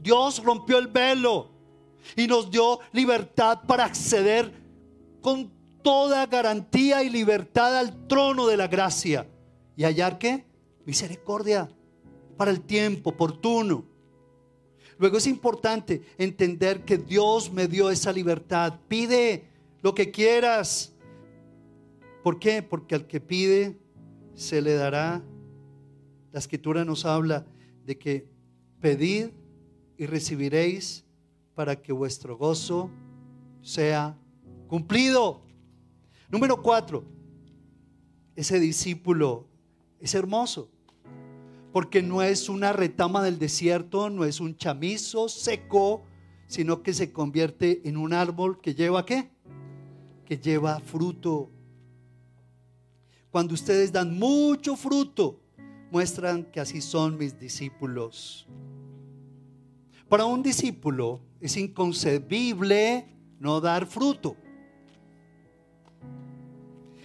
Dios 0.03 0.43
rompió 0.43 0.79
el 0.79 0.89
velo 0.89 1.51
y 2.17 2.27
nos 2.27 2.51
dio 2.51 2.81
libertad 2.93 3.61
para 3.67 3.85
acceder 3.85 4.53
con 5.21 5.51
toda 5.83 6.27
garantía 6.27 7.03
y 7.03 7.11
libertad 7.11 7.79
al 7.79 8.07
trono 8.07 8.47
de 8.47 8.57
la 8.57 8.69
gracia. 8.69 9.27
¿Y 9.77 9.85
hallar 9.85 10.19
qué? 10.19 10.45
Misericordia 10.85 11.71
para 12.37 12.51
el 12.51 12.61
tiempo 12.61 13.11
oportuno. 13.11 13.85
Luego 14.99 15.17
es 15.17 15.27
importante 15.27 16.03
entender 16.19 16.85
que 16.85 16.99
Dios 16.99 17.51
me 17.53 17.67
dio 17.67 17.91
esa 17.91 18.13
libertad. 18.13 18.81
Pide 18.89 19.49
lo 19.83 19.95
que 19.95 20.11
quieras. 20.11 20.93
¿Por 22.23 22.39
qué? 22.39 22.63
Porque 22.63 22.95
al 22.95 23.07
que 23.07 23.21
pide 23.21 23.79
se 24.35 24.61
le 24.61 24.75
dará. 24.75 25.23
La 26.33 26.39
escritura 26.39 26.85
nos 26.85 27.05
habla 27.05 27.47
de 27.85 27.99
que 27.99 28.29
pedid 28.81 29.31
y 30.01 30.07
recibiréis 30.07 31.05
para 31.55 31.77
que 31.77 31.93
vuestro 31.93 32.39
gozo 32.39 32.91
sea 33.61 34.19
cumplido. 34.67 35.43
Número 36.31 36.63
cuatro, 36.63 37.05
ese 38.35 38.59
discípulo 38.59 39.47
es 39.99 40.15
hermoso, 40.15 40.71
porque 41.71 42.01
no 42.01 42.23
es 42.23 42.49
una 42.49 42.73
retama 42.73 43.23
del 43.23 43.39
desierto, 43.39 44.09
no 44.09 44.25
es 44.25 44.41
un 44.41 44.57
chamizo 44.57 45.29
seco, 45.29 46.03
sino 46.47 46.83
que 46.83 46.95
se 46.95 47.13
convierte 47.13 47.87
en 47.87 47.99
un 47.99 48.15
árbol 48.15 48.59
que 48.59 48.75
lleva 48.75 49.05
qué? 49.05 49.31
Que 50.25 50.39
lleva 50.39 50.81
fruto. 50.81 51.51
Cuando 53.31 53.53
ustedes 53.53 53.93
dan 53.93 54.19
mucho 54.19 54.77
fruto, 54.77 55.43
muestran 55.91 56.45
que 56.45 56.61
así 56.61 56.81
son 56.81 57.19
mis 57.19 57.39
discípulos. 57.39 58.49
Para 60.11 60.27
un 60.27 60.43
discípulo 60.43 61.21
es 61.41 61.57
inconcebible 61.57 63.07
no 63.39 63.63
dar 63.63 63.87
fruto. 63.87 64.37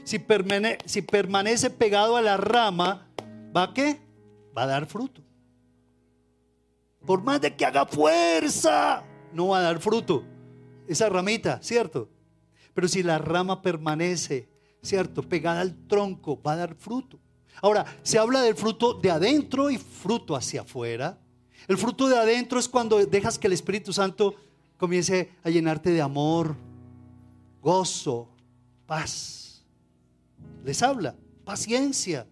Si, 0.03 0.19
permanece 0.19 1.69
pegado 1.69 2.17
a 2.17 2.21
la 2.21 2.35
rama, 2.35 3.07
¿va 3.55 3.63
a 3.63 3.73
qué? 3.73 4.01
Va 4.55 4.63
a 4.63 4.67
dar 4.67 4.85
fruto. 4.85 5.21
Por 7.05 7.23
más 7.23 7.39
de 7.39 7.55
que 7.55 7.65
haga 7.65 7.85
fuerza, 7.85 9.03
no 9.31 9.47
va 9.47 9.59
a 9.59 9.61
dar 9.61 9.79
fruto. 9.79 10.25
Esa 10.87 11.07
ramita, 11.07 11.61
¿cierto? 11.61 12.09
Pero 12.73 12.89
si 12.89 13.03
la 13.03 13.19
rama 13.19 13.61
permanece 13.61 14.49
¿cierto? 14.85 15.23
Pegada 15.23 15.61
al 15.61 15.87
tronco, 15.87 16.41
va 16.41 16.53
a 16.53 16.57
dar 16.57 16.75
fruto. 16.75 17.19
Ahora, 17.61 17.85
se 18.03 18.19
habla 18.19 18.41
del 18.41 18.55
fruto 18.55 18.93
de 18.93 19.11
adentro 19.11 19.69
y 19.69 19.77
fruto 19.77 20.35
hacia 20.35 20.61
afuera. 20.61 21.19
El 21.67 21.77
fruto 21.77 22.07
de 22.07 22.17
adentro 22.17 22.59
es 22.59 22.69
cuando 22.69 23.03
dejas 23.05 23.39
que 23.39 23.47
el 23.47 23.53
Espíritu 23.53 23.91
Santo 23.91 24.35
comience 24.77 25.31
a 25.43 25.49
llenarte 25.49 25.89
de 25.89 26.01
amor, 26.01 26.55
gozo, 27.61 28.29
paz. 28.85 29.63
Les 30.63 30.81
habla, 30.83 31.15
paciencia, 31.43 32.27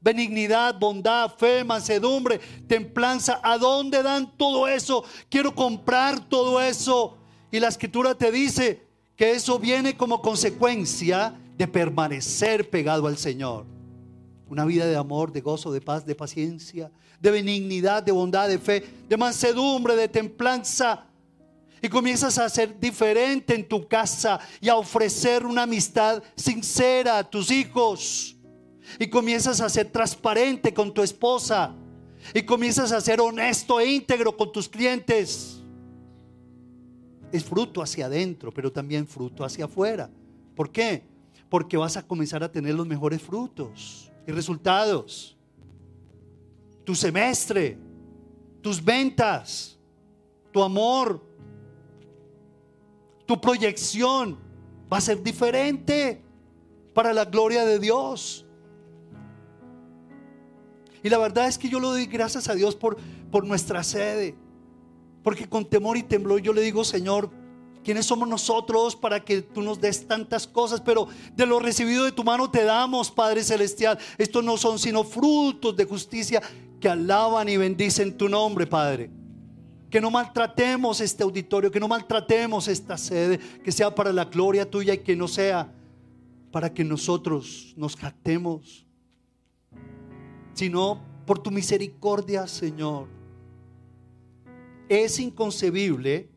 benignidad, 0.00 0.78
bondad, 0.78 1.34
fe, 1.36 1.64
mansedumbre, 1.64 2.40
templanza. 2.66 3.40
¿A 3.42 3.58
dónde 3.58 4.02
dan 4.02 4.36
todo 4.36 4.66
eso? 4.68 5.04
Quiero 5.28 5.54
comprar 5.54 6.28
todo 6.28 6.60
eso. 6.60 7.16
Y 7.50 7.60
la 7.60 7.68
escritura 7.68 8.14
te 8.14 8.30
dice 8.30 8.86
que 9.16 9.32
eso 9.32 9.58
viene 9.58 9.96
como 9.96 10.22
consecuencia 10.22 11.34
de 11.56 11.68
permanecer 11.68 12.70
pegado 12.70 13.06
al 13.06 13.18
Señor. 13.18 13.66
Una 14.50 14.64
vida 14.64 14.84
de 14.86 14.96
amor, 14.96 15.32
de 15.32 15.40
gozo, 15.40 15.72
de 15.72 15.80
paz, 15.80 16.04
de 16.04 16.14
paciencia, 16.14 16.90
de 17.20 17.30
benignidad, 17.30 18.02
de 18.02 18.12
bondad, 18.12 18.48
de 18.48 18.58
fe, 18.58 18.84
de 19.08 19.16
mansedumbre, 19.16 19.96
de 19.96 20.08
templanza. 20.08 21.06
Y 21.80 21.88
comienzas 21.88 22.36
a 22.36 22.48
ser 22.48 22.78
diferente 22.78 23.54
en 23.54 23.66
tu 23.66 23.86
casa 23.86 24.40
y 24.60 24.68
a 24.68 24.76
ofrecer 24.76 25.46
una 25.46 25.62
amistad 25.62 26.22
sincera 26.34 27.18
a 27.18 27.30
tus 27.30 27.50
hijos. 27.50 28.36
Y 28.98 29.06
comienzas 29.06 29.60
a 29.60 29.68
ser 29.68 29.90
transparente 29.90 30.74
con 30.74 30.92
tu 30.92 31.02
esposa. 31.02 31.72
Y 32.34 32.42
comienzas 32.42 32.92
a 32.92 33.00
ser 33.00 33.20
honesto 33.20 33.78
e 33.78 33.86
íntegro 33.86 34.36
con 34.36 34.52
tus 34.52 34.68
clientes. 34.68 35.62
Es 37.32 37.44
fruto 37.44 37.80
hacia 37.80 38.06
adentro, 38.06 38.52
pero 38.52 38.70
también 38.70 39.06
fruto 39.06 39.44
hacia 39.44 39.66
afuera. 39.66 40.10
¿Por 40.56 40.70
qué? 40.70 41.08
porque 41.50 41.76
vas 41.76 41.96
a 41.96 42.06
comenzar 42.06 42.42
a 42.42 42.50
tener 42.50 42.74
los 42.74 42.86
mejores 42.86 43.20
frutos 43.20 44.09
resultados. 44.30 45.36
Tu 46.84 46.94
semestre, 46.94 47.78
tus 48.60 48.82
ventas, 48.82 49.78
tu 50.52 50.62
amor, 50.62 51.24
tu 53.26 53.40
proyección 53.40 54.38
va 54.92 54.98
a 54.98 55.00
ser 55.00 55.22
diferente 55.22 56.22
para 56.94 57.12
la 57.12 57.24
gloria 57.24 57.64
de 57.64 57.78
Dios. 57.78 58.44
Y 61.02 61.08
la 61.08 61.18
verdad 61.18 61.48
es 61.48 61.56
que 61.56 61.68
yo 61.68 61.80
le 61.80 61.86
doy 61.86 62.06
gracias 62.06 62.48
a 62.48 62.54
Dios 62.54 62.76
por, 62.76 62.96
por 63.30 63.46
nuestra 63.46 63.82
sede. 63.82 64.34
Porque 65.22 65.48
con 65.48 65.64
temor 65.64 65.96
y 65.96 66.02
temblor 66.02 66.40
yo 66.40 66.52
le 66.52 66.62
digo, 66.62 66.84
Señor, 66.84 67.30
¿Quiénes 67.82 68.04
somos 68.06 68.28
nosotros 68.28 68.94
para 68.94 69.24
que 69.24 69.40
tú 69.40 69.62
nos 69.62 69.80
des 69.80 70.06
tantas 70.06 70.46
cosas? 70.46 70.80
Pero 70.80 71.08
de 71.34 71.46
lo 71.46 71.58
recibido 71.58 72.04
de 72.04 72.12
tu 72.12 72.22
mano 72.22 72.50
te 72.50 72.64
damos, 72.64 73.10
Padre 73.10 73.42
Celestial. 73.42 73.98
Estos 74.18 74.44
no 74.44 74.56
son 74.56 74.78
sino 74.78 75.02
frutos 75.02 75.76
de 75.76 75.86
justicia 75.86 76.42
que 76.78 76.88
alaban 76.88 77.48
y 77.48 77.56
bendicen 77.56 78.16
tu 78.16 78.28
nombre, 78.28 78.66
Padre. 78.66 79.10
Que 79.88 80.00
no 80.00 80.10
maltratemos 80.10 81.00
este 81.00 81.22
auditorio, 81.22 81.70
que 81.70 81.80
no 81.80 81.88
maltratemos 81.88 82.68
esta 82.68 82.98
sede, 82.98 83.38
que 83.38 83.72
sea 83.72 83.94
para 83.94 84.12
la 84.12 84.26
gloria 84.26 84.68
tuya 84.68 84.94
y 84.94 84.98
que 84.98 85.16
no 85.16 85.26
sea 85.26 85.72
para 86.52 86.72
que 86.72 86.84
nosotros 86.84 87.72
nos 87.76 87.96
jactemos, 87.96 88.86
sino 90.52 91.00
por 91.26 91.38
tu 91.38 91.50
misericordia, 91.50 92.46
Señor. 92.46 93.08
Es 94.88 95.18
inconcebible 95.18 96.28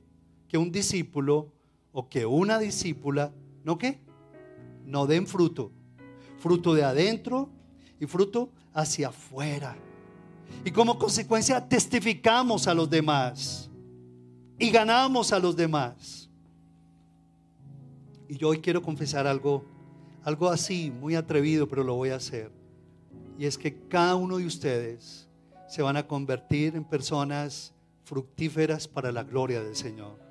que 0.54 0.60
un 0.60 0.72
discípulo 0.72 1.51
o 1.91 2.08
que 2.08 2.28
una 2.28 2.60
discípula, 2.60 3.34
¿no 3.64 3.80
qué? 3.80 3.99
No 4.86 5.08
den 5.08 5.26
fruto. 5.26 5.72
Fruto 6.38 6.76
de 6.76 6.84
adentro 6.84 7.49
y 7.99 8.06
fruto 8.06 8.51
hacia 8.72 9.08
afuera. 9.08 9.76
Y 10.64 10.70
como 10.70 10.99
consecuencia 10.99 11.68
testificamos 11.68 12.68
a 12.68 12.76
los 12.76 12.88
demás 12.88 13.72
y 14.60 14.70
ganamos 14.70 15.34
a 15.34 15.39
los 15.39 15.56
demás. 15.56 16.30
Y 18.30 18.38
yo 18.38 18.49
hoy 18.49 18.60
quiero 18.60 18.84
confesar 18.84 19.26
algo, 19.26 19.66
algo 20.24 20.49
así, 20.49 20.91
muy 20.91 21.16
atrevido, 21.16 21.68
pero 21.68 21.84
lo 21.84 21.95
voy 21.95 22.10
a 22.10 22.18
hacer. 22.18 22.51
Y 23.39 23.45
es 23.47 23.58
que 23.58 23.88
cada 23.88 24.14
uno 24.14 24.38
de 24.38 24.45
ustedes 24.45 25.28
se 25.68 25.82
van 25.82 25.97
a 25.97 26.06
convertir 26.06 26.76
en 26.76 26.84
personas 26.84 27.74
fructíferas 28.04 28.88
para 28.88 29.12
la 29.12 29.24
gloria 29.24 29.64
del 29.64 29.76
Señor. 29.76 30.22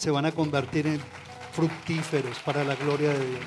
Se 0.00 0.10
van 0.10 0.24
a 0.24 0.32
convertir 0.32 0.86
en 0.86 0.98
fructíferos 1.52 2.38
para 2.38 2.64
la 2.64 2.74
gloria 2.74 3.10
de 3.10 3.18
Dios. 3.18 3.44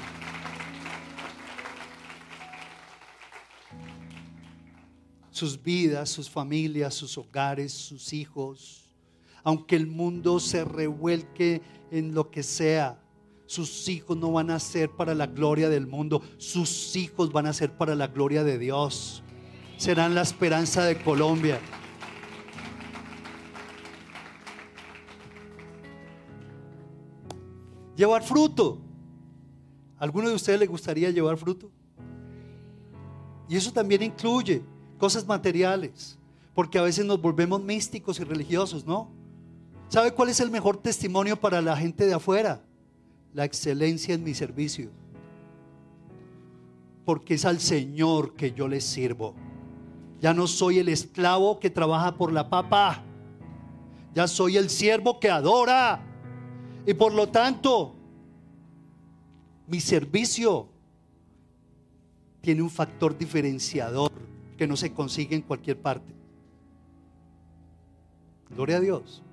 sus 5.31 5.63
vidas, 5.63 6.09
sus 6.11 6.29
familias, 6.29 6.93
sus 6.93 7.17
hogares, 7.17 7.73
sus 7.73 8.13
hijos. 8.13 8.85
Aunque 9.43 9.75
el 9.75 9.87
mundo 9.87 10.39
se 10.39 10.63
revuelque 10.63 11.63
en 11.89 12.13
lo 12.13 12.29
que 12.29 12.43
sea, 12.43 13.01
sus 13.47 13.89
hijos 13.89 14.15
no 14.15 14.31
van 14.31 14.51
a 14.51 14.59
ser 14.59 14.91
para 14.91 15.15
la 15.15 15.25
gloria 15.25 15.69
del 15.69 15.87
mundo, 15.87 16.21
sus 16.37 16.95
hijos 16.95 17.31
van 17.31 17.47
a 17.47 17.53
ser 17.53 17.75
para 17.75 17.95
la 17.95 18.07
gloria 18.07 18.43
de 18.43 18.59
Dios. 18.59 19.23
Serán 19.77 20.13
la 20.13 20.21
esperanza 20.21 20.85
de 20.85 21.01
Colombia. 21.01 21.59
Llevar 27.95 28.23
fruto. 28.23 28.79
¿Alguno 29.97 30.29
de 30.29 30.35
ustedes 30.35 30.59
le 30.59 30.67
gustaría 30.67 31.09
llevar 31.11 31.37
fruto? 31.37 31.69
Y 33.47 33.55
eso 33.55 33.71
también 33.71 34.01
incluye 34.01 34.61
cosas 34.97 35.25
materiales, 35.25 36.17
porque 36.53 36.79
a 36.79 36.81
veces 36.81 37.05
nos 37.05 37.21
volvemos 37.21 37.61
místicos 37.61 38.19
y 38.19 38.23
religiosos, 38.23 38.85
¿no? 38.85 39.11
¿Sabe 39.89 40.11
cuál 40.11 40.29
es 40.29 40.39
el 40.39 40.49
mejor 40.49 40.77
testimonio 40.77 41.39
para 41.39 41.61
la 41.61 41.77
gente 41.77 42.05
de 42.05 42.13
afuera? 42.13 42.63
La 43.33 43.45
excelencia 43.45 44.15
en 44.15 44.23
mi 44.23 44.33
servicio. 44.33 44.89
Porque 47.05 47.35
es 47.35 47.45
al 47.45 47.59
Señor 47.59 48.33
que 48.33 48.53
yo 48.53 48.67
le 48.67 48.81
sirvo. 48.81 49.35
Ya 50.19 50.33
no 50.33 50.47
soy 50.47 50.79
el 50.79 50.89
esclavo 50.89 51.59
que 51.59 51.69
trabaja 51.69 52.15
por 52.15 52.31
la 52.31 52.49
papa. 52.49 53.03
Ya 54.15 54.27
soy 54.27 54.57
el 54.57 54.69
siervo 54.69 55.19
que 55.19 55.29
adora. 55.29 56.12
Y 56.85 56.93
por 56.93 57.13
lo 57.13 57.29
tanto, 57.29 57.95
mi 59.67 59.79
servicio 59.79 60.67
tiene 62.41 62.61
un 62.61 62.69
factor 62.69 63.17
diferenciador 63.17 64.11
que 64.57 64.67
no 64.67 64.75
se 64.75 64.93
consigue 64.93 65.35
en 65.35 65.41
cualquier 65.41 65.79
parte. 65.79 66.13
Gloria 68.49 68.77
a 68.77 68.81
Dios. 68.81 69.23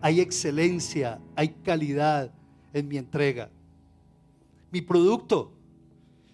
Hay 0.00 0.20
excelencia, 0.20 1.20
hay 1.36 1.50
calidad 1.62 2.32
en 2.72 2.88
mi 2.88 2.96
entrega. 2.96 3.50
Mi 4.70 4.80
producto 4.80 5.52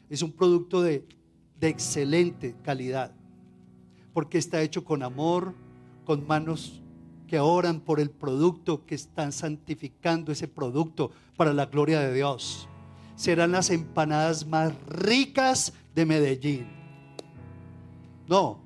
es 0.08 0.22
un 0.22 0.32
producto 0.32 0.82
de, 0.82 1.04
de 1.58 1.68
excelente 1.68 2.54
calidad, 2.62 3.12
porque 4.14 4.38
está 4.38 4.62
hecho 4.62 4.84
con 4.84 5.02
amor, 5.02 5.54
con 6.04 6.26
manos 6.26 6.80
que 7.31 7.39
oran 7.39 7.81
por 7.81 8.01
el 8.01 8.11
producto, 8.11 8.85
que 8.85 8.97
están 8.97 9.31
santificando 9.31 10.33
ese 10.33 10.49
producto 10.49 11.12
para 11.37 11.55
la 11.55 11.66
gloria 11.66 12.01
de 12.01 12.12
Dios. 12.12 12.68
Serán 13.14 13.53
las 13.53 13.70
empanadas 13.70 14.47
más 14.47 14.72
ricas 14.89 15.72
de 15.95 16.07
Medellín 16.07 16.81
no, 18.31 18.61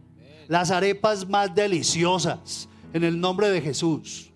las 0.47 0.71
arepas 0.71 1.27
más 1.27 1.55
deliciosas 1.55 2.69
en 2.93 3.03
el 3.03 3.19
nombre 3.19 3.49
de 3.49 3.63
Jesús. 3.63 4.31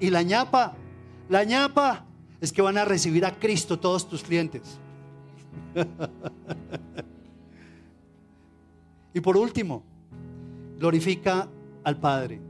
Y 0.00 0.08
la 0.08 0.22
ñapa, 0.22 0.74
la 1.28 1.44
ñapa 1.44 2.06
es 2.40 2.50
que 2.50 2.62
van 2.62 2.78
a 2.78 2.86
recibir 2.86 3.26
a 3.26 3.38
Cristo 3.38 3.78
todos 3.78 4.08
tus 4.08 4.22
clientes. 4.22 4.78
y 9.12 9.20
por 9.20 9.36
último, 9.36 9.82
glorifica 10.78 11.46
al 11.84 11.98
Padre. 11.98 12.40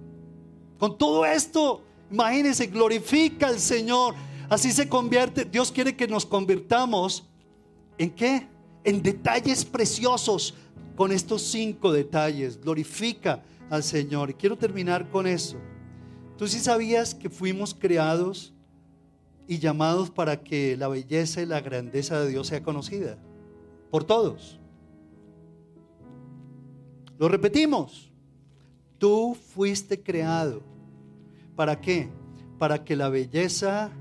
Con 0.82 0.98
todo 0.98 1.24
esto, 1.24 1.80
imagínense, 2.10 2.66
glorifica 2.66 3.46
al 3.46 3.60
Señor. 3.60 4.16
Así 4.48 4.72
se 4.72 4.88
convierte. 4.88 5.44
Dios 5.44 5.70
quiere 5.70 5.94
que 5.94 6.08
nos 6.08 6.26
convirtamos 6.26 7.24
en 7.98 8.10
qué? 8.10 8.48
En 8.82 9.00
detalles 9.00 9.64
preciosos 9.64 10.54
con 10.96 11.12
estos 11.12 11.42
cinco 11.42 11.92
detalles. 11.92 12.60
Glorifica 12.60 13.44
al 13.70 13.84
Señor. 13.84 14.30
Y 14.30 14.34
quiero 14.34 14.58
terminar 14.58 15.08
con 15.08 15.28
eso. 15.28 15.56
¿Tú 16.36 16.48
sí 16.48 16.58
sabías 16.58 17.14
que 17.14 17.30
fuimos 17.30 17.74
creados 17.74 18.52
y 19.46 19.60
llamados 19.60 20.10
para 20.10 20.42
que 20.42 20.76
la 20.76 20.88
belleza 20.88 21.42
y 21.42 21.46
la 21.46 21.60
grandeza 21.60 22.18
de 22.18 22.28
Dios 22.30 22.48
sea 22.48 22.64
conocida? 22.64 23.18
Por 23.88 24.02
todos. 24.02 24.58
Lo 27.20 27.28
repetimos. 27.28 28.10
Tú 28.98 29.36
fuiste 29.54 30.02
creado. 30.02 30.71
¿Para 31.62 31.80
qué? 31.80 32.08
Para 32.58 32.82
que 32.82 32.96
la 32.96 33.08
belleza 33.08 33.92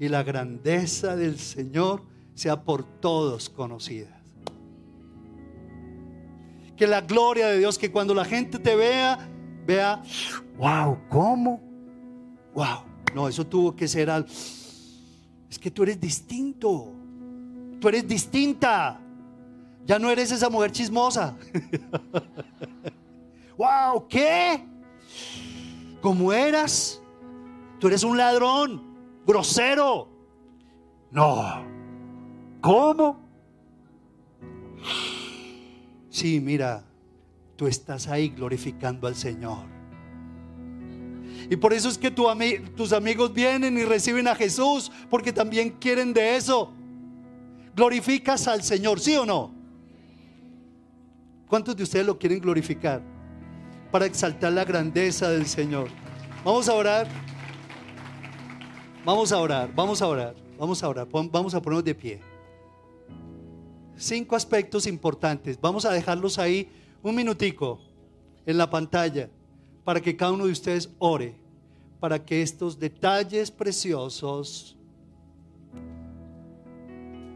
y 0.00 0.08
la 0.08 0.24
grandeza 0.24 1.14
del 1.14 1.38
Señor 1.38 2.02
sea 2.34 2.64
por 2.64 2.82
todos 2.82 3.48
conocida 3.48 4.20
que 6.76 6.88
la 6.88 7.02
gloria 7.02 7.46
de 7.46 7.60
Dios, 7.60 7.78
que 7.78 7.92
cuando 7.92 8.14
la 8.14 8.24
gente 8.24 8.58
te 8.58 8.74
vea, 8.74 9.28
vea, 9.64 10.02
wow, 10.58 10.98
¿cómo? 11.08 11.60
Wow, 12.52 12.82
no, 13.14 13.28
eso 13.28 13.46
tuvo 13.46 13.76
que 13.76 13.86
ser 13.86 14.10
al... 14.10 14.26
Es 15.48 15.60
que 15.60 15.70
tú 15.70 15.84
eres 15.84 16.00
distinto, 16.00 16.92
tú 17.80 17.88
eres 17.88 18.08
distinta, 18.08 18.98
ya 19.84 20.00
no 20.00 20.10
eres 20.10 20.32
esa 20.32 20.50
mujer 20.50 20.72
chismosa. 20.72 21.36
wow, 23.56 24.08
¿qué? 24.08 24.74
¿Cómo 26.06 26.32
eras? 26.32 27.02
Tú 27.80 27.88
eres 27.88 28.04
un 28.04 28.16
ladrón, 28.16 28.80
grosero. 29.26 30.08
No, 31.10 31.64
¿cómo? 32.60 33.18
Sí, 36.08 36.38
mira, 36.38 36.84
tú 37.56 37.66
estás 37.66 38.06
ahí 38.06 38.28
glorificando 38.28 39.08
al 39.08 39.16
Señor. 39.16 39.66
Y 41.50 41.56
por 41.56 41.72
eso 41.72 41.88
es 41.88 41.98
que 41.98 42.12
tus 42.12 42.92
amigos 42.92 43.34
vienen 43.34 43.76
y 43.76 43.82
reciben 43.82 44.28
a 44.28 44.36
Jesús, 44.36 44.92
porque 45.10 45.32
también 45.32 45.70
quieren 45.70 46.14
de 46.14 46.36
eso. 46.36 46.70
Glorificas 47.74 48.46
al 48.46 48.62
Señor, 48.62 49.00
¿sí 49.00 49.16
o 49.16 49.26
no? 49.26 49.52
¿Cuántos 51.48 51.76
de 51.76 51.82
ustedes 51.82 52.06
lo 52.06 52.16
quieren 52.16 52.38
glorificar? 52.38 53.15
Para 53.90 54.06
exaltar 54.06 54.52
la 54.52 54.64
grandeza 54.64 55.30
del 55.30 55.46
Señor. 55.46 55.88
Vamos 56.44 56.68
a 56.68 56.74
orar. 56.74 57.08
Vamos 59.04 59.30
a 59.30 59.38
orar, 59.38 59.70
vamos 59.74 60.02
a 60.02 60.06
orar, 60.08 60.34
vamos 60.58 60.82
a 60.82 60.88
orar. 60.88 61.08
Vamos 61.10 61.54
a 61.54 61.62
ponernos 61.62 61.84
de 61.84 61.94
pie 61.94 62.36
cinco 63.96 64.36
aspectos 64.36 64.86
importantes. 64.86 65.58
Vamos 65.60 65.84
a 65.84 65.92
dejarlos 65.92 66.38
ahí 66.38 66.68
un 67.02 67.14
minutico 67.14 67.80
en 68.44 68.58
la 68.58 68.68
pantalla 68.68 69.28
para 69.84 70.00
que 70.00 70.16
cada 70.16 70.32
uno 70.32 70.46
de 70.46 70.52
ustedes 70.52 70.90
ore, 70.98 71.34
para 71.98 72.24
que 72.24 72.42
estos 72.42 72.78
detalles 72.78 73.50
preciosos 73.50 74.76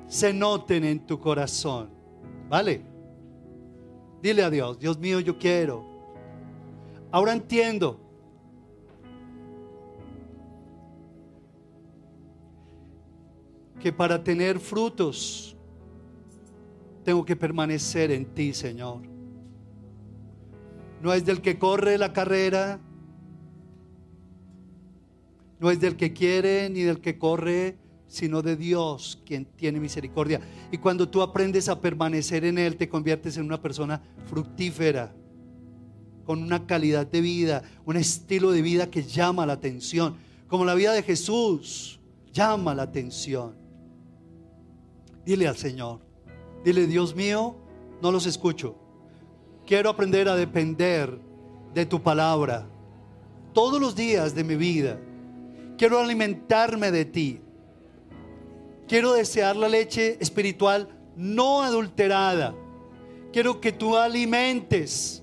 se 0.07 0.33
noten 0.33 0.85
en 0.85 1.07
tu 1.07 1.19
corazón. 1.19 1.91
¿Vale? 2.49 2.83
Dile 4.23 4.43
a 4.43 4.51
Dios, 4.51 4.79
Dios 4.79 4.99
mío, 4.99 5.21
yo 5.21 5.39
quiero. 5.39 5.90
Ahora 7.11 7.33
entiendo. 7.33 8.01
Que 13.81 13.93
para 13.93 14.23
tener 14.23 14.61
frutos 14.61 15.57
tengo 17.05 17.25
que 17.25 17.35
permanecer 17.35 18.11
en 18.11 18.27
ti, 18.27 18.53
Señor. 18.53 19.03
No 21.01 21.13
es 21.15 21.25
del 21.25 21.41
que 21.41 21.59
corre 21.59 21.97
la 21.97 22.13
carrera, 22.13 22.79
No 25.61 25.71
es 25.71 25.79
del 25.79 25.97
que 25.97 26.15
quiere 26.15 26.71
ni 26.71 26.81
del 26.81 27.01
que 27.03 27.19
corre, 27.19 27.77
sino 28.07 28.41
de 28.41 28.57
Dios 28.57 29.23
quien 29.27 29.45
tiene 29.45 29.79
misericordia. 29.79 30.41
Y 30.73 30.79
cuando 30.79 31.09
tú 31.09 31.21
aprendes 31.21 31.69
a 31.69 31.81
permanecer 31.81 32.47
en 32.47 32.57
Él, 32.57 32.77
te 32.77 32.89
conviertes 32.89 33.37
en 33.37 33.45
una 33.45 33.61
persona 33.61 34.03
fructífera, 34.25 35.15
con 36.25 36.43
una 36.43 36.67
calidad 36.67 37.07
de 37.07 37.21
vida, 37.21 37.63
un 37.85 37.97
estilo 37.97 38.51
de 38.51 38.63
vida 38.63 38.91
que 38.91 39.03
llama 39.03 39.47
la 39.47 39.55
atención, 39.55 40.17
como 40.49 40.65
la 40.65 40.75
vida 40.75 40.93
de 40.93 41.03
Jesús 41.03 42.01
llama 42.33 42.75
la 42.75 42.83
atención. 42.83 43.55
Dile 45.25 45.47
al 45.47 45.57
Señor, 45.57 46.01
dile, 46.65 46.87
Dios 46.87 47.15
mío, 47.15 47.57
no 48.03 48.11
los 48.11 48.27
escucho. 48.27 48.77
Quiero 49.67 49.91
aprender 49.91 50.29
a 50.29 50.37
depender 50.37 51.21
de 51.75 51.87
tu 51.87 52.03
palabra 52.03 52.67
todos 53.53 53.81
los 53.81 53.95
días 53.95 54.35
de 54.35 54.45
mi 54.45 54.57
vida. 54.57 54.99
Quiero 55.77 55.99
alimentarme 55.99 56.91
de 56.91 57.05
ti. 57.05 57.41
Quiero 58.89 59.13
desear 59.13 59.57
la 59.57 59.69
leche 59.69 60.17
espiritual 60.21 60.89
no 61.17 61.63
adulterada. 61.63 62.55
Quiero 63.33 63.61
que 63.61 63.73
tú 63.73 63.97
alimentes 63.97 65.20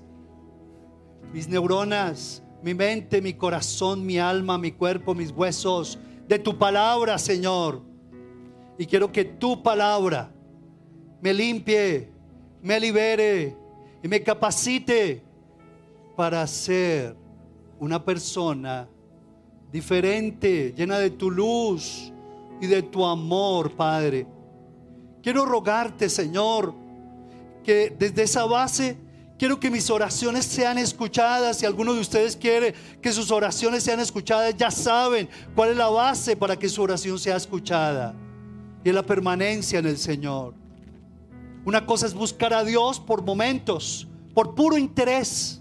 mis 1.32 1.48
neuronas, 1.48 2.42
mi 2.62 2.74
mente, 2.74 3.20
mi 3.20 3.34
corazón, 3.34 4.04
mi 4.04 4.18
alma, 4.18 4.58
mi 4.58 4.72
cuerpo, 4.72 5.14
mis 5.14 5.30
huesos 5.30 5.98
de 6.26 6.38
tu 6.38 6.58
palabra, 6.58 7.18
Señor. 7.18 7.82
Y 8.78 8.86
quiero 8.86 9.10
que 9.10 9.24
tu 9.24 9.62
palabra 9.62 10.32
me 11.20 11.34
limpie, 11.34 12.10
me 12.62 12.78
libere 12.78 13.56
y 14.02 14.08
me 14.08 14.22
capacite 14.22 15.22
para 16.16 16.46
ser 16.46 17.16
una 17.78 18.04
persona 18.04 18.88
diferente, 19.70 20.72
llena 20.76 20.98
de 20.98 21.10
tu 21.10 21.30
luz 21.30 22.12
y 22.60 22.66
de 22.66 22.82
tu 22.82 23.04
amor, 23.04 23.72
Padre. 23.72 24.26
Quiero 25.22 25.44
rogarte, 25.44 26.08
Señor, 26.08 26.74
que 27.62 27.94
desde 27.96 28.22
esa 28.22 28.44
base 28.46 28.96
quiero 29.38 29.58
que 29.60 29.70
mis 29.70 29.88
oraciones 29.88 30.44
sean 30.44 30.76
escuchadas. 30.78 31.58
Si 31.58 31.66
alguno 31.66 31.94
de 31.94 32.00
ustedes 32.00 32.36
quiere 32.36 32.74
que 33.00 33.12
sus 33.12 33.30
oraciones 33.30 33.84
sean 33.84 34.00
escuchadas, 34.00 34.54
ya 34.56 34.70
saben 34.70 35.28
cuál 35.54 35.70
es 35.70 35.76
la 35.76 35.88
base 35.88 36.36
para 36.36 36.58
que 36.58 36.68
su 36.68 36.82
oración 36.82 37.18
sea 37.18 37.36
escuchada. 37.36 38.14
Y 38.84 38.88
es 38.88 38.94
la 38.94 39.02
permanencia 39.02 39.78
en 39.78 39.86
el 39.86 39.96
Señor. 39.96 40.54
Una 41.64 41.86
cosa 41.86 42.06
es 42.06 42.14
buscar 42.14 42.52
a 42.52 42.64
Dios 42.64 42.98
por 42.98 43.22
momentos, 43.22 44.08
por 44.34 44.54
puro 44.54 44.76
interés. 44.76 45.60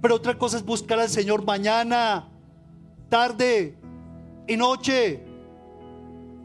Pero 0.00 0.16
otra 0.16 0.36
cosa 0.36 0.56
es 0.56 0.64
buscar 0.64 0.98
al 1.00 1.08
Señor 1.08 1.44
mañana, 1.44 2.28
tarde 3.08 3.76
y 4.46 4.56
noche. 4.56 5.22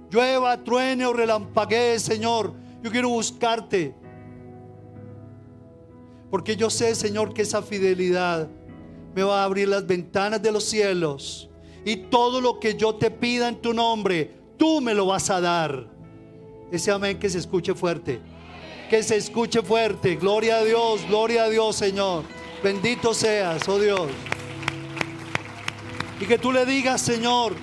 Llueva, 0.09 0.64
truene 0.64 1.05
o 1.05 1.14
relampaguee, 1.14 1.99
Señor. 1.99 2.53
Yo 2.84 2.91
quiero 2.91 3.09
buscarte. 3.09 4.02
Porque 6.34 6.55
yo 6.55 6.71
sé, 6.71 6.95
Señor, 6.95 7.31
que 7.31 7.43
esa 7.43 7.61
fidelidad 7.61 8.49
me 9.13 9.21
va 9.21 9.41
a 9.41 9.43
abrir 9.43 9.67
las 9.67 9.86
ventanas 9.86 10.41
de 10.41 10.51
los 10.51 10.63
cielos. 10.63 11.47
Y 11.86 11.95
todo 11.95 12.41
lo 12.41 12.59
que 12.59 12.73
yo 12.73 12.95
te 12.95 13.11
pida 13.11 13.47
en 13.47 13.61
tu 13.61 13.71
nombre, 13.71 14.31
tú 14.57 14.81
me 14.81 14.95
lo 14.95 15.05
vas 15.05 15.29
a 15.29 15.39
dar. 15.39 15.88
Ese 16.71 16.89
amén 16.89 17.19
que 17.19 17.29
se 17.29 17.38
escuche 17.38 17.75
fuerte. 17.75 18.19
Que 18.89 19.03
se 19.03 19.15
escuche 19.15 19.61
fuerte. 19.61 20.15
Gloria 20.15 20.57
a 20.57 20.63
Dios, 20.63 21.05
gloria 21.07 21.43
a 21.43 21.49
Dios, 21.49 21.75
Señor. 21.75 22.23
Bendito 22.63 23.13
seas, 23.13 23.69
oh 23.69 23.77
Dios. 23.77 24.09
Y 26.19 26.25
que 26.25 26.39
tú 26.39 26.51
le 26.51 26.65
digas, 26.65 26.99
Señor, 26.99 27.53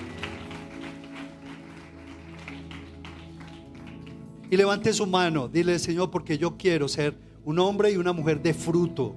y 4.49 4.55
levante 4.55 4.93
su 4.93 5.05
mano, 5.05 5.49
dile, 5.49 5.77
Señor, 5.77 6.09
porque 6.09 6.37
yo 6.37 6.55
quiero 6.55 6.87
ser 6.87 7.30
un 7.45 7.59
hombre 7.59 7.91
y 7.91 7.97
una 7.97 8.13
mujer 8.13 8.41
de 8.41 8.53
fruto, 8.53 9.15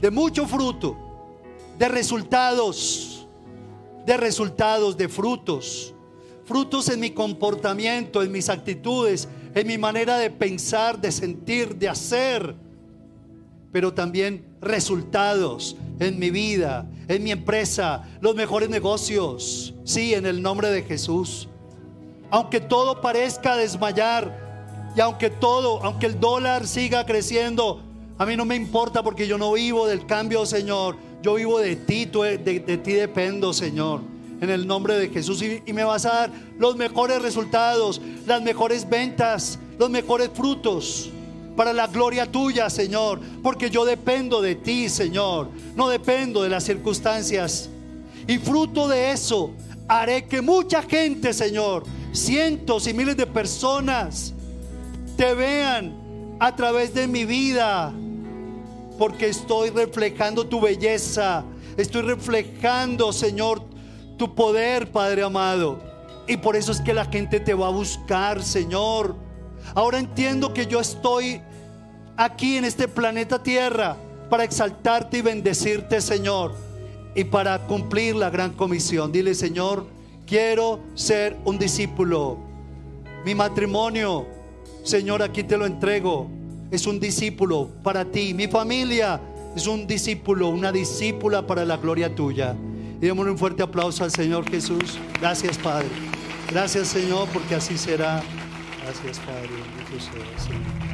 de 0.00 0.10
mucho 0.10 0.46
fruto, 0.46 0.96
de 1.78 1.88
resultados, 1.88 3.26
de 4.06 4.16
resultados, 4.16 4.96
de 4.96 5.08
frutos, 5.08 5.94
frutos 6.44 6.88
en 6.88 7.00
mi 7.00 7.10
comportamiento, 7.10 8.22
en 8.22 8.32
mis 8.32 8.48
actitudes, 8.48 9.28
en 9.54 9.66
mi 9.66 9.78
manera 9.78 10.18
de 10.18 10.30
pensar, 10.30 11.00
de 11.00 11.12
sentir, 11.12 11.76
de 11.76 11.88
hacer 11.88 12.56
pero 13.72 13.94
también 13.94 14.44
resultados 14.60 15.76
en 15.98 16.18
mi 16.18 16.30
vida, 16.30 16.90
en 17.08 17.22
mi 17.22 17.30
empresa, 17.30 18.08
los 18.20 18.34
mejores 18.34 18.68
negocios. 18.68 19.74
Sí, 19.84 20.14
en 20.14 20.26
el 20.26 20.42
nombre 20.42 20.70
de 20.70 20.82
Jesús. 20.82 21.48
Aunque 22.30 22.60
todo 22.60 23.00
parezca 23.00 23.56
desmayar 23.56 24.49
y 24.96 25.00
aunque 25.00 25.30
todo, 25.30 25.82
aunque 25.84 26.06
el 26.06 26.20
dólar 26.20 26.66
siga 26.66 27.06
creciendo, 27.06 27.82
a 28.18 28.26
mí 28.26 28.36
no 28.36 28.44
me 28.44 28.56
importa 28.56 29.02
porque 29.02 29.26
yo 29.26 29.38
no 29.38 29.52
vivo 29.52 29.86
del 29.86 30.06
cambio, 30.06 30.44
Señor. 30.44 30.96
Yo 31.22 31.34
vivo 31.34 31.58
de 31.58 31.76
ti, 31.76 32.06
de, 32.06 32.38
de 32.38 32.78
ti 32.78 32.92
dependo, 32.92 33.52
Señor. 33.52 34.00
En 34.40 34.50
el 34.50 34.66
nombre 34.66 34.98
de 34.98 35.08
Jesús. 35.08 35.42
Y, 35.42 35.62
y 35.66 35.72
me 35.72 35.84
vas 35.84 36.04
a 36.06 36.10
dar 36.10 36.32
los 36.58 36.76
mejores 36.76 37.22
resultados, 37.22 38.00
las 38.26 38.42
mejores 38.42 38.88
ventas, 38.88 39.58
los 39.78 39.90
mejores 39.90 40.30
frutos 40.34 41.10
para 41.56 41.72
la 41.72 41.88
gloria 41.88 42.24
tuya, 42.24 42.70
Señor, 42.70 43.20
porque 43.42 43.68
yo 43.68 43.84
dependo 43.84 44.40
de 44.40 44.54
ti, 44.54 44.88
Señor, 44.88 45.48
no 45.76 45.88
dependo 45.88 46.42
de 46.42 46.48
las 46.48 46.64
circunstancias. 46.64 47.68
Y 48.26 48.38
fruto 48.38 48.88
de 48.88 49.10
eso, 49.10 49.50
haré 49.88 50.26
que 50.26 50.40
mucha 50.40 50.82
gente, 50.82 51.34
Señor, 51.34 51.84
cientos 52.12 52.86
y 52.86 52.94
miles 52.94 53.16
de 53.16 53.26
personas, 53.26 54.32
te 55.20 55.34
vean 55.34 55.92
a 56.38 56.56
través 56.56 56.94
de 56.94 57.06
mi 57.06 57.26
vida, 57.26 57.92
porque 58.98 59.28
estoy 59.28 59.68
reflejando 59.68 60.46
tu 60.46 60.62
belleza, 60.62 61.44
estoy 61.76 62.00
reflejando, 62.00 63.12
Señor, 63.12 63.62
tu 64.16 64.34
poder, 64.34 64.90
Padre 64.90 65.22
amado. 65.22 65.78
Y 66.26 66.38
por 66.38 66.56
eso 66.56 66.72
es 66.72 66.80
que 66.80 66.94
la 66.94 67.04
gente 67.04 67.38
te 67.38 67.52
va 67.52 67.66
a 67.66 67.70
buscar, 67.70 68.42
Señor. 68.42 69.14
Ahora 69.74 69.98
entiendo 69.98 70.54
que 70.54 70.64
yo 70.64 70.80
estoy 70.80 71.42
aquí 72.16 72.56
en 72.56 72.64
este 72.64 72.88
planeta 72.88 73.42
Tierra 73.42 73.98
para 74.30 74.44
exaltarte 74.44 75.18
y 75.18 75.20
bendecirte, 75.20 76.00
Señor, 76.00 76.54
y 77.14 77.24
para 77.24 77.58
cumplir 77.66 78.16
la 78.16 78.30
gran 78.30 78.54
comisión. 78.54 79.12
Dile, 79.12 79.34
Señor, 79.34 79.84
quiero 80.26 80.80
ser 80.94 81.36
un 81.44 81.58
discípulo. 81.58 82.38
Mi 83.26 83.34
matrimonio, 83.34 84.39
Señor, 84.82 85.22
aquí 85.22 85.44
te 85.44 85.56
lo 85.56 85.66
entrego. 85.66 86.30
Es 86.70 86.86
un 86.86 87.00
discípulo 87.00 87.68
para 87.82 88.04
ti. 88.04 88.34
Mi 88.34 88.46
familia 88.46 89.20
es 89.56 89.66
un 89.66 89.86
discípulo, 89.86 90.48
una 90.48 90.72
discípula 90.72 91.46
para 91.46 91.64
la 91.64 91.76
gloria 91.76 92.14
tuya. 92.14 92.54
Y 93.00 93.06
démosle 93.06 93.32
un 93.32 93.38
fuerte 93.38 93.62
aplauso 93.62 94.04
al 94.04 94.10
Señor 94.10 94.48
Jesús. 94.48 94.98
Gracias, 95.20 95.58
Padre. 95.58 95.88
Gracias, 96.50 96.88
Señor, 96.88 97.28
porque 97.32 97.54
así 97.54 97.78
será. 97.78 98.22
Gracias, 98.84 99.18
Padre. 99.20 99.48
Señor. 100.36 100.90